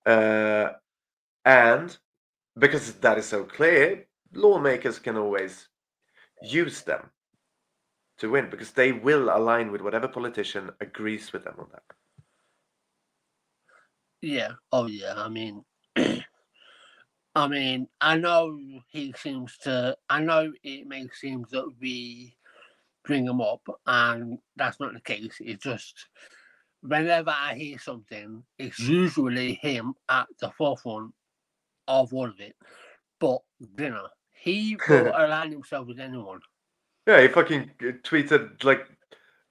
Uh, 0.04 0.70
and 1.44 1.96
because 2.58 2.92
that 2.94 3.18
is 3.18 3.26
so 3.26 3.44
clear, 3.44 4.06
lawmakers 4.32 4.98
can 4.98 5.16
always 5.16 5.68
use 6.42 6.82
them 6.82 7.10
to 8.18 8.30
win 8.30 8.50
because 8.50 8.72
they 8.72 8.92
will 8.92 9.30
align 9.36 9.72
with 9.72 9.80
whatever 9.80 10.08
politician 10.08 10.70
agrees 10.80 11.32
with 11.32 11.44
them 11.44 11.54
on 11.58 11.66
that. 11.72 11.82
Yeah. 14.20 14.52
Oh, 14.70 14.86
yeah. 14.86 15.14
I 15.16 15.28
mean, 15.28 15.64
I 17.34 17.48
mean, 17.48 17.88
I 18.00 18.16
know 18.16 18.58
he 18.90 19.14
seems 19.16 19.56
to. 19.58 19.96
I 20.08 20.20
know 20.20 20.52
it 20.62 20.86
may 20.86 21.08
seem 21.18 21.46
that 21.50 21.68
we 21.80 22.36
bring 23.04 23.26
him 23.26 23.40
up, 23.40 23.62
and 23.86 24.38
that's 24.56 24.78
not 24.80 24.92
the 24.92 25.00
case. 25.00 25.36
It's 25.40 25.64
just 25.64 26.08
whenever 26.82 27.30
I 27.30 27.54
hear 27.54 27.78
something, 27.78 28.42
it's 28.58 28.78
usually 28.78 29.54
him 29.54 29.94
at 30.08 30.26
the 30.40 30.50
forefront 30.50 31.14
of 31.88 32.12
all 32.12 32.28
of 32.28 32.38
it. 32.40 32.54
But 33.18 33.40
you 33.78 33.90
know, 33.90 34.08
he 34.32 34.76
will 34.88 35.08
align 35.14 35.52
himself 35.52 35.86
with 35.86 36.00
anyone. 36.00 36.40
Yeah, 37.06 37.22
he 37.22 37.28
fucking 37.28 37.70
uh, 37.80 37.92
tweeted 38.04 38.62
like 38.62 38.88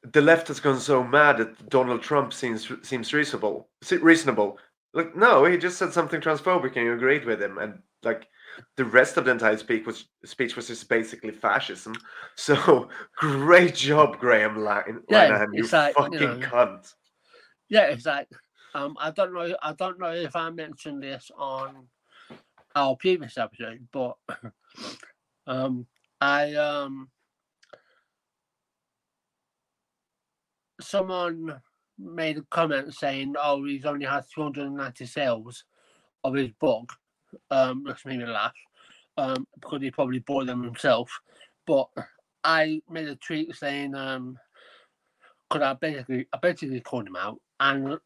the 0.03 0.21
left 0.21 0.47
has 0.47 0.59
gone 0.59 0.79
so 0.79 1.03
mad 1.03 1.37
that 1.37 1.69
Donald 1.69 2.01
Trump 2.01 2.33
seems 2.33 2.71
seems 2.83 3.13
reasonable. 3.13 3.69
Reasonable. 3.89 4.57
Like 4.93 5.15
no, 5.15 5.45
he 5.45 5.57
just 5.57 5.77
said 5.77 5.93
something 5.93 6.19
transphobic 6.19 6.75
and 6.75 6.85
you 6.85 6.93
agreed 6.93 7.25
with 7.25 7.41
him, 7.41 7.57
and 7.57 7.79
like 8.03 8.27
the 8.75 8.85
rest 8.85 9.17
of 9.17 9.25
the 9.25 9.31
entire 9.31 9.57
speech 9.57 9.85
was 9.85 10.05
speech 10.25 10.55
was 10.55 10.67
just 10.67 10.89
basically 10.89 11.31
fascism. 11.31 11.93
So 12.35 12.89
great 13.17 13.75
job, 13.75 14.17
Graham 14.17 14.55
Linehan, 14.55 15.01
yeah, 15.09 15.45
you 15.51 15.67
like, 15.67 15.93
fucking 15.93 16.13
you 16.13 16.19
know, 16.19 16.39
cunt. 16.39 16.93
Yeah, 17.69 17.95
like 18.05 18.27
um, 18.73 18.95
I 18.99 19.11
don't 19.11 19.33
know. 19.33 19.55
I 19.61 19.73
don't 19.73 19.99
know 19.99 20.11
if 20.11 20.35
I 20.35 20.49
mentioned 20.49 21.03
this 21.03 21.29
on 21.37 21.87
our 22.75 22.95
previous 22.95 23.37
episode, 23.37 23.87
but 23.91 24.15
um, 25.47 25.85
I 26.19 26.53
um, 26.55 27.09
someone 30.79 31.61
made 32.01 32.37
a 32.37 32.41
comment 32.49 32.93
saying, 32.93 33.35
"Oh, 33.41 33.63
he's 33.65 33.85
only 33.85 34.05
had 34.05 34.25
290 34.33 35.05
sales 35.05 35.63
of 36.23 36.33
his 36.33 36.51
book," 36.59 36.93
um, 37.49 37.83
which 37.83 38.05
made 38.05 38.19
me 38.19 38.25
laugh 38.25 38.53
um, 39.17 39.47
because 39.59 39.81
he 39.81 39.91
probably 39.91 40.19
bought 40.19 40.47
them 40.47 40.63
himself. 40.63 41.21
But 41.65 41.89
I 42.43 42.81
made 42.89 43.07
a 43.07 43.15
tweet 43.15 43.55
saying, 43.55 43.95
um, 43.95 44.37
because 45.49 45.65
I 45.65 45.73
basically 45.73 46.27
I 46.33 46.37
basically 46.37 46.79
called 46.81 47.07
him 47.07 47.15
out, 47.15 47.39
and 47.59 47.97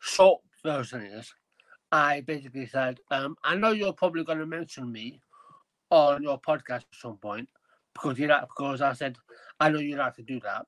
short 0.00 0.42
version 0.62 1.02
is, 1.02 1.32
I 1.90 2.20
basically 2.20 2.66
said, 2.66 2.98
um, 3.10 3.36
I 3.42 3.56
know 3.56 3.70
you're 3.70 3.92
probably 3.92 4.24
going 4.24 4.38
to 4.38 4.46
mention 4.46 4.90
me 4.90 5.20
on 5.90 6.22
your 6.22 6.40
podcast 6.40 6.82
at 6.82 7.00
some 7.00 7.16
point 7.16 7.48
because 7.94 8.18
you 8.18 8.26
like 8.26 8.42
because 8.42 8.80
I 8.80 8.92
said 8.92 9.16
I 9.60 9.70
know 9.70 9.78
you 9.78 9.96
like 9.96 10.16
to 10.16 10.22
do 10.22 10.40
that, 10.40 10.66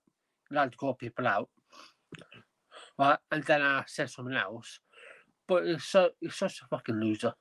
you 0.51 0.57
like 0.57 0.73
to 0.73 0.77
call 0.77 0.95
people 0.95 1.27
out, 1.27 1.49
right? 2.99 3.19
And 3.31 3.43
then 3.45 3.63
I 3.63 3.85
said 3.87 4.11
something 4.11 4.35
else, 4.35 4.81
but 5.49 5.67
it's 5.67 5.85
so 5.85 6.11
he's 6.21 6.35
such 6.35 6.61
a 6.63 6.69
fucking 6.69 7.01
loser. 7.01 7.33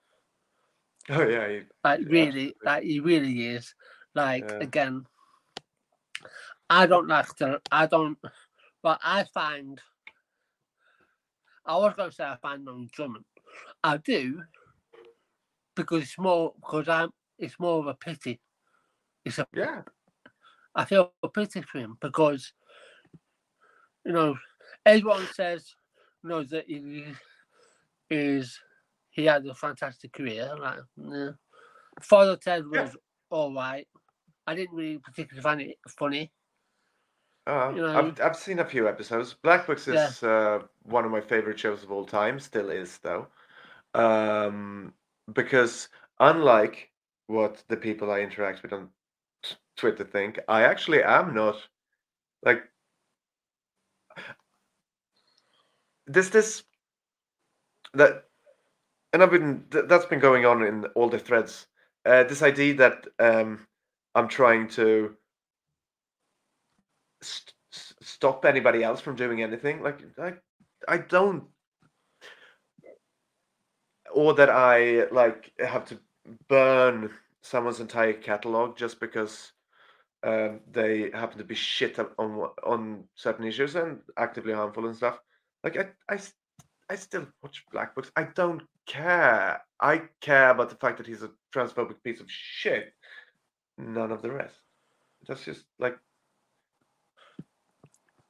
Oh 1.09 1.27
yeah, 1.27 1.47
he, 1.49 1.61
like 1.83 2.01
really, 2.07 2.45
yeah. 2.45 2.71
like 2.71 2.83
he 2.83 2.99
really 2.99 3.47
is. 3.47 3.73
Like 4.13 4.45
yeah. 4.49 4.59
again, 4.59 5.05
I 6.69 6.85
don't 6.85 7.07
like 7.07 7.35
to. 7.37 7.61
I 7.71 7.85
don't. 7.85 8.17
But 8.81 8.99
I 9.03 9.25
find. 9.33 9.79
I 11.65 11.77
was 11.77 11.93
going 11.95 12.09
to 12.11 12.15
say 12.15 12.23
I 12.23 12.37
find 12.41 12.63
no 12.63 12.75
enjoyment. 12.75 13.25
I 13.83 13.97
do, 13.97 14.43
because 15.75 16.03
it's 16.03 16.17
more 16.17 16.53
because 16.59 16.87
I'm. 16.89 17.09
It's 17.37 17.59
more 17.59 17.79
of 17.79 17.87
a 17.87 17.93
pity. 17.93 18.39
It's 19.25 19.39
a 19.39 19.47
yeah. 19.53 19.81
I 20.75 20.85
feel 20.85 21.13
a 21.23 21.29
pity 21.29 21.61
for 21.61 21.79
him 21.79 21.97
because, 22.01 22.51
you 24.05 24.11
know, 24.11 24.35
everyone 24.85 25.27
says, 25.33 25.75
you 26.23 26.29
know, 26.29 26.43
that 26.43 26.65
he 26.67 27.05
is 28.09 28.59
he 29.09 29.25
had 29.25 29.45
a 29.45 29.53
fantastic 29.55 30.13
career. 30.13 30.53
Like, 30.59 30.79
yeah. 30.97 31.29
Father 32.01 32.35
Ted 32.35 32.67
was 32.67 32.91
yeah. 32.91 32.99
all 33.29 33.53
right. 33.53 33.87
I 34.47 34.55
didn't 34.55 34.75
really 34.75 34.99
particularly 34.99 35.41
find 35.41 35.61
it 35.61 35.77
funny. 35.97 36.31
Uh, 37.47 37.71
you 37.75 37.81
know, 37.81 37.97
I've 37.97 38.19
I've 38.21 38.35
seen 38.35 38.59
a 38.59 38.65
few 38.65 38.87
episodes. 38.87 39.35
Black 39.43 39.67
Books 39.67 39.87
is 39.87 40.21
yeah. 40.21 40.29
uh, 40.29 40.59
one 40.83 41.05
of 41.05 41.11
my 41.11 41.21
favorite 41.21 41.59
shows 41.59 41.83
of 41.83 41.91
all 41.91 42.05
time. 42.05 42.39
Still 42.39 42.69
is 42.71 42.97
though, 42.99 43.27
um, 43.93 44.93
because 45.33 45.89
unlike 46.19 46.89
what 47.27 47.63
the 47.67 47.77
people 47.77 48.11
I 48.11 48.21
interact 48.21 48.63
with 48.63 48.73
on 48.73 48.89
t- 49.43 49.55
Twitter 49.77 50.03
think, 50.03 50.39
I 50.47 50.63
actually 50.63 51.03
am 51.03 51.35
not 51.35 51.55
like 52.43 52.63
this. 56.07 56.29
This 56.29 56.63
that 57.93 58.25
and 59.13 59.23
I've 59.23 59.31
been 59.31 59.63
that's 59.69 60.05
been 60.05 60.19
going 60.19 60.45
on 60.45 60.61
in 60.63 60.85
all 60.95 61.09
the 61.09 61.17
threads. 61.19 61.67
Uh, 62.05 62.23
this 62.23 62.41
idea 62.41 62.73
that 62.75 63.07
um, 63.17 63.65
I'm 64.13 64.27
trying 64.27 64.67
to 64.71 65.15
st- 67.21 67.53
stop 67.71 68.43
anybody 68.43 68.83
else 68.83 68.99
from 68.99 69.15
doing 69.15 69.41
anything, 69.41 69.81
like 69.81 70.01
I, 70.19 70.33
I 70.87 70.97
don't, 70.97 71.45
or 74.13 74.33
that 74.33 74.49
I 74.49 75.07
like 75.11 75.53
have 75.59 75.85
to 75.85 75.99
burn 76.49 77.09
someone's 77.41 77.79
entire 77.79 78.13
catalog 78.13 78.75
just 78.77 78.99
because 78.99 79.53
um, 80.23 80.59
they 80.71 81.09
happen 81.11 81.37
to 81.37 81.45
be 81.45 81.55
shit 81.55 81.97
on 81.99 82.49
on 82.63 83.05
certain 83.15 83.45
issues 83.45 83.75
and 83.75 83.99
actively 84.17 84.53
harmful 84.53 84.87
and 84.87 84.95
stuff. 84.97 85.19
Like 85.65 85.77
I, 85.77 86.13
I 86.13 86.19
I 86.91 86.95
still 86.95 87.25
watch 87.41 87.65
Black 87.71 87.95
Books. 87.95 88.11
I 88.15 88.25
don't 88.35 88.61
care. 88.85 89.59
I 89.81 90.03
care 90.21 90.51
about 90.51 90.69
the 90.69 90.75
fact 90.75 90.99
that 90.99 91.07
he's 91.07 91.23
a 91.23 91.31
transphobic 91.53 92.03
piece 92.03 92.21
of 92.21 92.27
shit. 92.29 92.93
None 93.79 94.11
of 94.11 94.21
the 94.21 94.31
rest. 94.31 94.55
That's 95.27 95.43
just 95.43 95.65
like. 95.79 95.97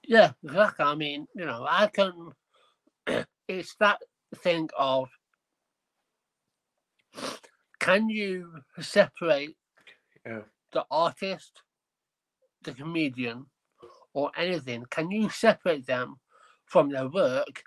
Yeah, 0.07 0.31
exactly. 0.43 0.85
I 0.85 0.95
mean, 0.95 1.27
you 1.35 1.45
know, 1.45 1.65
I 1.69 1.87
can. 1.87 2.31
it's 3.49 3.75
that 3.81 3.99
thing 4.37 4.69
of. 4.77 5.09
Can 7.79 8.09
you 8.09 8.61
separate 8.79 9.57
yeah. 10.25 10.39
the 10.71 10.85
artist, 10.89 11.61
the 12.63 12.73
comedian, 12.73 13.47
or 14.13 14.31
anything? 14.37 14.85
Can 14.89 15.11
you 15.11 15.29
separate 15.29 15.85
them 15.85 16.15
from 16.65 16.89
their 16.89 17.07
work 17.07 17.63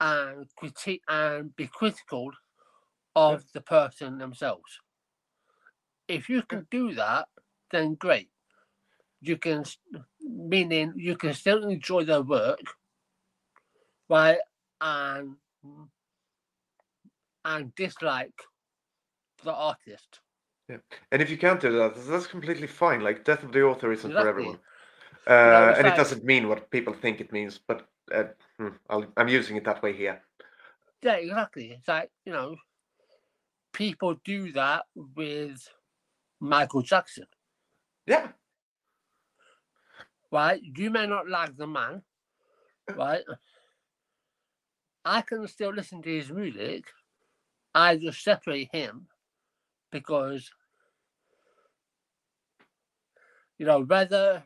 and 0.00 0.46
critique 0.56 1.02
and 1.08 1.54
be 1.56 1.66
critical 1.66 2.30
of 3.16 3.44
the 3.52 3.60
person 3.60 4.18
themselves. 4.18 4.80
If 6.06 6.28
you 6.28 6.42
can 6.42 6.66
do 6.70 6.94
that, 6.94 7.28
then 7.70 7.94
great. 7.94 8.30
You 9.20 9.36
can, 9.36 9.64
meaning 10.20 10.94
you 10.96 11.16
can 11.16 11.34
still 11.34 11.68
enjoy 11.68 12.04
their 12.04 12.22
work, 12.22 12.60
right? 14.08 14.38
And 14.80 15.36
and 17.44 17.74
dislike 17.74 18.40
the 19.42 19.52
artist. 19.52 20.20
Yeah, 20.68 20.76
and 21.10 21.22
if 21.22 21.30
you 21.30 21.38
can't 21.38 21.60
do 21.60 21.72
that, 21.72 21.94
that's 22.06 22.26
completely 22.26 22.66
fine. 22.66 23.00
Like 23.00 23.24
death 23.24 23.42
of 23.42 23.52
the 23.52 23.62
author 23.62 23.90
isn't 23.90 24.10
exactly. 24.10 24.22
for 24.22 24.28
everyone, 24.28 24.58
uh, 25.26 25.74
and 25.76 25.84
like, 25.84 25.94
it 25.94 25.96
doesn't 25.96 26.24
mean 26.24 26.48
what 26.48 26.70
people 26.70 26.92
think 26.92 27.20
it 27.20 27.32
means. 27.32 27.58
But 27.58 27.88
uh, 28.12 28.24
hmm, 28.58 28.68
i 28.88 29.20
am 29.20 29.28
using 29.28 29.56
it 29.56 29.64
that 29.64 29.82
way 29.82 29.92
here. 29.92 30.22
Yeah, 31.02 31.14
exactly. 31.14 31.72
It's 31.72 31.88
like 31.88 32.10
you 32.24 32.32
know, 32.32 32.56
people 33.72 34.16
do 34.24 34.52
that 34.52 34.84
with 34.94 35.68
Michael 36.40 36.82
Jackson. 36.82 37.26
Yeah. 38.06 38.28
Right. 40.30 40.60
You 40.62 40.90
may 40.90 41.06
not 41.06 41.28
like 41.28 41.56
the 41.56 41.66
man, 41.66 42.02
right? 42.94 43.22
I 45.04 45.22
can 45.22 45.46
still 45.48 45.72
listen 45.72 46.02
to 46.02 46.10
his 46.10 46.30
music. 46.30 46.84
I 47.74 47.96
just 47.96 48.22
separate 48.22 48.68
him 48.72 49.06
because 49.90 50.50
you 53.58 53.66
know, 53.66 53.80
whether 53.82 54.44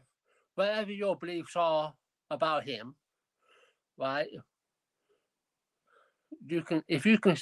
whatever 0.54 0.92
your 0.92 1.16
beliefs 1.16 1.54
are 1.56 1.94
about 2.30 2.64
him, 2.64 2.94
right? 3.99 4.28
You 6.47 6.62
can 6.62 6.82
if 6.88 7.07
you 7.07 7.18
can 7.18 7.36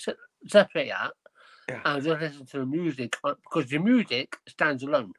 separate 0.47 0.89
that 0.89 1.13
Yeah. 1.69 1.81
and 1.85 2.03
just 2.05 2.21
listen 2.21 2.47
to 2.47 2.59
the 2.59 2.67
music 2.67 3.17
uh, 3.25 3.35
because 3.43 3.71
the 3.71 3.79
music 3.79 4.37
stands 4.49 4.83
alone. 4.83 5.13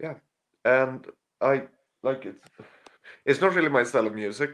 Yeah, 0.00 0.14
and 0.64 1.06
I 1.40 1.68
like 2.02 2.24
it. 2.26 2.36
It's 3.26 3.40
not 3.40 3.54
really 3.54 3.68
my 3.68 3.82
style 3.82 4.06
of 4.06 4.14
music. 4.14 4.50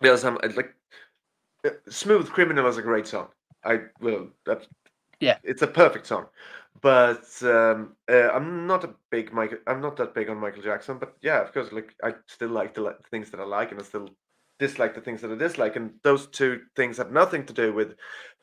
Because 0.00 0.24
I'm 0.24 0.38
like 0.56 0.74
uh, 1.66 1.70
"Smooth 1.88 2.30
Criminal" 2.30 2.66
is 2.68 2.78
a 2.78 2.82
great 2.82 3.06
song. 3.06 3.28
I 3.64 3.80
will. 4.00 4.28
That 4.46 4.66
Yeah. 5.20 5.38
it's 5.42 5.62
a 5.62 5.66
perfect 5.66 6.06
song. 6.06 6.26
But 6.80 7.26
um, 7.42 7.96
uh, 8.08 8.30
I'm 8.30 8.66
not 8.66 8.84
a 8.84 8.94
big 9.10 9.32
Michael. 9.32 9.58
I'm 9.66 9.80
not 9.80 9.96
that 9.96 10.14
big 10.14 10.30
on 10.30 10.38
Michael 10.38 10.62
Jackson. 10.62 10.98
But 10.98 11.16
yeah, 11.20 11.42
of 11.42 11.52
course, 11.52 11.72
like 11.72 11.94
I 12.02 12.14
still 12.26 12.48
like 12.50 12.74
the 12.74 12.82
li- 12.82 13.02
things 13.10 13.30
that 13.30 13.40
I 13.40 13.44
like, 13.44 13.72
and 13.72 13.80
I 13.80 13.84
still 13.84 14.08
dislike 14.60 14.94
the 14.94 15.00
things 15.00 15.22
that 15.22 15.32
I 15.32 15.34
dislike. 15.34 15.74
And 15.74 15.94
those 16.04 16.28
two 16.28 16.60
things 16.76 16.98
have 16.98 17.10
nothing 17.10 17.44
to 17.46 17.52
do 17.52 17.72
with 17.72 17.96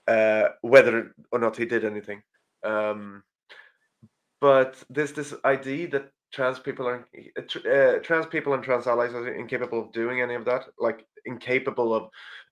uh, 0.08 0.50
whether 0.62 1.14
or 1.32 1.40
not 1.40 1.56
he 1.56 1.66
did 1.66 1.86
anything. 1.86 2.22
Um, 2.64 3.24
but 4.42 4.84
there's 4.90 5.14
this 5.14 5.34
idea 5.46 5.88
that 5.90 6.10
trans 6.32 6.60
people 6.60 6.88
are 6.88 7.08
uh, 7.38 7.70
uh, 7.70 8.00
trans 8.00 8.26
people 8.26 8.54
and 8.54 8.64
trans 8.64 8.88
allies 8.88 9.14
are 9.14 9.34
incapable 9.34 9.80
of 9.80 9.92
doing 9.94 10.22
any 10.22 10.36
of 10.36 10.46
that 10.46 10.66
like 10.78 11.06
incapable 11.26 11.94
of 11.94 12.10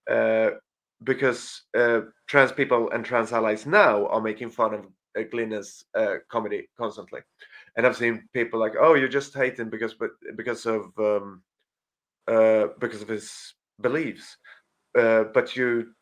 uh, 0.09 0.55
because 1.03 1.63
uh, 1.77 2.01
trans 2.27 2.51
people 2.51 2.89
and 2.91 3.03
trans 3.03 3.33
allies 3.33 3.65
now 3.65 4.07
are 4.07 4.21
making 4.21 4.49
fun 4.49 4.73
of 4.73 4.85
uh, 5.17 5.99
uh, 5.99 6.15
comedy 6.29 6.67
constantly 6.77 7.19
and 7.75 7.85
I've 7.85 7.97
seen 7.97 8.27
people 8.33 8.59
like 8.59 8.73
oh 8.79 8.95
you're 8.95 9.07
just 9.07 9.33
hating 9.33 9.69
because 9.69 9.93
but 9.93 10.11
because 10.35 10.65
of 10.65 10.85
um, 10.97 11.41
uh, 12.27 12.67
because 12.79 13.01
of 13.01 13.07
his 13.07 13.53
beliefs. 13.81 14.37
Uh, 14.97 15.25
but 15.33 15.55
you 15.55 15.93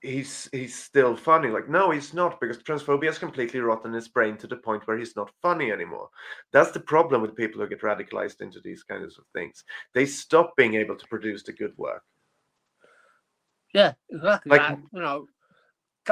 he's 0.00 0.48
he's 0.52 0.74
still 0.74 1.14
funny. 1.16 1.48
Like 1.48 1.68
no 1.68 1.90
he's 1.90 2.14
not 2.14 2.40
because 2.40 2.58
transphobia 2.58 3.10
is 3.10 3.18
completely 3.18 3.60
rotten 3.60 3.92
his 3.92 4.08
brain 4.08 4.36
to 4.38 4.46
the 4.46 4.56
point 4.56 4.86
where 4.86 4.96
he's 4.98 5.16
not 5.16 5.30
funny 5.42 5.70
anymore. 5.70 6.08
That's 6.52 6.70
the 6.70 6.80
problem 6.80 7.22
with 7.22 7.36
people 7.36 7.60
who 7.60 7.68
get 7.68 7.82
radicalized 7.82 8.40
into 8.40 8.60
these 8.60 8.82
kinds 8.82 9.18
of 9.18 9.24
things. 9.34 9.62
They 9.94 10.06
stop 10.06 10.56
being 10.56 10.74
able 10.74 10.96
to 10.96 11.06
produce 11.08 11.42
the 11.42 11.52
good 11.52 11.76
work. 11.76 12.02
Yeah, 13.74 13.92
exactly. 14.08 14.50
Like- 14.58 14.78
you 14.92 15.00
know, 15.00 15.26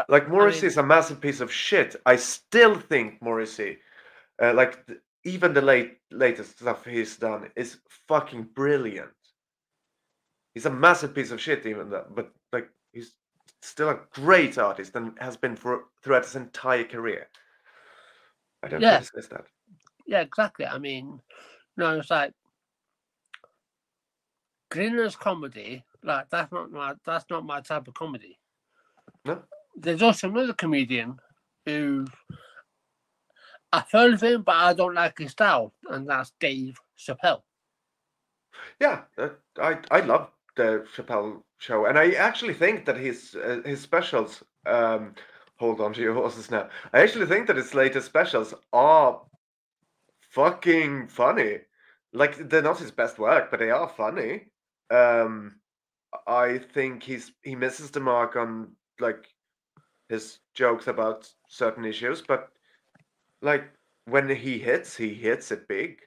like 0.08 0.28
morrissey 0.28 0.62
mean- 0.62 0.68
is 0.68 0.76
a 0.76 0.82
massive 0.82 1.20
piece 1.20 1.40
of 1.40 1.50
shit. 1.50 1.96
I 2.04 2.16
still 2.16 2.78
think 2.78 3.20
morrissey 3.22 3.78
uh, 4.40 4.52
like 4.54 4.86
even 5.28 5.52
the 5.52 5.62
late 5.62 5.98
latest 6.10 6.58
stuff 6.58 6.84
he's 6.84 7.16
done 7.16 7.50
is 7.56 7.78
fucking 8.06 8.42
brilliant 8.54 9.10
he's 10.54 10.66
a 10.66 10.70
massive 10.70 11.14
piece 11.14 11.30
of 11.30 11.40
shit 11.40 11.66
even 11.66 11.90
that 11.90 12.14
but 12.14 12.32
like 12.52 12.68
he's 12.92 13.12
still 13.62 13.90
a 13.90 14.00
great 14.12 14.58
artist 14.58 14.94
and 14.96 15.12
has 15.20 15.36
been 15.36 15.56
for 15.56 15.84
throughout 16.02 16.24
his 16.24 16.36
entire 16.36 16.84
career 16.84 17.28
i 18.62 18.68
don't 18.68 18.80
Yeah. 18.80 19.00
that 19.00 19.44
yeah, 20.08 20.22
exactly. 20.22 20.64
I 20.64 20.78
mean, 20.78 21.06
you 21.06 21.84
know, 21.84 21.98
it's 21.98 22.10
like 22.10 22.32
Glinner's 24.70 25.14
comedy, 25.14 25.84
like 26.02 26.30
that's 26.30 26.50
not 26.50 26.72
my 26.72 26.94
that's 27.04 27.26
not 27.30 27.44
my 27.44 27.60
type 27.60 27.86
of 27.86 27.94
comedy. 27.94 28.38
No. 29.26 29.42
There's 29.76 30.02
also 30.02 30.30
another 30.30 30.54
comedian 30.54 31.18
who 31.66 32.06
I've 33.72 33.90
heard 33.90 34.14
of 34.14 34.22
him, 34.22 34.42
but 34.42 34.56
I 34.56 34.72
don't 34.72 34.94
like 34.94 35.18
his 35.18 35.32
style, 35.32 35.74
and 35.90 36.08
that's 36.08 36.32
Dave 36.40 36.78
Chappelle. 36.98 37.42
Yeah, 38.80 39.02
uh, 39.16 39.30
I 39.60 39.78
I 39.90 40.00
love 40.00 40.30
the 40.56 40.86
Chappelle 40.94 41.42
show, 41.58 41.86
and 41.86 41.98
I 41.98 42.12
actually 42.12 42.54
think 42.54 42.86
that 42.86 42.96
his 42.96 43.34
uh, 43.34 43.60
his 43.64 43.80
specials. 43.80 44.42
Um, 44.66 45.14
hold 45.56 45.80
on 45.80 45.92
to 45.92 46.00
your 46.00 46.14
horses 46.14 46.50
now. 46.50 46.68
I 46.92 47.00
actually 47.00 47.26
think 47.26 47.46
that 47.48 47.56
his 47.56 47.74
latest 47.74 48.06
specials 48.06 48.54
are 48.72 49.20
fucking 50.30 51.08
funny. 51.08 51.58
Like 52.12 52.48
they're 52.48 52.62
not 52.62 52.78
his 52.78 52.90
best 52.90 53.18
work, 53.18 53.50
but 53.50 53.60
they 53.60 53.70
are 53.70 53.88
funny. 53.88 54.46
Um, 54.90 55.60
I 56.26 56.58
think 56.58 57.02
he's 57.02 57.32
he 57.42 57.54
misses 57.54 57.90
the 57.90 58.00
mark 58.00 58.36
on 58.36 58.72
like 59.00 59.26
his 60.08 60.38
jokes 60.54 60.86
about 60.86 61.30
certain 61.48 61.84
issues, 61.84 62.22
but 62.22 62.50
like 63.42 63.72
when 64.06 64.28
he 64.28 64.58
hits, 64.58 64.96
he 64.96 65.14
hits 65.14 65.50
it 65.50 65.68
big. 65.68 66.00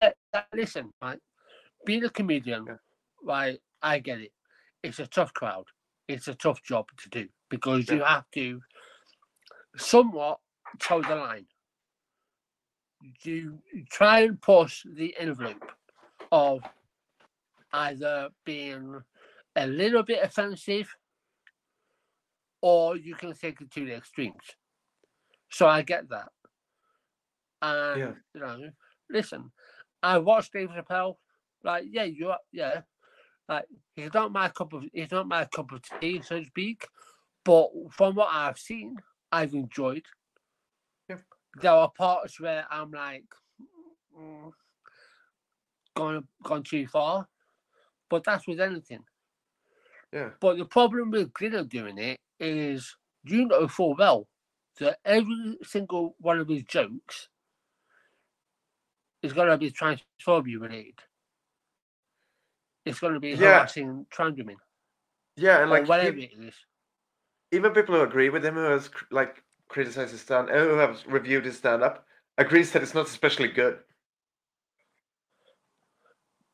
Uh, 0.00 0.10
Listen, 0.54 0.92
right, 1.02 1.20
being 1.84 2.04
a 2.04 2.10
comedian, 2.10 2.66
Yeah. 2.66 2.76
right, 3.22 3.60
I 3.82 3.98
get 3.98 4.20
it. 4.20 4.32
It's 4.82 4.98
a 4.98 5.06
tough 5.06 5.32
crowd. 5.34 5.66
It's 6.08 6.28
a 6.28 6.34
tough 6.34 6.62
job 6.62 6.86
to 6.98 7.08
do 7.08 7.28
because 7.48 7.88
you 7.88 8.02
have 8.02 8.28
to 8.32 8.60
somewhat 9.76 10.40
toe 10.80 11.02
the 11.02 11.14
line. 11.14 11.46
You 13.22 13.62
try 13.90 14.20
and 14.20 14.40
push 14.40 14.84
the 14.84 15.16
envelope 15.18 15.72
of 16.30 16.62
either 17.72 18.30
being 18.44 19.00
a 19.56 19.66
little 19.66 20.02
bit 20.02 20.22
offensive 20.22 20.94
or 22.60 22.96
you 22.96 23.14
can 23.14 23.34
take 23.34 23.60
it 23.60 23.70
to 23.72 23.84
the 23.84 23.94
extremes. 23.96 24.56
So 25.52 25.66
I 25.66 25.82
get 25.82 26.08
that. 26.08 26.30
And 27.60 28.00
Yeah. 28.00 28.14
you 28.34 28.40
know, 28.40 28.70
listen, 29.10 29.52
I 30.02 30.18
watched 30.18 30.52
Dave 30.52 30.70
Chappelle. 30.70 31.16
Like, 31.62 31.84
yeah, 31.88 32.04
you 32.04 32.30
are, 32.30 32.40
yeah. 32.50 32.82
Like, 33.48 33.66
he's 33.94 34.12
not 34.14 34.32
my 34.32 34.48
cup 34.48 34.72
of 34.72 34.84
he's 34.92 35.10
not 35.10 35.28
my 35.28 35.44
cup 35.44 35.70
of 35.72 35.82
tea, 36.00 36.22
so 36.22 36.40
to 36.40 36.44
speak. 36.46 36.88
But 37.44 37.70
from 37.90 38.14
what 38.14 38.28
I've 38.32 38.58
seen, 38.58 38.96
I've 39.30 39.52
enjoyed. 39.54 40.04
Yeah. 41.08 41.18
There 41.60 41.72
are 41.72 41.90
parts 41.90 42.40
where 42.40 42.66
I'm 42.70 42.90
like, 42.90 43.24
mm, 44.18 44.52
gone 45.94 46.26
gone 46.42 46.62
too 46.62 46.86
far. 46.86 47.28
But 48.08 48.24
that's 48.24 48.46
with 48.46 48.60
anything. 48.60 49.04
Yeah. 50.12 50.30
But 50.40 50.58
the 50.58 50.64
problem 50.64 51.10
with 51.10 51.32
Glinner 51.32 51.68
doing 51.68 51.98
it 51.98 52.20
is 52.40 52.96
you 53.24 53.46
know 53.46 53.68
full 53.68 53.94
well 53.96 54.28
that 54.80 54.98
every 55.04 55.58
single 55.62 56.16
one 56.18 56.38
of 56.38 56.48
his 56.48 56.62
jokes 56.64 57.28
is 59.22 59.32
going 59.32 59.48
to 59.48 59.58
be 59.58 59.70
transphobia 59.70 60.60
related. 60.60 60.94
It's 62.84 62.98
going 62.98 63.14
to 63.14 63.20
be 63.20 63.34
Yeah. 63.34 63.58
harassing 63.58 64.06
trans 64.10 64.36
women 64.38 64.56
Yeah, 65.36 65.60
and 65.62 65.70
like 65.70 65.86
whatever 65.88 66.18
peop- 66.18 66.30
it 66.32 66.46
is. 66.46 66.54
even 67.52 67.72
people 67.72 67.94
who 67.94 68.02
agree 68.02 68.28
with 68.30 68.44
him, 68.44 68.54
who 68.54 68.62
has 68.62 68.90
like 69.10 69.42
criticized 69.68 70.12
his 70.12 70.20
stand, 70.22 70.48
who 70.50 70.76
have 70.78 71.02
reviewed 71.06 71.44
his 71.44 71.58
stand-up, 71.58 72.06
agrees 72.38 72.72
that 72.72 72.82
it's 72.82 72.94
not 72.94 73.06
especially 73.06 73.48
good. 73.48 73.78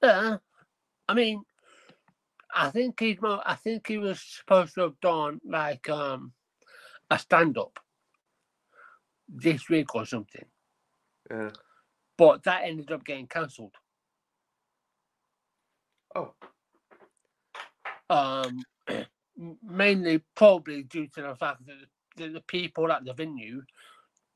Yeah, 0.02 0.36
I 1.08 1.14
mean, 1.14 1.42
I 2.54 2.70
think 2.70 3.00
he's 3.00 3.20
more. 3.20 3.40
I 3.44 3.54
think 3.54 3.86
he 3.86 3.98
was 3.98 4.20
supposed 4.20 4.74
to 4.74 4.82
have 4.82 5.00
done 5.00 5.40
like 5.44 5.88
um 5.88 6.32
a 7.10 7.18
stand 7.18 7.56
up 7.58 7.78
this 9.28 9.68
week 9.68 9.94
or 9.94 10.04
something, 10.06 10.44
Yeah. 11.30 11.50
but 12.16 12.42
that 12.44 12.62
ended 12.64 12.90
up 12.92 13.04
getting 13.04 13.26
cancelled. 13.26 13.74
Oh, 16.14 16.32
um, 18.10 18.62
mainly 19.62 20.22
probably 20.34 20.82
due 20.84 21.06
to 21.08 21.22
the 21.22 21.36
fact 21.36 21.64
that 21.66 21.76
the, 22.16 22.28
the 22.28 22.40
people 22.42 22.90
at 22.90 23.04
the 23.04 23.12
venue 23.12 23.62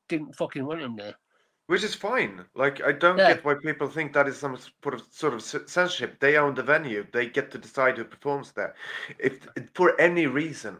didn't 0.07 0.35
fucking 0.35 0.65
want 0.65 0.81
him 0.81 0.95
there. 0.95 1.15
which 1.67 1.83
is 1.83 1.95
fine. 1.95 2.45
Like 2.55 2.81
I 2.83 2.91
don't 2.91 3.17
Yeah. 3.17 3.33
get 3.33 3.43
why 3.43 3.55
people 3.55 3.87
think 3.87 4.13
that 4.13 4.27
is 4.27 4.37
some 4.37 4.55
sort 4.57 4.93
of 4.95 5.01
sort 5.11 5.33
of 5.33 5.41
censorship. 5.41 6.19
They 6.19 6.37
own 6.37 6.53
the 6.53 6.63
venue. 6.63 7.05
They 7.11 7.27
get 7.27 7.49
to 7.51 7.57
decide 7.57 7.97
who 7.97 8.03
performs 8.05 8.51
there, 8.51 8.75
if 9.17 9.47
for 9.73 9.99
any 9.99 10.27
reason. 10.27 10.77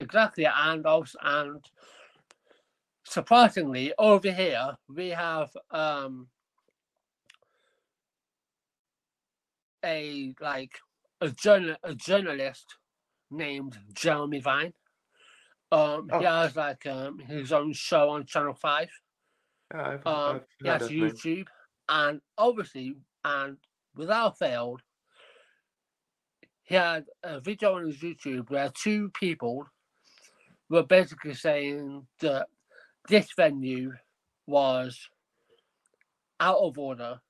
Exactly, 0.00 0.46
and 0.46 0.84
also 0.84 1.16
and 1.22 1.64
surprisingly, 3.12 3.92
over 3.98 4.32
here 4.32 4.76
we 4.88 5.10
have 5.10 5.50
um 5.70 6.28
a 9.84 10.34
like 10.40 10.72
a 11.20 11.30
journal 11.30 11.76
a 11.84 11.94
journalist 11.94 12.76
named 13.30 13.78
Jeremy 13.94 14.40
Vine. 14.40 14.74
Um, 15.72 16.10
he 16.10 16.24
Oh. 16.24 16.24
has 16.24 16.56
like 16.56 16.86
um 16.86 17.18
his 17.20 17.52
own 17.52 17.72
show 17.74 18.10
on 18.10 18.26
Channel 18.26 18.54
Five. 18.54 18.90
Yeah, 19.74 19.88
I've, 19.88 20.06
um, 20.06 20.34
I've 20.34 20.46
he 20.62 20.68
has. 20.68 20.82
YouTube, 20.90 21.46
and 21.88 22.20
obviously, 22.38 22.96
and 23.24 23.58
without 23.96 24.38
fail, 24.38 24.78
he 26.64 26.74
had 26.76 27.06
a 27.22 27.40
video 27.40 27.76
on 27.76 27.86
his 27.86 27.98
YouTube 27.98 28.50
where 28.50 28.70
two 28.74 29.10
people 29.10 29.66
were 30.70 30.84
basically 30.84 31.34
saying 31.34 32.06
that 32.20 32.48
this 33.08 33.32
venue 33.36 33.92
was 34.46 35.08
out 36.40 36.58
of 36.58 36.78
order 36.78 37.20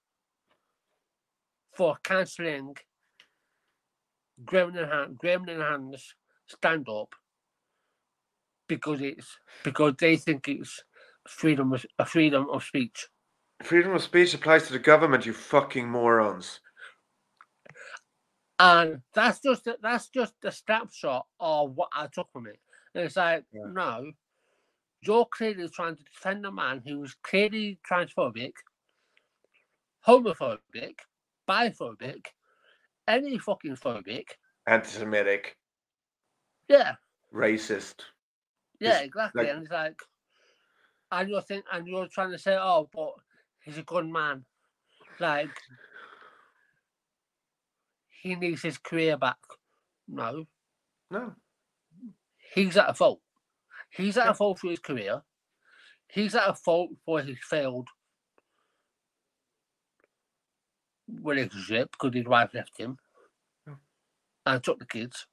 for 1.74 1.96
cancelling 2.02 2.76
Graham 4.44 4.72
Linehan, 4.72 5.16
Graham 5.16 5.46
Hands 5.46 6.14
stand 6.48 6.88
up 6.88 7.14
because 8.68 9.00
it's 9.00 9.38
because 9.62 9.94
they 9.98 10.16
think 10.16 10.48
it's 10.48 10.82
freedom 11.28 11.72
of 11.72 11.84
a 11.98 12.06
freedom 12.06 12.48
of 12.50 12.64
speech. 12.64 13.08
Freedom 13.62 13.92
of 13.92 14.02
speech 14.02 14.34
applies 14.34 14.66
to 14.66 14.72
the 14.72 14.78
government, 14.78 15.26
you 15.26 15.32
fucking 15.32 15.88
morons. 15.88 16.60
And 18.58 19.02
that's 19.14 19.40
just 19.40 19.68
that's 19.82 20.08
just 20.08 20.34
a 20.44 20.52
snapshot 20.52 21.26
of 21.40 21.72
what 21.74 21.88
I 21.94 22.06
took 22.06 22.28
from 22.32 22.46
it. 22.46 22.58
And 22.94 23.04
it's 23.04 23.16
like, 23.16 23.44
Yeah. 23.52 23.62
no, 23.72 24.12
you're 25.02 25.26
clearly 25.26 25.68
trying 25.68 25.96
to 25.96 26.02
defend 26.04 26.46
a 26.46 26.52
man 26.52 26.82
who's 26.86 27.14
clearly 27.22 27.78
transphobic, 27.88 28.52
homophobic, 30.06 30.98
biphobic, 31.48 32.26
any 33.08 33.38
fucking 33.38 33.76
phobic. 33.76 34.24
Anti-Semitic, 34.66 35.56
Yeah, 36.68 36.94
racist. 37.34 38.02
yeah, 38.78 38.98
It's 38.98 39.06
exactly. 39.06 39.42
like- 39.44 39.52
and 39.52 39.62
it's 39.62 39.72
like, 39.72 40.00
and 41.10 41.28
you're 41.28 41.42
think, 41.42 41.64
and 41.72 41.86
you're 41.86 42.06
trying 42.08 42.30
to 42.30 42.38
say, 42.38 42.56
oh, 42.58 42.88
but 42.92 43.12
he's 43.64 43.78
a 43.78 43.82
good 43.82 44.06
man, 44.06 44.44
like 45.18 45.50
he 48.22 48.36
needs 48.36 48.62
his 48.62 48.78
career 48.78 49.16
back. 49.16 49.38
No, 50.06 50.46
No. 51.10 51.34
he's 52.54 52.76
at 52.76 52.88
a 52.90 52.94
fault. 52.94 53.20
He's 53.92 54.16
at 54.16 54.28
a 54.28 54.34
fault 54.34 54.58
for 54.58 54.70
his 54.70 54.78
career. 54.78 55.22
He's 56.08 56.34
at 56.34 56.48
a 56.48 56.54
fault 56.54 56.90
for 57.04 57.20
his 57.20 57.38
failed 57.42 57.88
relationship 61.20 61.90
because 61.92 62.14
his 62.14 62.26
wife 62.26 62.50
left 62.54 62.78
him 62.78 62.98
Yeah. 63.66 63.74
and 64.46 64.64
took 64.64 64.78
the 64.78 64.86
kids. 64.86 65.26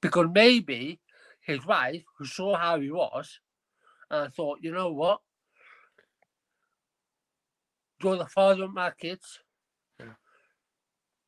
Because 0.00 0.28
maybe 0.32 1.00
his 1.40 1.66
wife, 1.66 2.04
who 2.16 2.24
saw 2.24 2.56
how 2.56 2.80
he 2.80 2.90
was, 2.90 3.40
and 4.10 4.32
thought, 4.32 4.60
you 4.62 4.72
know 4.72 4.92
what? 4.92 5.20
You're 8.02 8.16
the 8.16 8.26
father 8.26 8.64
of 8.64 8.72
my 8.72 8.92
kids. 8.92 9.40
Yeah. 9.98 10.14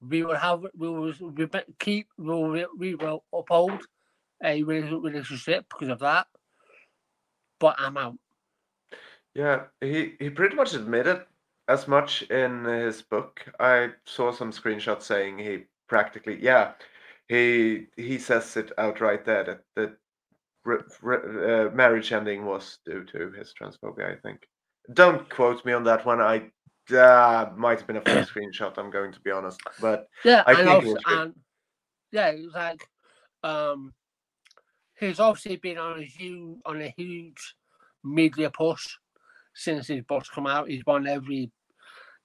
We 0.00 0.22
will 0.22 0.36
have, 0.36 0.64
we 0.76 0.88
will 0.88 1.12
keep, 1.78 2.08
we 2.16 2.24
will, 2.24 2.66
we 2.78 2.94
will 2.94 3.24
uphold 3.32 3.86
a 4.42 4.62
rela- 4.62 5.02
relationship 5.02 5.66
because 5.68 5.88
of 5.88 6.00
that. 6.00 6.26
But 7.58 7.76
I'm 7.78 7.96
out. 7.96 8.16
Yeah, 9.34 9.64
he 9.80 10.14
he 10.18 10.30
pretty 10.30 10.56
much 10.56 10.74
admitted 10.74 11.24
as 11.68 11.88
much 11.88 12.22
in 12.22 12.64
his 12.64 13.02
book. 13.02 13.40
I 13.58 13.90
saw 14.04 14.30
some 14.32 14.50
screenshots 14.52 15.02
saying 15.02 15.38
he 15.38 15.64
practically, 15.88 16.38
yeah, 16.42 16.72
he 17.28 17.86
he 17.96 18.18
says 18.18 18.56
it 18.56 18.72
outright 18.78 19.24
there 19.24 19.44
that 19.44 19.60
the 19.74 19.96
re- 20.64 20.78
re- 21.00 21.66
uh, 21.66 21.70
marriage 21.70 22.12
ending 22.12 22.44
was 22.44 22.78
due 22.84 23.04
to 23.04 23.30
his 23.32 23.54
transphobia. 23.54 24.12
I 24.12 24.20
think. 24.20 24.40
Don't 24.92 25.28
quote 25.30 25.64
me 25.64 25.72
on 25.72 25.84
that 25.84 26.04
one. 26.04 26.20
I 26.20 26.50
uh, 26.94 27.50
might 27.56 27.78
have 27.78 27.86
been 27.86 27.96
a 27.96 28.00
fake 28.00 28.26
screenshot. 28.34 28.76
I'm 28.76 28.90
going 28.90 29.12
to 29.12 29.20
be 29.20 29.30
honest, 29.30 29.60
but 29.80 30.08
Yeah, 30.24 30.42
I 30.46 30.54
think 30.54 30.82
it 30.82 30.88
was 30.88 31.02
good. 31.04 31.18
and 31.18 31.34
yeah, 32.10 32.28
it 32.28 32.44
was 32.44 32.54
like 32.54 32.86
um 33.44 33.94
he's 35.06 35.20
obviously 35.20 35.56
been 35.56 35.78
on 35.78 35.98
a 35.98 36.04
huge 36.04 36.58
on 36.64 36.80
a 36.80 36.94
huge 36.96 37.54
media 38.04 38.50
push 38.50 38.96
since 39.54 39.88
his 39.88 40.02
book's 40.02 40.28
come 40.28 40.46
out. 40.46 40.68
He's 40.68 40.82
on 40.86 41.06
every 41.06 41.50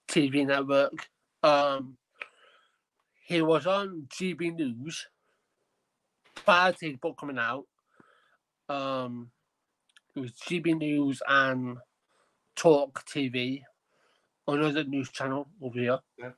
TV 0.07 0.45
network. 0.45 1.07
Um 1.43 1.97
he 3.25 3.41
was 3.41 3.67
on 3.67 4.07
GB 4.09 4.55
News 4.55 5.07
prior 6.35 6.71
to 6.71 6.87
his 6.87 6.97
book 6.97 7.17
coming 7.19 7.39
out. 7.39 7.65
Um 8.69 9.31
it 10.15 10.19
was 10.19 10.31
GB 10.31 10.77
News 10.77 11.21
and 11.27 11.77
Talk 12.55 13.05
TV, 13.05 13.61
another 14.47 14.83
news 14.83 15.11
channel 15.11 15.47
over 15.61 15.79
here. 15.79 15.99
Yeah. 16.17 16.31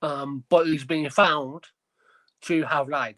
Um, 0.00 0.44
but 0.48 0.68
he's 0.68 0.84
been 0.84 1.10
found 1.10 1.64
to 2.42 2.62
have 2.62 2.88
lied. 2.88 3.16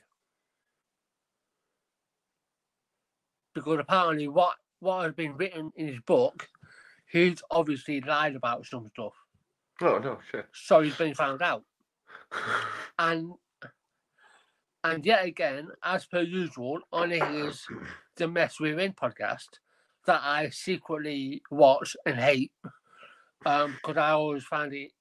Because 3.55 3.78
apparently 3.80 4.28
what, 4.28 4.55
what 4.80 5.05
has 5.05 5.14
been 5.14 5.36
written 5.36 5.72
in 5.76 5.88
his 5.88 6.01
book, 6.07 6.48
he's 7.11 7.42
obviously 7.51 8.01
lied 8.01 8.36
about 8.36 8.66
some 8.66 8.88
stuff. 8.92 9.14
oh 9.82 9.98
no 9.98 10.18
shit. 10.30 10.46
So 10.53 10.80
he's 10.80 10.96
been 10.96 11.14
found 11.14 11.42
out. 11.42 11.64
And 12.98 13.32
and 14.84 15.05
yet 15.05 15.24
again, 15.24 15.68
as 15.82 16.07
per 16.07 16.20
usual, 16.20 16.80
on 16.92 17.11
his 17.11 17.66
The 18.16 18.28
Mess 18.28 18.59
We're 18.61 18.78
In 18.78 18.92
podcast 18.92 19.48
that 20.07 20.20
I 20.22 20.48
secretly 20.51 21.42
watch 21.51 21.96
and 22.07 22.18
hate. 22.18 22.53
Um, 23.46 23.72
because 23.74 23.96
I 23.96 24.11
always 24.11 24.44
find 24.44 24.72
it 24.74 24.92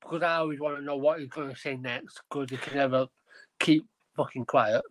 because 0.00 0.22
I 0.22 0.36
always 0.36 0.60
want 0.60 0.76
to 0.76 0.84
know 0.84 0.96
what 0.96 1.20
he's 1.20 1.28
gonna 1.28 1.56
say 1.56 1.76
next, 1.76 2.20
because 2.30 2.50
he 2.50 2.56
can 2.56 2.76
never 2.76 3.06
keep 3.58 3.86
fucking 4.16 4.46
quiet. 4.46 4.82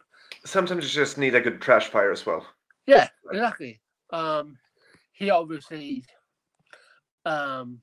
Sometimes 0.46 0.84
you 0.84 0.90
just 0.90 1.18
need 1.18 1.36
a 1.36 1.42
good 1.42 1.62
trash 1.62 1.88
fire 1.88 2.12
as 2.12 2.26
well. 2.26 2.46
Yeah, 2.88 3.10
exactly. 3.32 3.82
Um, 4.12 4.58
he 5.14 5.30
obviously 5.30 6.06
um 7.26 7.82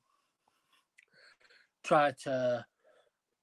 tried 1.84 2.16
to 2.24 2.64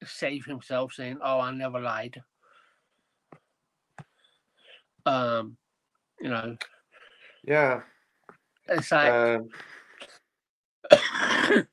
save 0.03 0.45
himself, 0.45 0.93
saying, 0.93 1.20
"Oh, 1.24 1.39
I 1.39 1.51
never 1.51 1.80
lied." 1.80 2.22
Um, 5.05 5.57
you 6.20 6.30
know, 6.30 6.57
Yeah. 7.43 7.84
it's 8.68 8.91
like, 8.91 9.14
Um, 9.14 9.49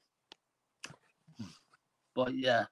but 2.15 2.35
yeah, 2.35 2.67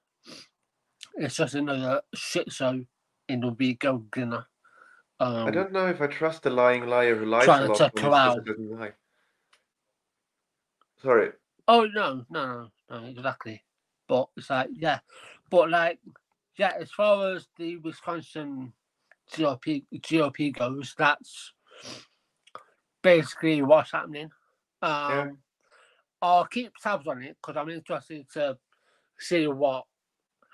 it's 1.15 1.35
just 1.35 1.55
another 1.55 2.01
shit 2.13 2.51
show 2.51 2.83
in 3.27 3.39
the 3.39 3.51
Vigo 3.51 4.05
dinner. 4.11 4.47
Um, 5.19 5.47
I 5.47 5.51
don't 5.51 5.71
know 5.71 5.87
if 5.87 6.01
I 6.01 6.07
trust 6.07 6.43
the 6.43 6.49
lying 6.49 6.85
liar 6.85 7.15
who 7.15 7.25
lies 7.25 7.45
Trying 7.45 7.65
a 7.65 7.67
lot 7.69 7.77
to 7.77 7.91
when 7.93 8.03
corral. 8.03 8.39
doesn't 8.39 8.79
lie. 8.79 8.91
Sorry. 11.01 11.31
Oh 11.67 11.85
no, 11.93 12.25
no, 12.29 12.69
no, 12.89 12.99
no, 13.01 13.05
exactly. 13.07 13.63
But 14.07 14.29
it's 14.37 14.49
like, 14.49 14.69
yeah, 14.73 14.99
but 15.49 15.69
like, 15.69 15.99
yeah, 16.57 16.73
as 16.79 16.91
far 16.91 17.33
as 17.33 17.47
the 17.57 17.77
Wisconsin 17.77 18.73
GOP 19.33 19.85
GOP 19.95 20.53
goes, 20.53 20.95
that's 20.97 21.53
basically 23.01 23.61
what's 23.63 23.91
happening. 23.91 24.29
Um, 24.81 25.39
I'll 26.21 26.45
keep 26.45 26.73
tabs 26.81 27.07
on 27.07 27.23
it 27.23 27.37
because 27.41 27.59
I'm 27.59 27.69
interested 27.69 28.25
to 28.33 28.57
see 29.19 29.47
what 29.47 29.85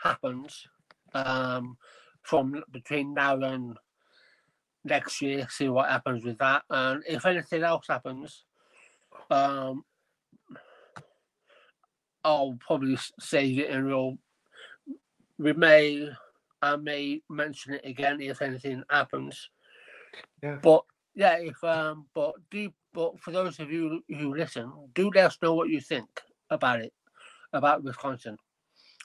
happens 0.02 0.68
um, 1.14 1.78
from 2.22 2.64
between 2.72 3.14
now 3.14 3.40
and 3.42 3.78
next 4.84 5.22
year. 5.22 5.48
See 5.50 5.70
what 5.70 5.90
happens 5.90 6.24
with 6.24 6.38
that, 6.40 6.64
and 6.70 7.04
if 7.08 7.26
anything 7.26 7.64
else 7.64 7.86
happens, 7.88 8.44
um, 9.30 9.84
I'll 12.24 12.58
probably 12.60 12.98
save 13.20 13.60
it 13.60 13.70
and 13.70 13.86
we'll 13.88 14.18
we 15.38 15.54
may 15.54 16.10
I 16.62 16.76
may 16.78 17.22
mention 17.30 17.74
it 17.74 17.86
again 17.86 18.22
if 18.22 18.42
anything 18.42 18.84
happens. 18.90 19.50
Yeah. 20.42 20.58
But 20.62 20.84
yeah, 21.16 21.38
if 21.40 21.62
um 21.64 22.06
but 22.14 22.36
do 22.50 22.72
but 22.94 23.20
for 23.20 23.32
those 23.32 23.60
of 23.60 23.72
you 23.72 24.04
who 24.08 24.36
listen, 24.36 24.72
do 24.94 25.12
let 25.14 25.26
us 25.26 25.38
know 25.42 25.54
what 25.54 25.70
you 25.70 25.82
think 25.82 26.08
about 26.50 26.80
it, 26.80 26.94
about 27.52 27.84
Wisconsin. 27.84 28.38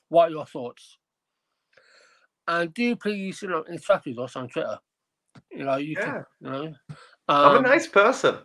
What 0.08 0.28
are 0.28 0.32
your 0.32 0.46
thoughts? 0.46 0.98
And 2.46 2.72
do 2.72 2.96
please, 2.96 3.42
you 3.42 3.48
know, 3.48 3.64
interact 3.68 4.06
with 4.06 4.18
us 4.18 4.36
on 4.36 4.48
Twitter. 4.48 4.78
You 5.50 5.64
know, 5.64 5.76
you 5.76 5.96
Yeah. 5.96 6.04
can 6.04 6.24
you 6.40 6.50
know. 6.50 6.74
I'm 7.42 7.56
a 7.56 7.60
um, 7.60 7.62
nice 7.62 7.86
person. 7.88 8.38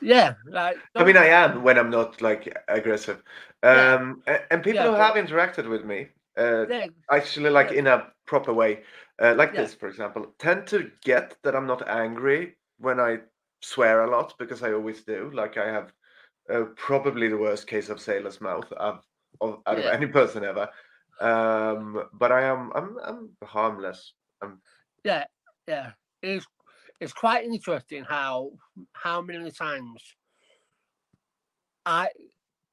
Yeah, 0.00 0.34
like 0.46 0.78
I 0.96 1.04
mean, 1.04 1.16
I 1.16 1.26
am 1.26 1.62
when 1.62 1.78
I'm 1.78 1.90
not 1.90 2.20
like 2.22 2.52
aggressive. 2.68 3.22
Um, 3.62 4.22
a- 4.26 4.52
and 4.52 4.62
people 4.62 4.84
Yeah, 4.84 4.88
who 4.88 4.94
have 4.94 5.14
interacted 5.14 5.68
with 5.68 5.84
me, 5.84 6.08
uh, 6.36 6.66
yeah, 6.66 6.86
actually, 7.10 7.50
like 7.50 7.70
Yeah. 7.70 7.72
in 7.72 7.86
a 7.86 8.12
proper 8.26 8.52
way, 8.52 8.82
uh, 9.20 9.34
like 9.36 9.54
Yeah. 9.54 9.56
this, 9.56 9.74
for 9.74 9.88
example, 9.88 10.34
tend 10.38 10.66
to 10.68 10.90
get 11.04 11.36
that 11.42 11.54
I'm 11.56 11.66
not 11.66 11.88
angry 11.88 12.56
when 12.78 13.00
I 13.00 13.20
swear 13.62 14.02
a 14.04 14.10
lot 14.10 14.34
because 14.38 14.62
I 14.62 14.72
always 14.72 15.02
do. 15.04 15.30
Like 15.32 15.56
I 15.56 15.66
have 15.70 15.92
uh, 16.52 16.64
probably 16.76 17.28
the 17.28 17.38
worst 17.38 17.66
case 17.66 17.88
of 17.88 18.00
sailor's 18.00 18.40
mouth 18.40 18.70
of, 18.72 19.04
of 19.40 19.62
out 19.66 19.78
Yeah. 19.78 19.80
of 19.80 19.86
any 19.86 20.06
person 20.18 20.44
ever. 20.44 20.68
Um, 21.20 22.08
but 22.12 22.32
I 22.32 22.42
am 22.42 22.72
I'm 22.74 22.98
I'm 23.04 23.30
harmless. 23.44 24.14
I'm 24.42 24.60
yeah, 25.04 25.24
yeah. 25.66 25.92
It's 26.22 26.46
it's 27.00 27.12
quite 27.12 27.44
interesting 27.44 28.04
how 28.04 28.50
how 28.92 29.20
many 29.22 29.50
times 29.50 30.02
I 31.86 32.08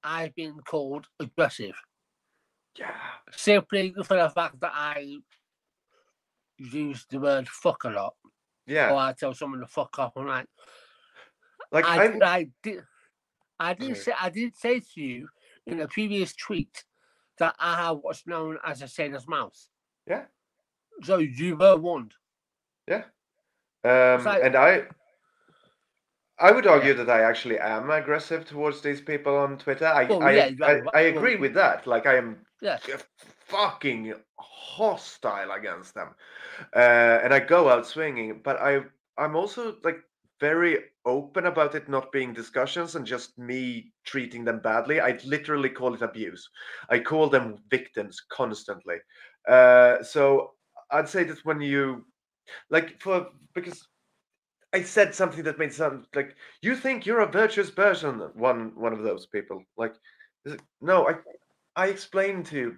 I've 0.04 0.36
been 0.36 0.58
called 0.68 1.08
aggressive 1.20 1.76
Yeah. 2.78 2.94
simply 3.32 3.94
for 4.04 4.18
the 4.18 4.30
fact 4.30 4.60
that 4.62 4.72
I 4.74 5.18
use 6.58 7.06
the 7.10 7.20
word 7.20 7.48
fuck 7.50 7.84
a 7.86 7.90
lot, 7.90 8.16
Yeah. 8.68 8.92
or 8.92 8.98
I 8.98 9.14
tell 9.14 9.34
someone 9.34 9.60
to 9.62 9.68
fuck 9.68 9.98
off. 10.00 10.14
I'm 10.16 10.28
like, 10.28 10.48
Like 11.72 11.86
I, 11.86 12.06
I'm 12.06 12.22
I 12.24 12.50
did, 12.64 12.84
I 13.60 13.74
did 13.74 13.80
Sorry. 13.80 13.92
Mm-hmm. 13.94 14.02
say, 14.02 14.14
I 14.22 14.30
did 14.30 14.56
say 14.56 14.80
to 14.80 15.02
you 15.02 15.28
in 15.68 15.80
a 15.82 15.88
previous 15.88 16.36
tweet 16.36 16.84
that 17.40 17.56
I 17.60 17.76
have 17.84 17.98
what's 18.02 18.26
known 18.28 18.58
as 18.66 18.82
a 18.82 18.88
sailor's 18.88 19.28
mouth. 19.28 19.58
Yeah. 20.08 20.26
So 21.04 21.18
you 21.18 21.58
were 21.58 21.76
warned. 21.78 22.14
Um, 23.86 24.24
like- 24.26 24.44
and 24.44 24.56
I, 24.56 24.88
I 26.40 26.52
would 26.52 26.68
argue 26.68 26.94
that 26.96 27.10
I 27.10 27.22
actually 27.22 27.60
am 27.60 27.90
aggressive 27.90 28.46
towards 28.46 28.82
these 28.82 29.00
people 29.00 29.38
on 29.38 29.58
Twitter. 29.58 29.86
I, 29.88 30.06
Well, 30.06 30.24
I, 30.24 30.32
yeah, 30.34 30.50
I, 30.64 30.72
I 30.94 31.02
well, 31.04 31.18
agree 31.18 31.36
with 31.38 31.54
that. 31.54 31.88
Like 31.88 32.06
I 32.06 32.18
am 32.18 32.46
Yeah. 32.62 32.78
fucking 33.48 34.14
hostile 34.40 35.52
against 35.52 35.94
them, 35.94 36.10
uh, 36.76 37.20
and 37.24 37.34
I 37.34 37.40
go 37.40 37.70
out 37.70 37.86
swinging. 37.88 38.42
But 38.44 38.58
I, 38.58 38.82
I'm 39.18 39.36
also 39.36 39.78
like 39.84 40.00
very 40.42 40.80
open 41.06 41.46
about 41.46 41.76
it 41.76 41.88
not 41.88 42.12
being 42.12 42.34
discussions 42.34 42.96
and 42.96 43.06
just 43.06 43.38
me 43.38 43.94
treating 44.04 44.44
them 44.44 44.60
badly. 44.60 45.00
I 45.00 45.18
literally 45.26 45.70
call 45.70 45.94
it 45.94 46.02
abuse. 46.02 46.50
I 46.90 47.00
call 47.00 47.30
them 47.30 47.58
victims 47.70 48.20
constantly. 48.30 48.98
Uh, 49.48 50.04
so 50.04 50.56
I'd 50.92 51.08
say 51.08 51.24
that 51.24 51.46
when 51.46 51.62
you 51.62 52.06
like 52.70 53.00
for 53.02 53.28
because 53.54 53.88
I 54.74 54.82
said 54.84 55.16
something 55.16 55.44
that 55.44 55.60
made 55.60 55.74
sound 55.74 56.06
like 56.16 56.36
you 56.62 56.76
think 56.76 57.06
you're 57.06 57.22
a 57.22 57.32
virtuous 57.32 57.72
person. 57.72 58.20
One 58.34 58.74
one 58.76 58.94
of 58.94 59.04
those 59.04 59.26
people. 59.26 59.64
Like, 59.78 59.94
no, 60.82 61.08
I 61.08 61.16
I 61.76 61.88
explained 61.88 62.46
to 62.48 62.58
you 62.58 62.78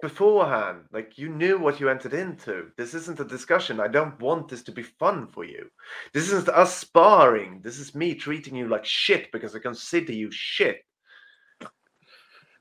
beforehand. 0.00 0.84
Like 0.92 1.18
you 1.18 1.28
knew 1.28 1.58
what 1.58 1.80
you 1.80 1.88
entered 1.88 2.14
into. 2.14 2.70
This 2.76 2.94
isn't 2.94 3.20
a 3.20 3.24
discussion. 3.24 3.80
I 3.80 3.88
don't 3.88 4.20
want 4.20 4.48
this 4.48 4.62
to 4.64 4.72
be 4.72 4.82
fun 4.82 5.26
for 5.26 5.44
you. 5.44 5.68
This 6.14 6.24
isn't 6.24 6.48
us 6.48 6.76
sparring. 6.76 7.60
This 7.62 7.78
is 7.78 7.94
me 7.94 8.14
treating 8.14 8.54
you 8.54 8.68
like 8.68 8.84
shit 8.84 9.30
because 9.32 9.54
I 9.54 9.58
consider 9.58 10.12
you 10.12 10.30
shit. 10.30 10.80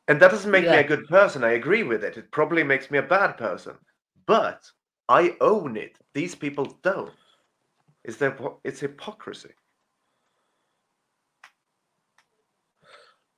And 0.08 0.22
that 0.22 0.32
doesn't 0.32 0.52
make 0.52 0.64
me 0.64 0.78
a 0.78 0.84
good 0.88 1.06
person. 1.08 1.44
I 1.44 1.54
agree 1.54 1.84
with 1.84 2.04
it. 2.04 2.18
It 2.18 2.32
probably 2.32 2.64
makes 2.64 2.90
me 2.90 2.98
a 2.98 3.04
bad 3.04 3.38
person. 3.38 3.76
But 4.26 4.64
I 5.10 5.36
own 5.42 5.78
it. 5.78 5.98
These 6.14 6.36
people 6.36 6.78
don't. 6.82 7.12
Is 8.04 8.18
there 8.18 8.38
it's 8.64 8.80
hypocrisy. 8.80 9.52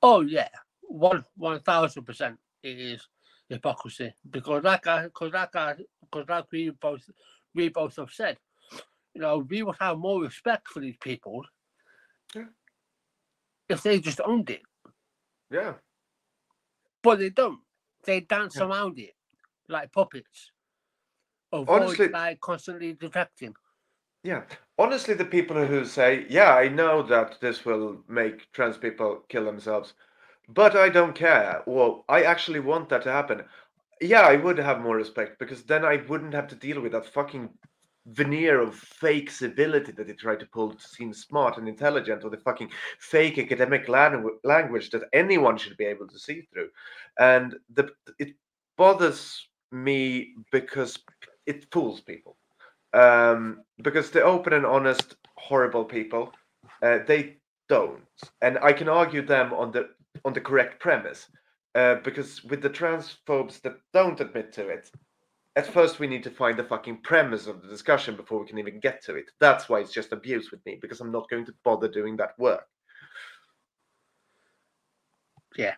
Oh 0.02 0.20
yeah, 0.20 0.48
one 0.82 1.24
one 1.36 1.60
thousand 1.60 2.04
percent. 2.04 2.38
It 2.62 2.78
is 2.78 3.06
hypocrisy 3.48 4.14
because, 4.30 4.62
like 4.64 4.86
I, 4.86 5.04
because 5.04 5.32
like 5.32 5.56
I, 5.56 5.74
because 6.00 6.28
like 6.28 6.44
we 6.52 6.70
both, 6.70 7.02
we 7.54 7.68
both 7.68 7.96
have 7.96 8.10
said, 8.10 8.38
you 9.14 9.20
know, 9.20 9.38
we 9.38 9.62
would 9.62 9.76
have 9.80 9.98
more 9.98 10.22
respect 10.22 10.68
for 10.68 10.80
these 10.80 10.96
people 11.00 11.44
Yeah. 12.34 12.44
if 13.68 13.82
they 13.82 13.98
just 14.00 14.20
owned 14.20 14.50
it, 14.50 14.62
Yeah. 15.50 15.74
but 17.02 17.18
they 17.18 17.30
don't. 17.30 17.60
They 18.04 18.20
dance 18.20 18.56
Yeah. 18.56 18.64
around 18.64 18.98
it 18.98 19.14
like 19.68 19.92
puppets. 19.92 20.52
Avoid 21.52 21.82
Honestly- 21.82 22.08
like 22.08 22.40
constantly 22.40 22.94
defecting. 22.94 23.54
Yeah. 24.22 24.42
Honestly, 24.78 25.14
the 25.14 25.24
people 25.24 25.66
who 25.66 25.84
say, 25.84 26.26
yeah, 26.28 26.54
I 26.54 26.68
know 26.68 27.02
that 27.02 27.40
this 27.40 27.64
will 27.64 28.02
make 28.08 28.50
trans 28.52 28.76
people 28.76 29.24
kill 29.28 29.44
themselves, 29.44 29.94
but 30.48 30.76
I 30.76 30.88
don't 30.88 31.14
care, 31.14 31.62
or 31.66 32.04
I 32.08 32.22
actually 32.22 32.60
want 32.60 32.88
that 32.90 33.02
to 33.02 33.12
happen. 33.12 33.44
Yeah, 34.00 34.22
I 34.22 34.36
would 34.36 34.58
have 34.58 34.80
more 34.80 34.96
respect 34.96 35.38
because 35.38 35.62
then 35.62 35.84
I 35.84 35.96
wouldn't 36.08 36.34
have 36.34 36.48
to 36.48 36.54
deal 36.54 36.80
with 36.80 36.92
that 36.92 37.06
fucking 37.06 37.50
veneer 38.06 38.60
of 38.60 38.74
fake 38.74 39.30
civility 39.30 39.92
that 39.92 40.06
they 40.06 40.14
try 40.14 40.34
to 40.34 40.46
pull 40.46 40.72
to 40.72 40.88
seem 40.88 41.12
smart 41.12 41.58
and 41.58 41.68
intelligent, 41.68 42.24
or 42.24 42.30
the 42.30 42.38
fucking 42.38 42.70
fake 42.98 43.38
academic 43.38 43.86
langu- 43.86 44.38
language 44.44 44.90
that 44.90 45.04
anyone 45.12 45.56
should 45.58 45.76
be 45.76 45.84
able 45.84 46.08
to 46.08 46.18
see 46.18 46.42
through. 46.52 46.70
And 47.18 47.56
the 47.74 47.90
it 48.18 48.34
bothers 48.76 49.46
me 49.70 50.34
because 50.50 50.98
it 51.50 51.66
fools 51.72 52.00
people 52.00 52.36
um, 52.92 53.62
because 53.82 54.10
the 54.10 54.22
open 54.22 54.52
and 54.52 54.66
honest, 54.66 55.16
horrible 55.36 55.84
people, 55.84 56.32
uh, 56.82 56.98
they 57.06 57.36
don't, 57.68 58.02
and 58.42 58.58
I 58.58 58.72
can 58.72 58.88
argue 58.88 59.22
them 59.24 59.52
on 59.52 59.70
the 59.72 59.90
on 60.24 60.32
the 60.32 60.40
correct 60.40 60.80
premise, 60.80 61.28
uh, 61.74 61.96
because 61.96 62.42
with 62.44 62.62
the 62.62 62.70
transphobes 62.70 63.60
that 63.62 63.76
don't 63.92 64.20
admit 64.20 64.52
to 64.54 64.68
it, 64.68 64.90
at 65.56 65.72
first 65.72 66.00
we 66.00 66.08
need 66.08 66.24
to 66.24 66.30
find 66.30 66.58
the 66.58 66.64
fucking 66.64 67.00
premise 67.02 67.46
of 67.46 67.62
the 67.62 67.68
discussion 67.68 68.16
before 68.16 68.40
we 68.40 68.46
can 68.46 68.58
even 68.58 68.80
get 68.80 69.02
to 69.04 69.14
it. 69.14 69.30
That's 69.40 69.68
why 69.68 69.80
it's 69.80 69.92
just 69.92 70.12
abuse 70.12 70.50
with 70.50 70.64
me 70.66 70.78
because 70.80 71.00
I'm 71.00 71.12
not 71.12 71.30
going 71.30 71.46
to 71.46 71.54
bother 71.64 71.88
doing 71.88 72.16
that 72.16 72.38
work. 72.38 72.66
Yeah, 75.56 75.74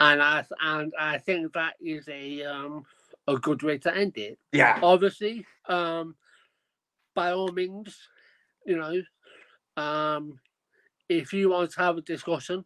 and 0.00 0.22
I 0.22 0.44
and 0.60 0.92
I 0.98 1.18
think 1.18 1.52
that 1.54 1.74
is 1.80 2.08
a 2.08 2.44
um 2.44 2.84
a 3.28 3.36
good 3.36 3.62
way 3.62 3.78
to 3.78 3.94
end 3.94 4.16
it. 4.16 4.38
Yeah, 4.52 4.78
obviously 4.82 5.46
um 5.68 6.16
by 7.14 7.32
all 7.32 7.52
means 7.52 7.96
you 8.66 8.76
know 8.76 9.02
um 9.82 10.38
if 11.08 11.32
you 11.32 11.50
want 11.50 11.70
to 11.70 11.80
have 11.80 11.96
a 11.96 12.02
discussion 12.02 12.64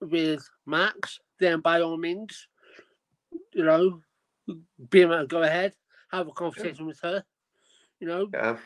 with 0.00 0.48
max 0.66 1.18
then 1.40 1.60
by 1.60 1.80
all 1.80 1.96
means 1.96 2.48
you 3.52 3.64
know 3.64 4.00
be 4.90 5.00
able 5.00 5.18
to 5.18 5.26
go 5.26 5.42
ahead 5.42 5.74
have 6.12 6.28
a 6.28 6.32
conversation 6.32 6.86
with 6.86 7.00
her 7.00 7.24
you 7.98 8.06
know. 8.06 8.28
Yeah, 8.32 8.56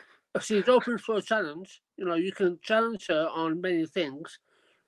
she's 0.41 0.67
open 0.69 0.97
for 0.97 1.17
a 1.17 1.21
challenge 1.21 1.81
you 1.97 2.05
know 2.05 2.15
you 2.15 2.31
can 2.31 2.59
challenge 2.61 3.07
her 3.07 3.27
on 3.33 3.61
many 3.61 3.85
things 3.85 4.39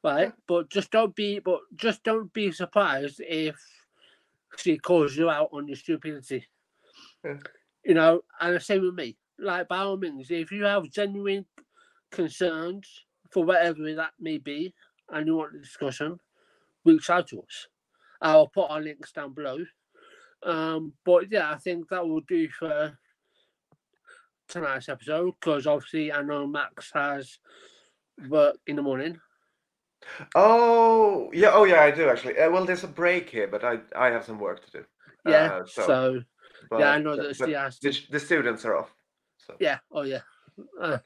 right? 0.04 0.34
But 0.48 0.70
just 0.70 0.92
don't 0.92 1.16
be 1.16 1.40
but 1.40 1.62
just 1.76 2.04
don't 2.04 2.32
be 2.34 2.52
surprised 2.52 3.22
if 3.22 3.56
she 4.58 4.78
calls 4.78 5.16
you 5.16 5.30
out 5.30 5.50
on 5.52 5.68
your 5.68 5.76
stupidity 5.78 6.46
Yeah. 7.24 7.38
you 7.86 7.94
know 7.94 8.22
and 8.40 8.56
the 8.56 8.60
same 8.60 8.82
with 8.84 8.94
me 8.96 9.18
like 9.40 9.68
by 9.68 9.80
all 9.80 9.98
means 9.98 10.30
if 10.32 10.52
you 10.52 10.64
have 10.64 10.90
genuine 10.92 11.46
concerns 12.12 13.06
for 13.32 13.44
whatever 13.44 13.94
that 13.96 14.12
may 14.20 14.38
be 14.38 14.74
and 15.10 15.28
you 15.28 15.36
want 15.36 15.54
the 15.54 15.60
discussion 15.60 16.18
reach 16.86 17.10
out 17.10 17.28
to 17.28 17.42
us 17.42 17.68
i'll 18.22 18.48
put 18.48 18.70
our 18.70 18.82
links 18.82 19.12
down 19.12 19.34
below 19.34 19.58
um 20.44 20.94
but 21.06 21.32
yeah 21.32 21.52
i 21.52 21.56
think 21.58 21.88
that 21.90 22.08
will 22.08 22.22
do 22.22 22.48
for 22.50 22.98
tonight's 24.48 24.90
episode 24.90 25.34
because 25.40 25.66
obviously 25.66 26.12
I 26.12 26.22
know 26.22 26.46
Max 26.46 26.92
has 26.94 27.40
work 28.28 28.58
in 28.68 28.76
the 28.76 28.82
morning. 28.82 29.20
Oh, 30.36 31.30
yeah. 31.34 31.52
Oh, 31.54 31.64
yeah. 31.66 31.82
I 31.82 31.92
do 31.92 32.10
actually. 32.10 32.38
Uh, 32.38 32.50
well, 32.50 32.66
there's 32.66 32.84
a 32.84 32.88
break 32.88 33.30
here, 33.30 33.48
but 33.48 33.64
I 33.64 33.80
I 33.96 34.08
have 34.12 34.26
some 34.26 34.40
work 34.40 34.66
to 34.66 34.72
do. 34.72 34.86
Yeah, 35.26 35.46
Uh, 35.46 35.66
so, 35.66 35.86
so, 35.88 36.22
yeah, 36.80 36.92
I 36.92 37.00
know 37.00 37.16
that 37.16 37.38
but 37.38 37.48
she 37.48 37.90
the, 37.90 38.00
the 38.12 38.20
students 38.20 38.66
are 38.66 38.76
off. 38.76 38.94
So 39.38 39.56
Yeah, 39.60 39.80
oh 39.92 40.04
yeah. 40.04 40.22
Uh, 40.80 40.98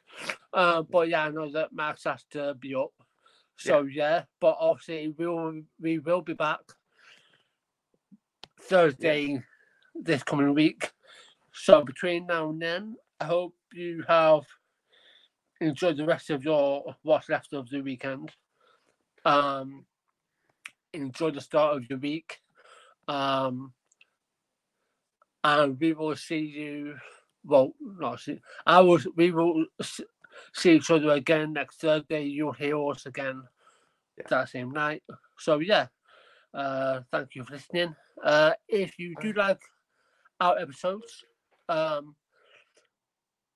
uh, 0.53 0.81
but 0.81 1.07
yeah, 1.07 1.25
I 1.25 1.29
know 1.29 1.51
that 1.51 1.73
Max 1.73 2.03
has 2.03 2.23
to 2.31 2.55
be 2.55 2.75
up. 2.75 2.91
So 3.57 3.83
yeah, 3.83 4.23
but 4.39 4.55
obviously 4.59 5.13
we 5.17 5.25
will 5.25 5.61
we 5.81 5.99
will 5.99 6.21
be 6.21 6.33
back 6.33 6.59
Thursday 8.61 9.41
this 9.95 10.23
coming 10.23 10.53
week. 10.53 10.91
So 11.53 11.83
between 11.83 12.27
now 12.27 12.49
and 12.49 12.61
then, 12.61 12.95
I 13.19 13.25
hope 13.25 13.55
you 13.73 14.03
have 14.07 14.43
enjoyed 15.59 15.97
the 15.97 16.05
rest 16.05 16.29
of 16.29 16.43
your 16.43 16.95
what's 17.01 17.29
left 17.29 17.53
of 17.53 17.67
the 17.69 17.81
weekend. 17.81 18.31
Um, 19.27 19.85
enjoy 20.93 21.31
the 21.31 21.41
start 21.41 21.75
of 21.75 21.89
your 21.89 21.99
week. 21.99 22.39
Um, 23.09 23.73
and 25.43 25.77
we 25.79 25.91
will 25.91 26.15
see 26.15 26.39
you. 26.39 26.95
Well, 27.43 27.73
not 27.81 28.21
see. 28.21 28.39
I 28.65 28.79
will. 28.79 28.99
We 29.17 29.31
will 29.31 29.65
see 30.53 30.75
each 30.75 30.89
other 30.89 31.11
again 31.11 31.53
next 31.53 31.81
Thursday. 31.81 32.23
You'll 32.23 32.53
hear 32.53 32.77
us 32.89 33.05
again 33.05 33.43
Yeah. 34.17 34.27
that 34.29 34.49
same 34.49 34.71
night. 34.71 35.03
So 35.39 35.59
yeah, 35.59 35.87
uh, 36.53 37.01
thank 37.11 37.35
you 37.35 37.43
for 37.43 37.53
listening. 37.53 37.95
Uh, 38.23 38.53
if 38.69 38.97
you 38.97 39.15
do 39.21 39.33
like 39.33 39.61
our 40.39 40.57
episodes, 40.57 41.25
um, 41.67 42.15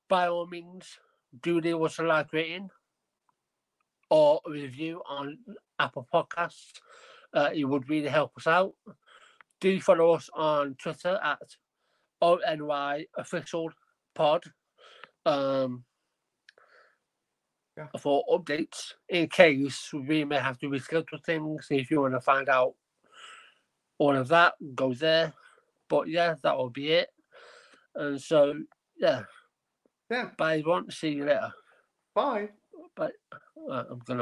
by 0.09 0.27
all 0.27 0.47
means, 0.47 0.99
do 1.41 1.61
leave 1.61 1.81
us 1.81 1.99
a 1.99 2.03
like 2.03 2.33
rating 2.33 2.69
or 4.11 4.41
review 4.45 5.01
on 5.09 5.39
Apple 5.79 6.05
Podcasts. 6.13 6.73
Uh, 7.33 7.49
it 7.53 7.63
would 7.63 7.89
really 7.89 8.09
help 8.09 8.33
us 8.37 8.45
out. 8.45 8.73
Do 9.61 9.79
follow 9.79 10.11
us 10.11 10.29
on 10.35 10.75
Twitter 10.75 11.17
at 11.23 11.39
ONY 12.21 13.05
Official 13.17 13.71
Pod. 14.13 14.43
Um, 15.25 15.85
Yeah. 17.77 17.87
for 18.01 18.25
updates 18.29 18.95
in 19.07 19.29
case 19.29 19.93
we 19.93 20.25
may 20.25 20.37
have 20.39 20.59
to 20.59 20.67
reschedule 20.67 21.23
things. 21.23 21.67
If 21.71 21.89
you 21.89 22.01
want 22.01 22.13
to 22.13 22.19
find 22.19 22.49
out 22.49 22.75
all 23.97 24.13
of 24.13 24.27
that, 24.27 24.55
go 24.75 24.93
there. 24.93 25.31
But 25.87 26.09
yeah, 26.09 26.35
that 26.43 26.57
will 26.57 26.69
be 26.69 26.91
it. 26.91 27.09
And 27.95 28.21
so 28.21 28.53
yeah, 28.97 29.23
Yeah. 30.09 30.31
bye 30.37 30.57
everyone. 30.59 30.91
See 30.91 31.11
you 31.13 31.23
later. 31.25 31.53
Bye. 32.13 32.49
Bye. 33.01 33.09
Uh, 33.31 33.83
I'm 33.89 33.99
gonna. 33.99 34.19